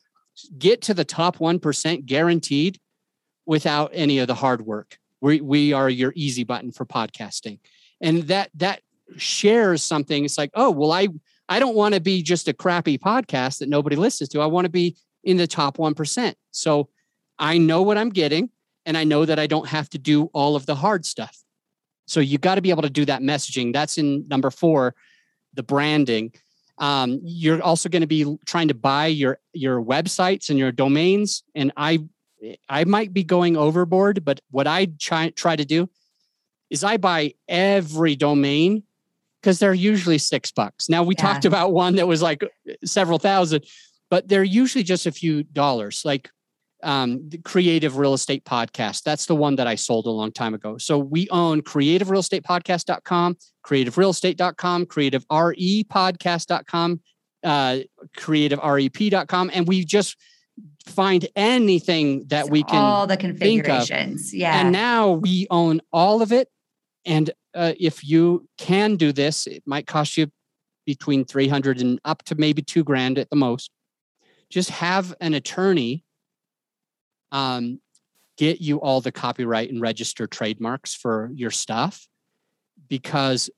get 0.57 0.82
to 0.84 0.93
the 0.93 1.05
top 1.05 1.38
1% 1.38 2.05
guaranteed 2.05 2.80
without 3.45 3.91
any 3.93 4.20
of 4.20 4.28
the 4.28 4.36
hard 4.36 4.61
work. 4.61 4.97
We, 5.22 5.41
we 5.41 5.74
are 5.74 5.89
your 5.89 6.13
easy 6.15 6.43
button 6.43 6.72
for 6.72 6.86
podcasting. 6.86 7.59
And 8.01 8.24
that, 8.24 8.51
that 8.55 8.82
shares 9.18 9.84
something. 9.84 10.26
It's 10.26 10.38
like, 10.38 10.51
oh, 10.53 10.72
well, 10.72 10.91
I, 10.91 11.07
I 11.49 11.59
don't 11.59 11.76
want 11.76 11.95
to 11.95 12.01
be 12.01 12.22
just 12.22 12.47
a 12.47 12.53
crappy 12.53 12.97
podcast 12.97 13.59
that 13.59 13.70
nobody 13.70 13.95
listens 13.95 14.30
to. 14.30 14.41
I 14.41 14.45
want 14.45 14.65
to 14.65 14.72
be 14.72 14.95
in 15.24 15.38
the 15.38 15.47
top 15.47 15.78
1%. 15.78 16.36
So 16.51 16.89
I 17.39 17.57
know 17.57 17.82
what 17.82 17.97
I'm 17.97 18.09
getting 18.09 18.49
and 18.86 18.97
I 18.97 19.03
know 19.03 19.26
that 19.26 19.39
I 19.39 19.47
don't 19.47 19.68
have 19.68 19.89
to 19.91 19.97
do 19.97 20.26
all 20.34 20.55
of 20.55 20.65
the 20.65 20.76
hard 20.76 21.05
stuff. 21.05 21.38
So 22.05 22.22
you 22.22 22.38
got 22.38 22.55
to 22.55 22.61
be 22.61 22.70
able 22.70 22.84
to 22.84 22.89
do 22.89 23.05
that 23.05 23.22
messaging. 23.22 23.74
That's 23.74 23.97
in 23.97 24.28
number 24.28 24.49
four 24.49 24.95
the 25.53 25.63
branding. 25.63 26.32
Um, 26.78 27.20
you're 27.24 27.61
also 27.61 27.89
going 27.89 28.01
to 28.01 28.07
be 28.07 28.38
trying 28.45 28.70
to 28.70 28.74
buy 28.74 29.07
your 29.07 29.39
your 29.53 29.84
websites 29.84 30.49
and 30.49 30.57
your 30.57 30.72
domains. 30.72 31.43
And 31.55 31.74
I 31.76 31.99
I 32.70 32.84
might 32.84 33.14
be 33.14 33.24
going 33.24 33.58
overboard, 33.58 34.24
but 34.24 34.40
what 34.52 34.68
I 34.68 34.88
try 35.00 35.30
try 35.30 35.56
to 35.56 35.66
do 35.66 35.90
is 36.70 36.84
I 36.84 36.98
buy 36.98 37.34
every 37.48 38.16
domain 38.16 38.84
because 39.42 39.60
they're 39.60 39.74
usually 39.74 40.18
six 40.18 40.52
bucks. 40.52 40.90
Now 40.90 41.04
we 41.04 41.16
yeah. 41.18 41.22
talked 41.22 41.46
about 41.46 41.74
one 41.74 41.96
that 41.96 42.08
was 42.08 42.22
like 42.22 42.44
several 42.84 43.20
thousand, 43.20 43.64
but 44.10 44.28
they're 44.28 44.44
usually 44.44 44.84
just 44.84 45.06
a 45.06 45.12
few 45.12 45.44
dollars. 45.44 46.02
Like 46.04 46.30
um, 46.84 47.28
the 47.30 47.38
Creative 47.40 47.98
Real 47.98 48.14
Estate 48.14 48.46
Podcast. 48.46 49.02
That's 49.04 49.26
the 49.26 49.36
one 49.36 49.56
that 49.56 49.66
I 49.68 49.76
sold 49.76 50.06
a 50.06 50.12
long 50.12 50.32
time 50.32 50.54
ago. 50.54 50.78
So 50.78 51.00
we 51.00 51.28
own 51.30 51.62
creativerealestatepodcast.com, 51.62 53.38
creativerealestate.com, 53.66 54.86
creativerepodcast.com, 54.86 57.02
uh, 57.44 57.78
creativerep.com. 58.18 59.52
And 59.54 59.68
we 59.68 59.86
just 59.86 60.18
find 60.86 61.28
anything 61.36 62.26
that 62.28 62.45
it's 62.45 62.49
we 62.49 62.64
can 62.64 62.78
all 62.78 63.08
the 63.08 63.18
configurations. 63.18 64.34
Yeah. 64.34 64.60
And 64.60 64.72
now 64.72 65.12
we 65.12 65.47
own 65.49 65.82
all 65.91 66.22
of 66.22 66.32
it. 66.32 66.49
And 67.05 67.30
uh, 67.53 67.74
if 67.80 68.08
you 68.08 68.47
can 68.58 68.95
do 68.95 69.12
this, 69.12 69.47
it 69.47 69.64
might 69.66 69.88
cost 69.88 70.18
you 70.18 70.32
between 70.86 71.26
300 71.26 71.82
and 71.82 71.99
up 72.05 72.24
to 72.24 72.36
maybe 72.36 72.62
two 72.62 72.84
grand 72.84 73.18
at 73.18 73.30
the 73.30 73.36
most. 73.36 73.72
Just 74.49 74.70
have 74.70 75.14
an 75.20 75.34
attorney 75.34 76.03
um, 77.32 77.82
get 78.38 78.62
you 78.62 78.80
all 78.80 79.01
the 79.01 79.12
copyright 79.12 79.70
and 79.70 79.82
register 79.82 80.28
trademarks 80.28 80.93
for 80.93 81.32
your 81.34 81.51
stuff 81.51 82.08
because 82.88 83.49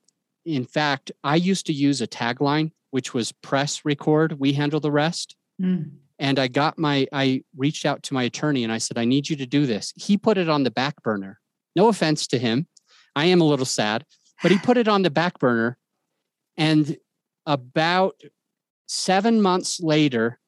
in 0.46 0.64
fact 0.64 1.12
i 1.22 1.36
used 1.36 1.66
to 1.66 1.72
use 1.72 2.00
a 2.00 2.06
tagline 2.06 2.72
which 2.90 3.12
was 3.12 3.30
press 3.30 3.84
record 3.84 4.38
we 4.40 4.54
handle 4.54 4.80
the 4.80 4.90
rest 4.90 5.36
mm. 5.60 5.90
And 6.20 6.38
i 6.38 6.46
got 6.46 6.78
my 6.78 7.08
i 7.12 7.42
reached 7.56 7.84
out 7.84 8.04
to 8.04 8.14
my 8.14 8.22
attorney 8.22 8.62
and 8.62 8.72
i 8.72 8.78
said 8.78 8.96
i 8.96 9.04
need 9.04 9.28
you 9.28 9.34
to 9.36 9.46
do 9.46 9.66
this. 9.66 9.92
He 9.96 10.16
put 10.16 10.38
it 10.38 10.48
on 10.48 10.62
the 10.62 10.70
back 10.70 11.02
burner. 11.02 11.40
No 11.74 11.88
offense 11.88 12.28
to 12.28 12.38
him. 12.38 12.68
I 13.16 13.24
am 13.24 13.40
a 13.40 13.44
little 13.44 13.66
sad 13.66 14.04
but 14.42 14.50
he 14.50 14.58
put 14.58 14.76
it 14.76 14.88
on 14.88 15.02
the 15.02 15.10
back 15.10 15.38
burner. 15.38 15.76
And 16.56 16.96
about 17.46 18.20
seven 18.86 19.40
months 19.40 19.80
later 19.80 20.38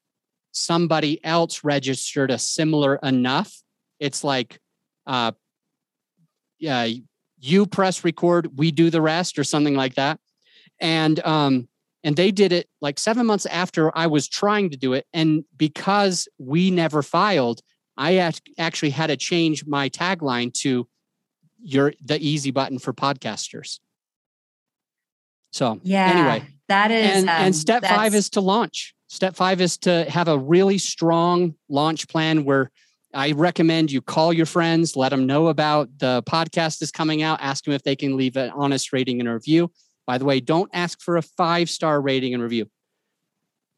somebody 0.53 1.25
else 1.25 1.65
registered 1.65 2.31
a 2.31 2.39
similar 2.39 2.97
enough, 2.97 3.63
it's 3.99 4.23
like, 4.23 4.61
uh, 5.07 5.33
yeah, 6.59 6.89
you 7.39 7.67
press 7.67 8.05
record, 8.05 8.59
we 8.59 8.71
do 8.71 8.91
the 8.91 9.01
rest, 9.01 9.39
or 9.39 9.45
something 9.45 9.75
like 9.75 9.95
that. 9.95 10.21
And 10.79 11.19
um, 11.25 11.69
and 12.05 12.17
they 12.17 12.31
did 12.31 12.53
it 12.53 12.69
like 12.81 12.99
seven 12.99 13.27
months 13.27 13.47
after 13.47 13.97
I 13.97 14.07
was 14.07 14.29
trying 14.29 14.71
to 14.71 14.77
do 14.77 14.93
it, 14.93 15.07
and 15.13 15.45
because 15.57 16.29
we 16.39 16.71
never 16.71 17.03
filed, 17.03 17.61
I 17.97 18.33
actually 18.59 18.91
had 18.91 19.09
to 19.09 19.17
change 19.17 19.67
my 19.67 19.89
tagline 19.89 20.53
to 20.55 20.89
"You're 21.63 21.93
the 22.03 22.19
easy 22.19 22.51
button 22.51 22.79
for 22.79 22.93
podcasters." 22.93 23.79
So 25.53 25.81
yeah, 25.83 26.11
anyway, 26.11 26.49
that 26.69 26.91
is 26.91 27.19
and, 27.19 27.29
um, 27.29 27.37
and 27.37 27.57
step 27.57 27.85
five 27.85 28.15
is 28.15 28.31
to 28.31 28.41
launch. 28.41 28.95
Step 29.09 29.37
five 29.37 29.61
is 29.61 29.77
to 29.79 30.09
have 30.09 30.29
a 30.29 30.39
really 30.39 30.79
strong 30.79 31.55
launch 31.69 32.09
plan 32.09 32.45
where 32.45 32.71
I 33.15 33.33
recommend 33.33 33.93
you 33.93 34.01
call 34.01 34.33
your 34.33 34.47
friends, 34.47 34.97
let 34.97 35.11
them 35.11 35.27
know 35.27 35.49
about 35.49 35.91
the 35.99 36.23
podcast 36.23 36.81
is 36.81 36.91
coming 36.91 37.23
out, 37.23 37.39
ask 37.43 37.65
them 37.65 37.75
if 37.75 37.83
they 37.83 37.95
can 37.95 38.17
leave 38.17 38.37
an 38.37 38.51
honest 38.55 38.93
rating 38.93 39.21
and 39.21 39.29
review. 39.29 39.71
By 40.07 40.19
the 40.19 40.25
way, 40.25 40.41
don't 40.41 40.71
ask 40.73 41.01
for 41.01 41.17
a 41.17 41.23
five 41.23 41.71
star 41.71 42.01
rating 42.01 42.35
and 42.35 42.43
review. 42.43 42.69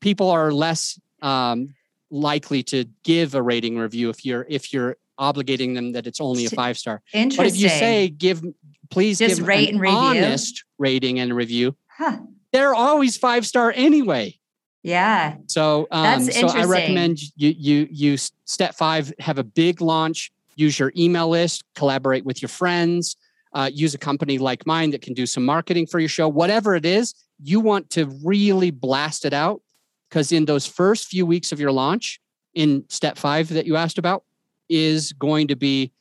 People 0.01 0.31
are 0.31 0.53
less 0.53 0.99
um, 1.23 1.75
likely 2.11 2.63
to 2.65 2.85
give 3.03 3.35
a 3.35 3.43
rating 3.43 3.79
review 3.79 4.11
if 4.11 4.25
you're 4.25 4.47
if 4.49 4.73
you're 4.73 4.97
obligating 5.19 5.75
them 5.75 5.93
that 5.93 6.07
it's 6.07 6.21
only 6.21 6.47
a 6.47 6.51
five 6.51 6.79
star. 6.79 7.03
Interesting. 7.13 7.37
But 7.37 7.47
if 7.47 7.57
you 7.57 7.69
say 7.69 8.09
give, 8.09 8.43
please 8.91 9.19
Just 9.19 9.39
give 9.39 9.47
rate 9.47 9.69
an 9.69 9.77
and 9.77 9.81
review. 9.81 9.97
honest 9.97 10.65
rating 10.79 11.21
and 11.21 11.35
review, 11.35 11.77
huh. 11.89 12.19
they're 12.53 12.75
always 12.75 13.17
five 13.17 13.47
star 13.47 13.73
anyway. 13.75 14.39
Yeah. 14.83 15.37
So, 15.47 15.89
um, 15.91 16.23
so 16.23 16.49
I 16.49 16.65
recommend 16.65 17.19
you 17.37 17.55
you 17.57 17.89
you 17.91 18.17
step 18.45 18.75
five 18.75 19.13
have 19.19 19.39
a 19.39 19.45
big 19.45 19.81
launch. 19.81 20.31
Use 20.57 20.79
your 20.79 20.93
email 20.97 21.29
list. 21.29 21.65
Collaborate 21.75 22.25
with 22.25 22.43
your 22.43 22.51
friends. 22.51 23.17
Uh, 23.55 23.71
use 23.73 23.95
a 23.95 23.99
company 23.99 24.37
like 24.37 24.67
mine 24.67 24.91
that 24.91 25.01
can 25.01 25.15
do 25.15 25.27
some 25.27 25.45
marketing 25.45 25.87
for 25.87 26.01
your 26.01 26.09
show. 26.09 26.29
Whatever 26.29 26.75
it 26.75 26.85
is, 26.85 27.15
you 27.41 27.61
want 27.61 27.89
to 27.91 28.07
really 28.25 28.73
blast 28.73 29.25
it 29.25 29.33
out 29.33 29.63
because 30.09 30.33
in 30.33 30.45
those 30.45 30.67
first 30.67 31.07
few 31.07 31.25
weeks 31.25 31.53
of 31.53 31.61
your 31.61 31.73
launch, 31.73 32.21
in 32.55 32.85
step 32.89 33.17
five 33.17 33.49
that 33.51 33.67
you 33.67 33.77
asked 33.77 33.99
about, 33.99 34.25
is 34.69 35.13
going 35.13 35.49
to 35.49 35.57
be 35.57 35.93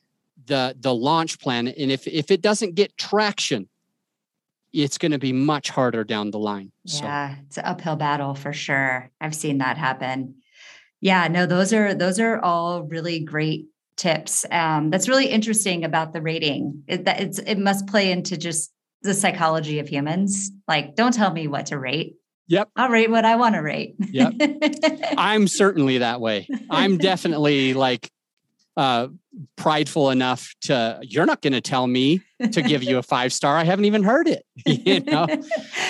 the 0.46 0.76
the 0.78 0.94
launch 0.94 1.38
plan. 1.40 1.68
And 1.68 1.90
if 1.90 2.06
if 2.06 2.30
it 2.30 2.42
doesn't 2.42 2.74
get 2.74 2.96
traction, 2.96 3.68
it's 4.72 4.98
going 4.98 5.12
to 5.12 5.18
be 5.18 5.32
much 5.32 5.70
harder 5.70 6.04
down 6.04 6.30
the 6.30 6.38
line. 6.38 6.72
Yeah, 6.84 7.34
so. 7.34 7.40
it's 7.46 7.58
an 7.58 7.64
uphill 7.64 7.96
battle 7.96 8.34
for 8.34 8.52
sure. 8.52 9.10
I've 9.20 9.34
seen 9.34 9.58
that 9.58 9.78
happen. 9.78 10.36
Yeah, 11.00 11.28
no, 11.28 11.46
those 11.46 11.72
are 11.72 11.94
those 11.94 12.18
are 12.18 12.40
all 12.40 12.82
really 12.82 13.20
great 13.20 13.66
tips. 13.96 14.44
Um, 14.50 14.90
that's 14.90 15.08
really 15.08 15.26
interesting 15.26 15.84
about 15.84 16.12
the 16.12 16.20
rating. 16.20 16.82
It, 16.86 17.04
that 17.04 17.20
it's 17.20 17.38
it 17.38 17.58
must 17.58 17.86
play 17.86 18.10
into 18.10 18.36
just 18.36 18.72
the 19.02 19.14
psychology 19.14 19.78
of 19.78 19.88
humans. 19.88 20.50
Like, 20.66 20.96
don't 20.96 21.12
tell 21.12 21.32
me 21.32 21.46
what 21.46 21.66
to 21.66 21.78
rate. 21.78 22.16
Yep. 22.48 22.70
I'll 22.76 22.90
rate 22.90 23.10
what 23.10 23.24
I 23.24 23.36
want 23.36 23.54
to 23.54 23.60
rate. 23.60 23.96
Yep. 23.98 24.34
I'm 25.16 25.48
certainly 25.48 25.98
that 25.98 26.20
way. 26.20 26.46
I'm 26.70 26.98
definitely 26.98 27.72
like 27.74 28.10
uh, 28.76 29.08
prideful 29.56 30.10
enough 30.10 30.52
to 30.62 30.98
you're 31.02 31.26
not 31.26 31.40
going 31.42 31.52
to 31.52 31.60
tell 31.60 31.86
me 31.86 32.20
to 32.52 32.62
give 32.62 32.82
you 32.82 32.98
a 32.98 33.02
five 33.14 33.32
star 33.32 33.56
i 33.56 33.64
haven't 33.64 33.84
even 33.84 34.02
heard 34.02 34.28
it 34.28 34.44
you 34.66 35.00
know 35.00 35.26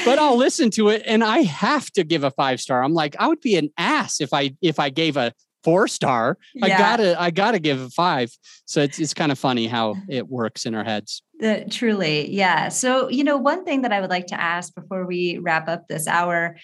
but 0.05 0.18
i'll 0.18 0.36
listen 0.36 0.70
to 0.70 0.88
it 0.88 1.02
and 1.07 1.22
i 1.22 1.38
have 1.42 1.90
to 1.90 2.05
give 2.05 2.24
a 2.24 2.30
five 2.30 2.61
star 2.61 2.82
i'm 2.82 2.94
like 2.94 3.16
i 3.18 3.26
would 3.26 3.40
be 3.40 3.57
an 3.57 3.70
ass 3.76 4.20
if 4.20 4.32
i 4.32 4.55
if 4.62 4.78
i 4.78 4.88
gave 4.90 5.16
a 5.16 5.32
four 5.65 5.89
star 5.89 6.39
yeah. 6.55 6.67
i 6.67 6.69
gotta 6.69 7.21
i 7.21 7.31
gotta 7.31 7.59
give 7.59 7.81
a 7.81 7.91
five 7.91 8.31
so 8.67 8.81
it's, 8.83 9.01
it's 9.01 9.15
kind 9.15 9.33
of 9.33 9.39
funny 9.39 9.67
how 9.67 9.97
it 10.09 10.29
works 10.29 10.67
in 10.67 10.75
our 10.75 10.85
heads 10.85 11.23
uh, 11.43 11.61
truly 11.71 12.31
yeah 12.31 12.69
so 12.69 13.09
you 13.09 13.25
know 13.25 13.37
one 13.37 13.65
thing 13.65 13.83
that 13.83 13.93
i 13.93 14.01
would 14.01 14.11
like 14.11 14.27
to 14.27 14.41
ask 14.41 14.75
before 14.75 15.07
we 15.07 15.39
wrap 15.39 15.69
up 15.69 15.89
this 15.89 16.07
hour 16.07 16.57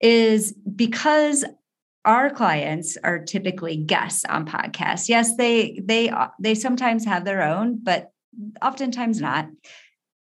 is 0.00 0.52
because 0.74 1.44
our 2.06 2.30
clients 2.30 2.96
are 3.02 3.18
typically 3.18 3.76
guests 3.76 4.24
on 4.24 4.46
podcasts. 4.46 5.08
Yes, 5.08 5.36
they 5.36 5.80
they 5.84 6.12
they 6.40 6.54
sometimes 6.54 7.04
have 7.04 7.24
their 7.24 7.42
own, 7.42 7.80
but 7.82 8.10
oftentimes 8.62 9.20
not. 9.20 9.48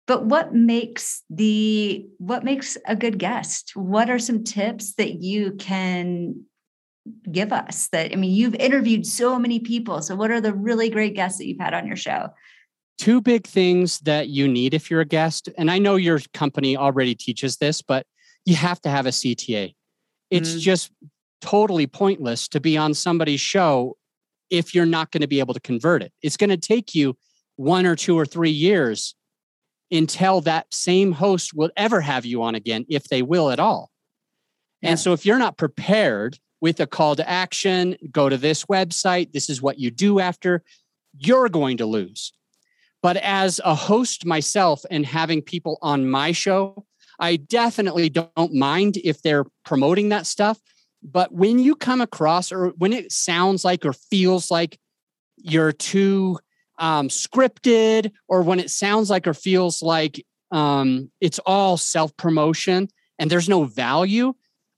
But 0.06 0.26
what 0.26 0.54
makes 0.54 1.24
the 1.30 2.06
what 2.20 2.44
makes 2.44 2.78
a 2.88 2.96
good 2.96 3.18
guest? 3.18 3.72
What 3.76 4.10
are 4.10 4.20
some 4.20 4.44
tips 4.44 4.94
that 4.96 5.22
you 5.22 5.54
can 5.54 6.46
give 7.32 7.52
us 7.52 7.88
that 7.92 8.12
I 8.12 8.16
mean 8.16 8.32
you've 8.32 8.56
interviewed 8.56 9.06
so 9.06 9.40
many 9.40 9.60
people. 9.60 10.02
So 10.02 10.16
what 10.16 10.32
are 10.32 10.42
the 10.42 10.54
really 10.54 10.90
great 10.90 11.16
guests 11.16 11.38
that 11.40 11.48
you've 11.48 11.60
had 11.60 11.74
on 11.74 11.88
your 11.88 11.96
show? 11.96 12.30
Two 12.98 13.22
big 13.22 13.48
things 13.48 14.00
that 14.02 14.30
you 14.30 14.48
need 14.48 14.74
if 14.74 14.92
you're 14.92 15.02
a 15.02 15.06
guest, 15.06 15.50
and 15.58 15.72
I 15.72 15.80
know 15.80 15.96
your 15.96 16.20
company 16.34 16.78
already 16.78 17.16
teaches 17.16 17.58
this, 17.58 17.82
but 17.82 18.06
you 18.46 18.56
have 18.56 18.80
to 18.82 18.90
have 18.90 19.06
a 19.06 19.10
CTA. 19.10 19.74
It's 20.30 20.56
mm. 20.56 20.60
just 20.60 20.92
totally 21.42 21.88
pointless 21.88 22.48
to 22.50 22.60
be 22.60 22.78
on 22.78 22.94
somebody's 22.94 23.42
show 23.42 23.98
if 24.52 24.76
you're 24.76 24.86
not 24.86 25.12
going 25.12 25.22
to 25.22 25.28
be 25.28 25.40
able 25.40 25.54
to 25.54 25.60
convert 25.60 26.04
it. 26.04 26.14
It's 26.22 26.38
going 26.38 26.50
to 26.52 26.58
take 26.58 26.94
you 26.94 27.18
one 27.56 27.86
or 27.86 27.96
two 27.96 28.18
or 28.18 28.26
three 28.26 28.52
years 28.52 29.16
until 29.92 30.42
that 30.42 30.74
same 30.74 31.12
host 31.12 31.54
will 31.54 31.72
ever 31.76 32.02
have 32.02 32.26
you 32.26 32.44
on 32.44 32.56
again, 32.56 32.86
if 32.90 33.06
they 33.06 33.22
will 33.22 33.50
at 33.50 33.60
all. 33.60 33.92
Yeah. 34.82 34.92
And 34.92 35.00
so 35.00 35.14
if 35.14 35.26
you're 35.26 35.40
not 35.40 35.58
prepared 35.58 36.38
with 36.62 36.80
a 36.80 36.88
call 36.88 37.16
to 37.16 37.30
action, 37.30 37.98
go 38.12 38.30
to 38.30 38.38
this 38.38 38.66
website, 38.66 39.34
this 39.34 39.50
is 39.50 39.62
what 39.62 39.80
you 39.80 39.92
do 39.92 40.20
after, 40.20 40.64
you're 41.18 41.50
going 41.50 41.78
to 41.78 41.86
lose. 41.86 42.32
But 43.02 43.18
as 43.18 43.60
a 43.66 43.76
host 43.76 44.26
myself 44.26 44.84
and 44.92 45.06
having 45.06 45.42
people 45.42 45.80
on 45.82 46.10
my 46.10 46.32
show, 46.32 46.86
I 47.20 47.36
definitely 47.36 48.10
don't 48.10 48.54
mind 48.54 48.98
if 49.04 49.22
they're 49.22 49.46
promoting 49.66 50.10
that 50.10 50.28
stuff 50.28 50.60
but 51.04 51.34
when 51.34 51.60
you 51.60 51.76
come 51.76 52.02
across, 52.02 52.52
or 52.52 52.70
when 52.78 52.94
it 52.94 53.12
sounds 53.12 53.66
like 53.66 53.86
or 53.86 53.94
feels 53.94 54.52
like 54.52 54.78
you're 55.38 55.72
too 55.72 56.40
um, 56.78 57.10
scripted, 57.10 58.12
or 58.28 58.44
when 58.44 58.60
it 58.60 58.70
sounds 58.70 59.10
like 59.10 59.28
or 59.28 59.34
feels 59.34 59.82
like 59.82 60.24
um, 60.52 61.12
it's 61.20 61.40
all 61.40 61.78
self 61.78 62.16
promotion 62.18 62.88
and 63.18 63.32
there's 63.32 63.50
no 63.50 63.64
value, 63.64 64.34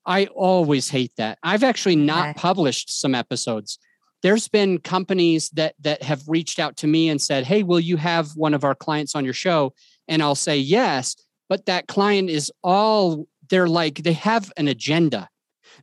I 0.05 0.25
always 0.27 0.89
hate 0.89 1.13
that. 1.17 1.39
I've 1.43 1.63
actually 1.63 1.95
not 1.95 2.29
okay. 2.29 2.39
published 2.39 2.99
some 2.99 3.15
episodes. 3.15 3.79
There's 4.21 4.47
been 4.47 4.79
companies 4.79 5.49
that 5.51 5.75
that 5.81 6.03
have 6.03 6.23
reached 6.27 6.59
out 6.59 6.77
to 6.77 6.87
me 6.87 7.09
and 7.09 7.21
said, 7.21 7.45
"Hey, 7.45 7.63
will 7.63 7.79
you 7.79 7.97
have 7.97 8.31
one 8.35 8.53
of 8.53 8.63
our 8.63 8.75
clients 8.75 9.15
on 9.15 9.25
your 9.25 9.33
show?" 9.33 9.73
And 10.07 10.21
I'll 10.21 10.35
say 10.35 10.57
yes, 10.57 11.15
but 11.49 11.65
that 11.65 11.87
client 11.87 12.29
is 12.29 12.51
all 12.63 13.27
they're 13.49 13.67
like 13.67 13.95
they 14.03 14.13
have 14.13 14.51
an 14.57 14.67
agenda 14.67 15.29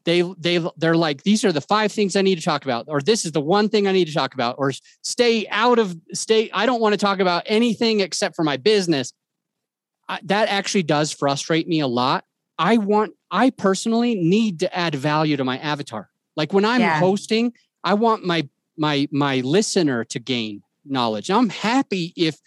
they 0.05 0.23
they 0.39 0.65
they're 0.77 0.97
like 0.97 1.23
these 1.23 1.45
are 1.45 1.53
the 1.53 1.61
five 1.61 1.93
things 1.93 2.17
I 2.17 2.23
need 2.23 2.37
to 2.37 2.45
talk 2.45 2.65
about 2.65 2.87
or 2.89 3.01
this 3.01 3.25
is 3.25 3.33
the 3.33 3.41
one 3.41 3.69
thing 3.69 3.87
I 3.87 3.93
need 3.93 4.07
to 4.07 4.15
talk 4.15 4.35
about 4.35 4.57
or 4.59 4.73
stay 5.03 5.47
out 5.49 5.79
of 5.79 5.97
stay 6.13 6.51
I 6.53 6.67
don't 6.67 6.81
want 6.81 6.93
to 6.93 6.99
talk 6.99 7.21
about 7.21 7.43
anything 7.47 8.01
except 8.01 8.37
for 8.37 8.45
my 8.45 8.57
business. 8.57 9.13
I, 10.09 10.21
that 10.25 10.49
actually 10.49 10.83
does 10.83 11.13
frustrate 11.13 11.69
me 11.69 11.81
a 11.81 11.87
lot. 11.87 12.25
I 12.61 12.77
want 12.77 13.15
I 13.33 13.51
personally 13.51 14.15
need 14.15 14.61
to 14.61 14.77
add 14.77 14.95
value 14.95 15.37
to 15.37 15.45
my 15.45 15.59
avatar. 15.59 16.11
Like 16.37 16.53
when 16.53 16.65
I'm 16.65 16.81
yeah. 16.81 17.01
hosting, 17.01 17.53
I 17.83 17.95
want 17.95 18.25
my 18.25 18.49
my 18.77 19.09
my 19.11 19.41
listener 19.41 20.05
to 20.05 20.21
gain 20.21 20.63
knowledge. 20.85 21.31
I'm 21.31 21.49
happy 21.49 22.13
if 22.17 22.39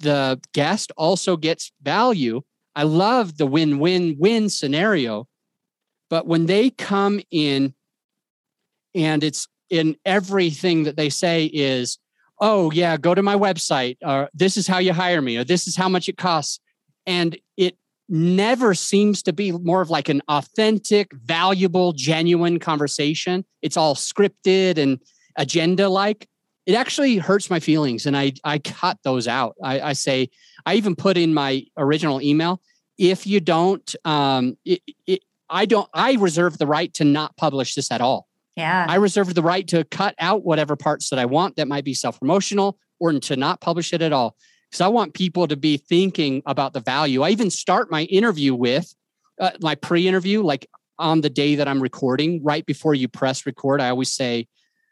the 0.00 0.40
guest 0.52 0.90
also 0.96 1.36
gets 1.36 1.70
value. 1.80 2.42
I 2.74 2.82
love 2.82 3.38
the 3.38 3.46
win-win-win 3.46 4.48
scenario 4.48 5.28
but 6.14 6.28
when 6.28 6.46
they 6.46 6.70
come 6.70 7.20
in 7.30 7.74
and 8.94 9.24
it's 9.24 9.48
in 9.70 9.96
everything 10.04 10.84
that 10.84 10.96
they 10.96 11.10
say 11.10 11.46
is, 11.46 11.98
oh, 12.40 12.70
yeah, 12.70 12.96
go 12.96 13.14
to 13.14 13.22
my 13.22 13.34
website, 13.34 13.96
or 14.02 14.28
this 14.34 14.56
is 14.56 14.68
how 14.68 14.78
you 14.78 14.92
hire 14.92 15.22
me, 15.22 15.36
or 15.36 15.44
this 15.44 15.66
is 15.66 15.76
how 15.76 15.88
much 15.88 16.08
it 16.08 16.16
costs. 16.16 16.60
And 17.06 17.36
it 17.56 17.76
never 18.08 18.74
seems 18.74 19.22
to 19.22 19.32
be 19.32 19.52
more 19.52 19.80
of 19.80 19.90
like 19.90 20.08
an 20.08 20.22
authentic, 20.28 21.12
valuable, 21.14 21.92
genuine 21.92 22.58
conversation. 22.58 23.44
It's 23.62 23.76
all 23.76 23.94
scripted 23.94 24.78
and 24.78 25.00
agenda 25.36 25.88
like. 25.88 26.28
It 26.66 26.74
actually 26.74 27.16
hurts 27.16 27.50
my 27.50 27.60
feelings. 27.60 28.06
And 28.06 28.16
I, 28.16 28.32
I 28.44 28.58
cut 28.58 28.98
those 29.04 29.28
out. 29.28 29.54
I, 29.62 29.80
I 29.80 29.92
say, 29.92 30.30
I 30.64 30.74
even 30.74 30.96
put 30.96 31.16
in 31.16 31.34
my 31.34 31.64
original 31.76 32.22
email 32.22 32.60
if 32.98 33.26
you 33.26 33.40
don't, 33.40 33.94
um, 34.04 34.56
it, 34.64 34.80
it, 35.06 35.24
I 35.50 35.66
don't, 35.66 35.88
I 35.92 36.14
reserve 36.14 36.58
the 36.58 36.66
right 36.66 36.92
to 36.94 37.04
not 37.04 37.36
publish 37.36 37.74
this 37.74 37.90
at 37.90 38.00
all. 38.00 38.28
Yeah. 38.56 38.86
I 38.88 38.96
reserve 38.96 39.34
the 39.34 39.42
right 39.42 39.66
to 39.68 39.84
cut 39.84 40.14
out 40.18 40.44
whatever 40.44 40.76
parts 40.76 41.10
that 41.10 41.18
I 41.18 41.24
want 41.24 41.56
that 41.56 41.66
might 41.66 41.84
be 41.84 41.94
self 41.94 42.20
promotional 42.20 42.78
or 43.00 43.12
to 43.12 43.36
not 43.36 43.60
publish 43.60 43.92
it 43.92 44.00
at 44.00 44.12
all. 44.12 44.36
Because 44.74 44.86
I 44.86 44.88
want 44.88 45.14
people 45.14 45.46
to 45.46 45.56
be 45.56 45.76
thinking 45.76 46.42
about 46.46 46.72
the 46.72 46.80
value. 46.80 47.22
I 47.22 47.30
even 47.30 47.48
start 47.48 47.92
my 47.92 48.02
interview 48.06 48.56
with 48.56 48.92
uh, 49.40 49.52
my 49.60 49.76
pre 49.76 50.08
interview, 50.08 50.42
like 50.42 50.68
on 50.98 51.20
the 51.20 51.30
day 51.30 51.54
that 51.54 51.68
I'm 51.68 51.80
recording, 51.80 52.42
right 52.42 52.66
before 52.66 52.92
you 52.92 53.06
press 53.06 53.46
record. 53.46 53.80
I 53.80 53.90
always 53.90 54.10
say, 54.10 54.48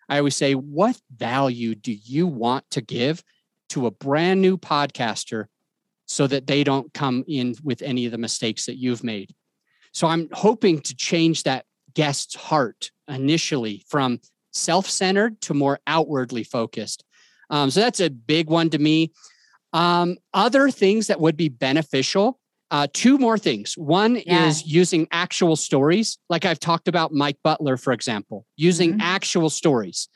I 0.08 0.18
always 0.18 0.36
say, 0.36 0.54
what 0.54 1.00
value 1.12 1.74
do 1.74 1.90
you 1.90 2.28
want 2.28 2.70
to 2.70 2.80
give 2.80 3.24
to 3.70 3.86
a 3.86 3.90
brand 3.90 4.40
new 4.40 4.56
podcaster 4.56 5.46
so 6.06 6.28
that 6.28 6.46
they 6.46 6.62
don't 6.62 6.94
come 6.94 7.24
in 7.26 7.56
with 7.64 7.82
any 7.82 8.06
of 8.06 8.12
the 8.12 8.18
mistakes 8.18 8.66
that 8.66 8.76
you've 8.76 9.02
made? 9.02 9.34
So 9.90 10.06
I'm 10.06 10.28
hoping 10.30 10.80
to 10.82 10.94
change 10.94 11.42
that 11.42 11.64
guest's 11.94 12.36
heart 12.36 12.92
initially 13.08 13.84
from 13.88 14.20
self 14.52 14.88
centered 14.88 15.40
to 15.40 15.54
more 15.54 15.80
outwardly 15.88 16.44
focused. 16.44 17.02
Um, 17.50 17.68
so 17.68 17.80
that's 17.80 17.98
a 17.98 18.10
big 18.10 18.48
one 18.48 18.70
to 18.70 18.78
me. 18.78 19.10
Um, 19.72 20.16
other 20.34 20.70
things 20.70 21.06
that 21.06 21.20
would 21.20 21.36
be 21.36 21.48
beneficial. 21.48 22.38
Uh, 22.70 22.86
two 22.92 23.18
more 23.18 23.36
things. 23.36 23.76
One 23.76 24.16
yeah. 24.26 24.46
is 24.46 24.66
using 24.66 25.06
actual 25.12 25.56
stories, 25.56 26.16
like 26.30 26.46
I've 26.46 26.58
talked 26.58 26.88
about 26.88 27.12
Mike 27.12 27.36
Butler, 27.44 27.76
for 27.76 27.92
example, 27.92 28.46
using 28.56 28.92
mm-hmm. 28.92 29.02
actual 29.02 29.50
stories. 29.50 30.08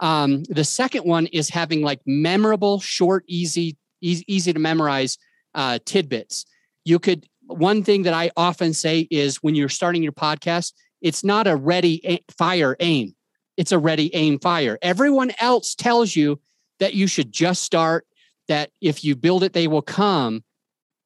Um, 0.00 0.42
the 0.44 0.64
second 0.64 1.04
one 1.04 1.26
is 1.26 1.48
having 1.48 1.80
like 1.80 2.00
memorable, 2.04 2.80
short, 2.80 3.24
easy, 3.28 3.78
easy, 4.02 4.24
easy 4.28 4.52
to 4.52 4.58
memorize 4.58 5.16
uh, 5.54 5.78
tidbits. 5.86 6.44
You 6.84 6.98
could 6.98 7.26
one 7.46 7.82
thing 7.82 8.02
that 8.02 8.14
I 8.14 8.30
often 8.36 8.72
say 8.74 9.06
is 9.10 9.36
when 9.42 9.54
you're 9.54 9.68
starting 9.68 10.02
your 10.02 10.12
podcast, 10.12 10.72
it's 11.00 11.24
not 11.24 11.46
a 11.46 11.56
ready 11.56 12.24
fire 12.36 12.76
aim. 12.80 13.14
It's 13.56 13.72
a 13.72 13.78
ready 13.78 14.14
aim 14.14 14.38
fire. 14.38 14.78
Everyone 14.82 15.32
else 15.38 15.74
tells 15.74 16.16
you 16.16 16.40
that 16.78 16.94
you 16.94 17.06
should 17.06 17.32
just 17.32 17.62
start, 17.62 18.06
that 18.52 18.70
if 18.82 19.02
you 19.02 19.16
build 19.16 19.42
it, 19.42 19.54
they 19.54 19.66
will 19.66 19.80
come. 19.80 20.44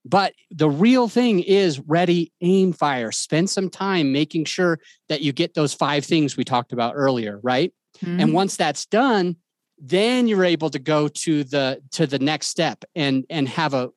But 0.05 0.34
the 0.51 0.68
real 0.68 1.07
thing 1.07 1.38
is 1.40 1.78
ready, 1.78 2.32
aim, 2.40 2.72
fire. 2.72 3.12
Spend 3.12 3.49
some 3.49 3.70
time 3.70 4.11
making 4.11 4.47
sure 4.47 4.80
that 5.09 5.20
you 5.20 5.32
get 5.32 5.55
those 5.55 5.72
five 5.72 6.05
things 6.05 6.36
we 6.36 6.42
talked 6.42 6.72
about 6.72 6.94
earlier, 6.97 7.38
right? 7.44 7.72
Mm-hmm. 7.99 8.20
And 8.20 8.32
once 8.32 8.57
that's 8.57 8.84
done, 8.86 9.36
then 9.78 10.26
you're 10.26 10.44
able 10.44 10.70
to 10.70 10.80
go 10.80 11.07
to 11.07 11.44
the 11.44 11.80
to 11.92 12.07
the 12.09 12.18
next 12.18 12.49
step 12.49 12.84
and 12.97 13.24
and 13.30 13.49
have 13.49 13.74
a 13.74 13.90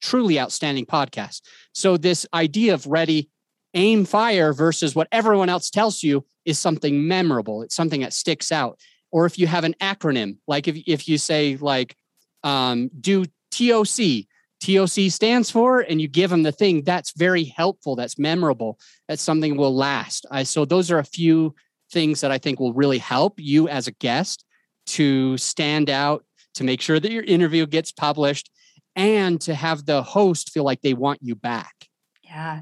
truly 0.00 0.38
outstanding 0.38 0.86
podcast. 0.86 1.40
So 1.74 1.96
this 1.96 2.24
idea 2.32 2.74
of 2.74 2.86
ready, 2.86 3.30
aim, 3.74 4.04
fire 4.04 4.52
versus 4.52 4.94
what 4.94 5.08
everyone 5.10 5.48
else 5.48 5.70
tells 5.70 6.04
you 6.04 6.24
is 6.44 6.60
something 6.60 7.08
memorable. 7.08 7.62
It's 7.62 7.74
something 7.74 8.02
that 8.02 8.12
sticks 8.12 8.52
out. 8.52 8.78
Or 9.10 9.26
if 9.26 9.38
you 9.38 9.48
have 9.48 9.64
an 9.64 9.74
acronym, 9.80 10.38
like 10.46 10.68
if 10.68 10.76
if 10.86 11.08
you 11.08 11.18
say 11.18 11.56
like 11.56 11.96
um, 12.44 12.90
do 13.00 13.24
TOC, 13.50 14.26
TOC 14.60 15.10
stands 15.10 15.50
for, 15.50 15.80
and 15.80 16.00
you 16.00 16.08
give 16.08 16.30
them 16.30 16.42
the 16.42 16.52
thing, 16.52 16.82
that's 16.82 17.12
very 17.16 17.44
helpful. 17.44 17.96
That's 17.96 18.18
memorable. 18.18 18.78
That's 19.08 19.22
something 19.22 19.56
will 19.56 19.74
last. 19.74 20.26
I, 20.30 20.44
so 20.44 20.64
those 20.64 20.90
are 20.90 20.98
a 20.98 21.04
few 21.04 21.54
things 21.90 22.20
that 22.20 22.30
I 22.30 22.38
think 22.38 22.58
will 22.58 22.72
really 22.72 22.98
help 22.98 23.34
you 23.38 23.68
as 23.68 23.86
a 23.86 23.92
guest 23.92 24.44
to 24.86 25.36
stand 25.36 25.90
out, 25.90 26.24
to 26.54 26.64
make 26.64 26.80
sure 26.80 26.98
that 26.98 27.12
your 27.12 27.24
interview 27.24 27.66
gets 27.66 27.92
published, 27.92 28.50
and 28.96 29.40
to 29.42 29.54
have 29.54 29.86
the 29.86 30.02
host 30.02 30.50
feel 30.50 30.64
like 30.64 30.82
they 30.82 30.94
want 30.94 31.20
you 31.22 31.34
back. 31.34 31.88
Yeah. 32.24 32.60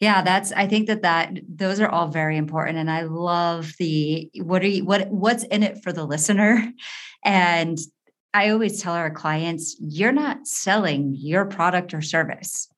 Yeah, 0.00 0.22
that's 0.22 0.50
I 0.50 0.66
think 0.66 0.88
that 0.88 1.02
that 1.02 1.38
those 1.48 1.78
are 1.78 1.88
all 1.88 2.08
very 2.08 2.36
important 2.36 2.76
and 2.76 2.90
I 2.90 3.02
love 3.02 3.72
the 3.78 4.28
what 4.34 4.60
are 4.62 4.66
you 4.66 4.84
what 4.84 5.08
what's 5.12 5.44
in 5.44 5.62
it 5.62 5.80
for 5.84 5.92
the 5.92 6.04
listener 6.04 6.72
and 7.24 7.78
I 8.34 8.50
always 8.50 8.80
tell 8.80 8.94
our 8.94 9.10
clients, 9.10 9.76
you're 9.78 10.12
not 10.12 10.46
selling 10.46 11.14
your 11.18 11.44
product 11.44 11.92
or 11.92 12.00
service. 12.00 12.68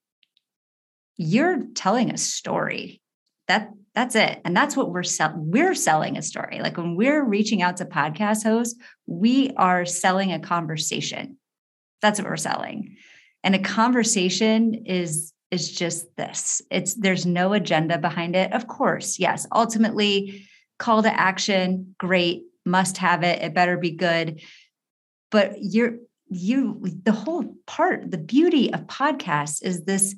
You're 1.17 1.67
telling 1.75 2.11
a 2.11 2.19
story. 2.19 3.01
That 3.47 3.71
that's 3.95 4.17
it. 4.17 4.41
And 4.45 4.57
that's 4.57 4.77
what 4.77 4.91
we're 4.91 5.05
selling. 5.05 5.51
We're 5.53 5.77
selling 5.77 6.17
a 6.17 6.23
story. 6.23 6.59
Like 6.61 6.77
when 6.77 6.97
we're 6.97 7.25
reaching 7.25 7.63
out 7.63 7.77
to 7.77 7.85
podcast 7.85 8.43
hosts, 8.43 8.77
we 9.07 9.53
are 9.57 9.85
selling 9.85 10.33
a 10.33 10.41
conversation. 10.41 11.39
That's 12.03 12.19
what 12.19 12.29
we're 12.29 12.37
selling. 12.37 12.97
And 13.45 13.55
a 13.55 13.61
conversation 13.61 14.87
is 14.87 15.33
is 15.53 15.71
just 15.71 16.17
this. 16.17 16.63
It's 16.71 16.95
there's 16.95 17.27
no 17.27 17.53
agenda 17.53 17.99
behind 17.99 18.35
it. 18.35 18.53
Of 18.53 18.67
course, 18.67 19.21
yes. 19.21 19.47
Ultimately, 19.55 20.49
call 20.81 21.05
to 21.05 21.21
action, 21.21 21.95
great, 21.97 22.43
must 22.65 22.97
have 22.97 23.23
it. 23.23 23.41
It 23.41 23.55
better 23.55 23.77
be 23.77 23.93
good 23.93 24.41
but 25.35 25.57
you're 25.61 25.97
you 26.29 26.81
the 27.03 27.11
whole 27.11 27.57
part 27.67 28.09
the 28.09 28.19
beauty 28.19 28.73
of 28.73 28.87
podcasts 28.87 29.59
is 29.65 29.85
this 29.85 30.15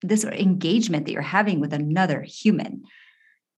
this 0.00 0.24
engagement 0.24 1.06
that 1.06 1.12
you're 1.12 1.22
having 1.22 1.58
with 1.58 1.72
another 1.72 2.22
human. 2.22 2.84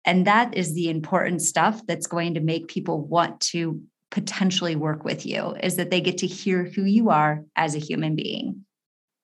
And 0.07 0.27
that 0.27 0.57
is 0.57 0.73
the 0.73 0.89
important 0.89 1.43
stuff 1.43 1.85
that's 1.87 2.07
going 2.07 2.33
to 2.35 2.41
make 2.41 2.69
people 2.69 3.03
want 3.03 3.41
to 3.53 3.83
potentially 4.11 4.75
work 4.75 5.05
with 5.05 5.27
you 5.27 5.55
is 5.63 5.77
that 5.77 5.91
they 5.91 6.01
get 6.01 6.19
to 6.19 6.27
hear 6.27 6.65
who 6.65 6.85
you 6.85 7.11
are 7.11 7.45
as 7.57 7.75
a 7.75 7.81
human 7.81 8.15
being. 8.17 8.65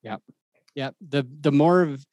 Yep. 0.03 0.20
Yep. 0.75 0.95
The 1.09 1.27
the 1.41 1.53
more 1.53 1.81
of 1.81 2.05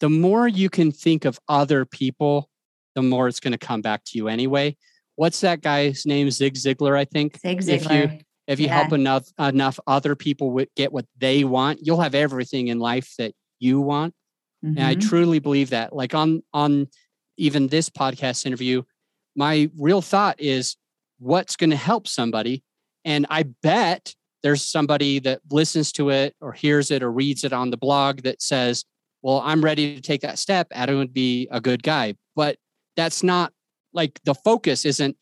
the 0.00 0.10
more 0.10 0.46
you 0.46 0.68
can 0.68 0.92
think 0.92 1.24
of 1.24 1.40
other 1.48 1.86
people 1.86 2.50
the 2.94 3.02
more 3.02 3.28
it's 3.28 3.40
going 3.40 3.52
to 3.52 3.66
come 3.66 3.80
back 3.80 4.02
to 4.04 4.18
you 4.18 4.28
anyway. 4.28 4.76
What's 5.14 5.40
that 5.40 5.62
guy's 5.62 6.04
name? 6.04 6.30
Zig 6.30 6.54
ziglar 6.54 6.98
i 6.98 7.06
think? 7.06 7.38
Zig 7.40 7.60
ziglar 7.60 8.20
if 8.46 8.60
you 8.60 8.66
yeah. 8.66 8.80
help 8.80 8.92
enough 8.92 9.32
enough 9.38 9.78
other 9.86 10.14
people 10.14 10.58
get 10.76 10.92
what 10.92 11.06
they 11.18 11.44
want, 11.44 11.80
you'll 11.82 12.00
have 12.00 12.14
everything 12.14 12.68
in 12.68 12.78
life 12.78 13.14
that 13.18 13.32
you 13.58 13.80
want. 13.80 14.14
Mm-hmm. 14.64 14.78
And 14.78 14.86
I 14.86 14.94
mm-hmm. 14.94 15.08
truly 15.08 15.38
believe 15.38 15.70
that. 15.70 15.94
Like 15.94 16.14
on 16.14 16.42
on 16.52 16.88
even 17.36 17.68
this 17.68 17.90
podcast 17.90 18.46
interview, 18.46 18.82
my 19.34 19.70
real 19.76 20.00
thought 20.00 20.40
is 20.40 20.76
what's 21.18 21.56
going 21.56 21.70
to 21.70 21.76
help 21.76 22.08
somebody. 22.08 22.62
And 23.04 23.26
I 23.30 23.44
bet 23.62 24.14
there's 24.42 24.62
somebody 24.62 25.18
that 25.20 25.40
listens 25.50 25.92
to 25.92 26.10
it 26.10 26.34
or 26.40 26.52
hears 26.52 26.90
it 26.90 27.02
or 27.02 27.10
reads 27.10 27.44
it 27.44 27.52
on 27.52 27.70
the 27.70 27.76
blog 27.76 28.22
that 28.22 28.40
says, 28.40 28.84
Well, 29.22 29.40
I'm 29.44 29.62
ready 29.62 29.94
to 29.96 30.00
take 30.00 30.22
that 30.22 30.38
step. 30.38 30.68
Adam 30.72 30.98
would 30.98 31.12
be 31.12 31.48
a 31.50 31.60
good 31.60 31.82
guy. 31.82 32.14
But 32.34 32.56
that's 32.96 33.22
not 33.22 33.52
like 33.92 34.20
the 34.24 34.34
focus 34.34 34.84
isn't 34.84 35.16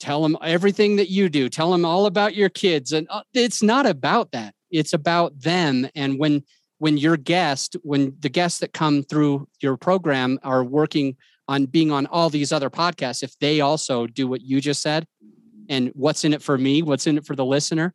tell 0.00 0.22
them 0.22 0.36
everything 0.42 0.96
that 0.96 1.10
you 1.10 1.28
do. 1.28 1.48
Tell 1.48 1.70
them 1.70 1.84
all 1.84 2.06
about 2.06 2.34
your 2.34 2.48
kids 2.48 2.92
and 2.92 3.06
uh, 3.10 3.22
it's 3.32 3.62
not 3.62 3.86
about 3.86 4.32
that. 4.32 4.54
It's 4.70 4.92
about 4.92 5.40
them 5.40 5.88
and 5.94 6.18
when 6.18 6.42
when 6.78 6.98
your 6.98 7.16
guest 7.16 7.76
when 7.82 8.14
the 8.20 8.28
guests 8.28 8.58
that 8.60 8.72
come 8.72 9.02
through 9.02 9.48
your 9.60 9.76
program 9.76 10.38
are 10.42 10.64
working 10.64 11.16
on 11.48 11.66
being 11.66 11.90
on 11.90 12.06
all 12.06 12.30
these 12.30 12.52
other 12.52 12.70
podcasts 12.70 13.22
if 13.22 13.38
they 13.38 13.60
also 13.60 14.06
do 14.06 14.26
what 14.26 14.42
you 14.42 14.60
just 14.60 14.82
said 14.82 15.06
and 15.68 15.90
what's 15.94 16.24
in 16.24 16.32
it 16.32 16.42
for 16.42 16.58
me 16.58 16.82
what's 16.82 17.06
in 17.06 17.16
it 17.16 17.24
for 17.24 17.36
the 17.36 17.44
listener 17.44 17.94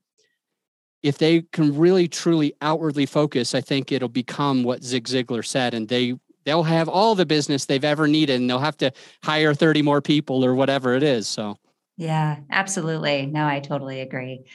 if 1.01 1.17
they 1.17 1.41
can 1.51 1.77
really 1.77 2.07
truly 2.07 2.53
outwardly 2.61 3.05
focus 3.05 3.53
i 3.53 3.61
think 3.61 3.91
it'll 3.91 4.09
become 4.09 4.63
what 4.63 4.83
zig 4.83 5.07
ziglar 5.07 5.45
said 5.45 5.73
and 5.73 5.87
they 5.87 6.15
they'll 6.45 6.63
have 6.63 6.89
all 6.89 7.15
the 7.15 7.25
business 7.25 7.65
they've 7.65 7.83
ever 7.83 8.07
needed 8.07 8.39
and 8.39 8.49
they'll 8.49 8.59
have 8.59 8.77
to 8.77 8.91
hire 9.23 9.53
30 9.53 9.81
more 9.81 10.01
people 10.01 10.43
or 10.43 10.55
whatever 10.55 10.95
it 10.95 11.03
is 11.03 11.27
so 11.27 11.57
yeah, 11.99 12.37
absolutely. 12.49 13.25
No, 13.25 13.45
I 13.45 13.59
totally 13.59 13.99
agree. 13.99 14.45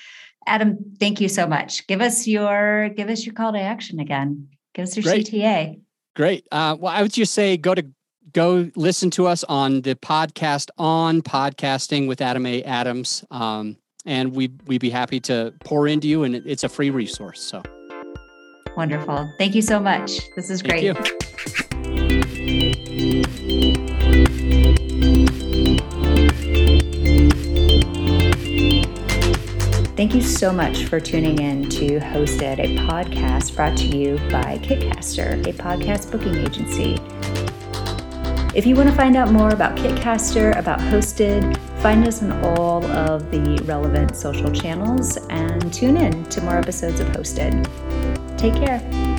Adam, 0.46 0.78
thank 0.98 1.20
you 1.20 1.28
so 1.28 1.46
much. 1.46 1.86
Give 1.86 2.00
us 2.00 2.26
your 2.26 2.88
give 2.96 3.10
us 3.10 3.26
your 3.26 3.34
call 3.34 3.52
to 3.52 3.60
action 3.60 4.00
again. 4.00 4.48
Give 4.72 4.84
us 4.84 4.96
your 4.96 5.02
Great. 5.02 5.26
CTA. 5.26 5.80
Great. 6.16 6.46
Uh, 6.50 6.76
well, 6.80 6.92
I 6.92 7.02
would 7.02 7.12
just 7.12 7.34
say 7.34 7.58
go 7.58 7.74
to 7.74 7.84
go 8.32 8.70
listen 8.76 9.10
to 9.10 9.26
us 9.26 9.44
on 9.44 9.82
the 9.82 9.94
podcast 9.94 10.70
on 10.78 11.20
podcasting 11.20 12.08
with 12.08 12.22
Adam 12.22 12.46
A. 12.46 12.62
Adams, 12.62 13.24
um, 13.30 13.76
and 14.06 14.34
we 14.34 14.50
we'd 14.66 14.80
be 14.80 14.90
happy 14.90 15.20
to 15.20 15.52
pour 15.64 15.86
into 15.86 16.08
you, 16.08 16.24
and 16.24 16.34
it's 16.34 16.64
a 16.64 16.68
free 16.68 16.88
resource. 16.88 17.42
So 17.42 17.62
wonderful. 18.74 19.30
Thank 19.38 19.54
you 19.54 19.62
so 19.62 19.78
much. 19.78 20.18
This 20.34 20.48
is 20.48 20.62
great. 20.62 21.23
Thank 30.04 30.16
you 30.16 30.20
so 30.20 30.52
much 30.52 30.84
for 30.84 31.00
tuning 31.00 31.38
in 31.38 31.66
to 31.70 31.98
Hosted, 31.98 32.58
a 32.58 32.76
podcast 32.86 33.56
brought 33.56 33.74
to 33.78 33.86
you 33.86 34.18
by 34.30 34.58
Kitcaster, 34.58 35.40
a 35.46 35.52
podcast 35.54 36.12
booking 36.12 36.34
agency. 36.34 37.00
If 38.54 38.66
you 38.66 38.76
want 38.76 38.90
to 38.90 38.94
find 38.94 39.16
out 39.16 39.32
more 39.32 39.48
about 39.48 39.78
Kitcaster, 39.78 40.58
about 40.58 40.78
Hosted, 40.78 41.56
find 41.80 42.06
us 42.06 42.22
on 42.22 42.32
all 42.44 42.84
of 42.84 43.30
the 43.30 43.62
relevant 43.64 44.14
social 44.14 44.52
channels 44.52 45.16
and 45.30 45.72
tune 45.72 45.96
in 45.96 46.22
to 46.26 46.42
more 46.42 46.58
episodes 46.58 47.00
of 47.00 47.08
Hosted. 47.08 47.66
Take 48.36 48.56
care. 48.56 49.13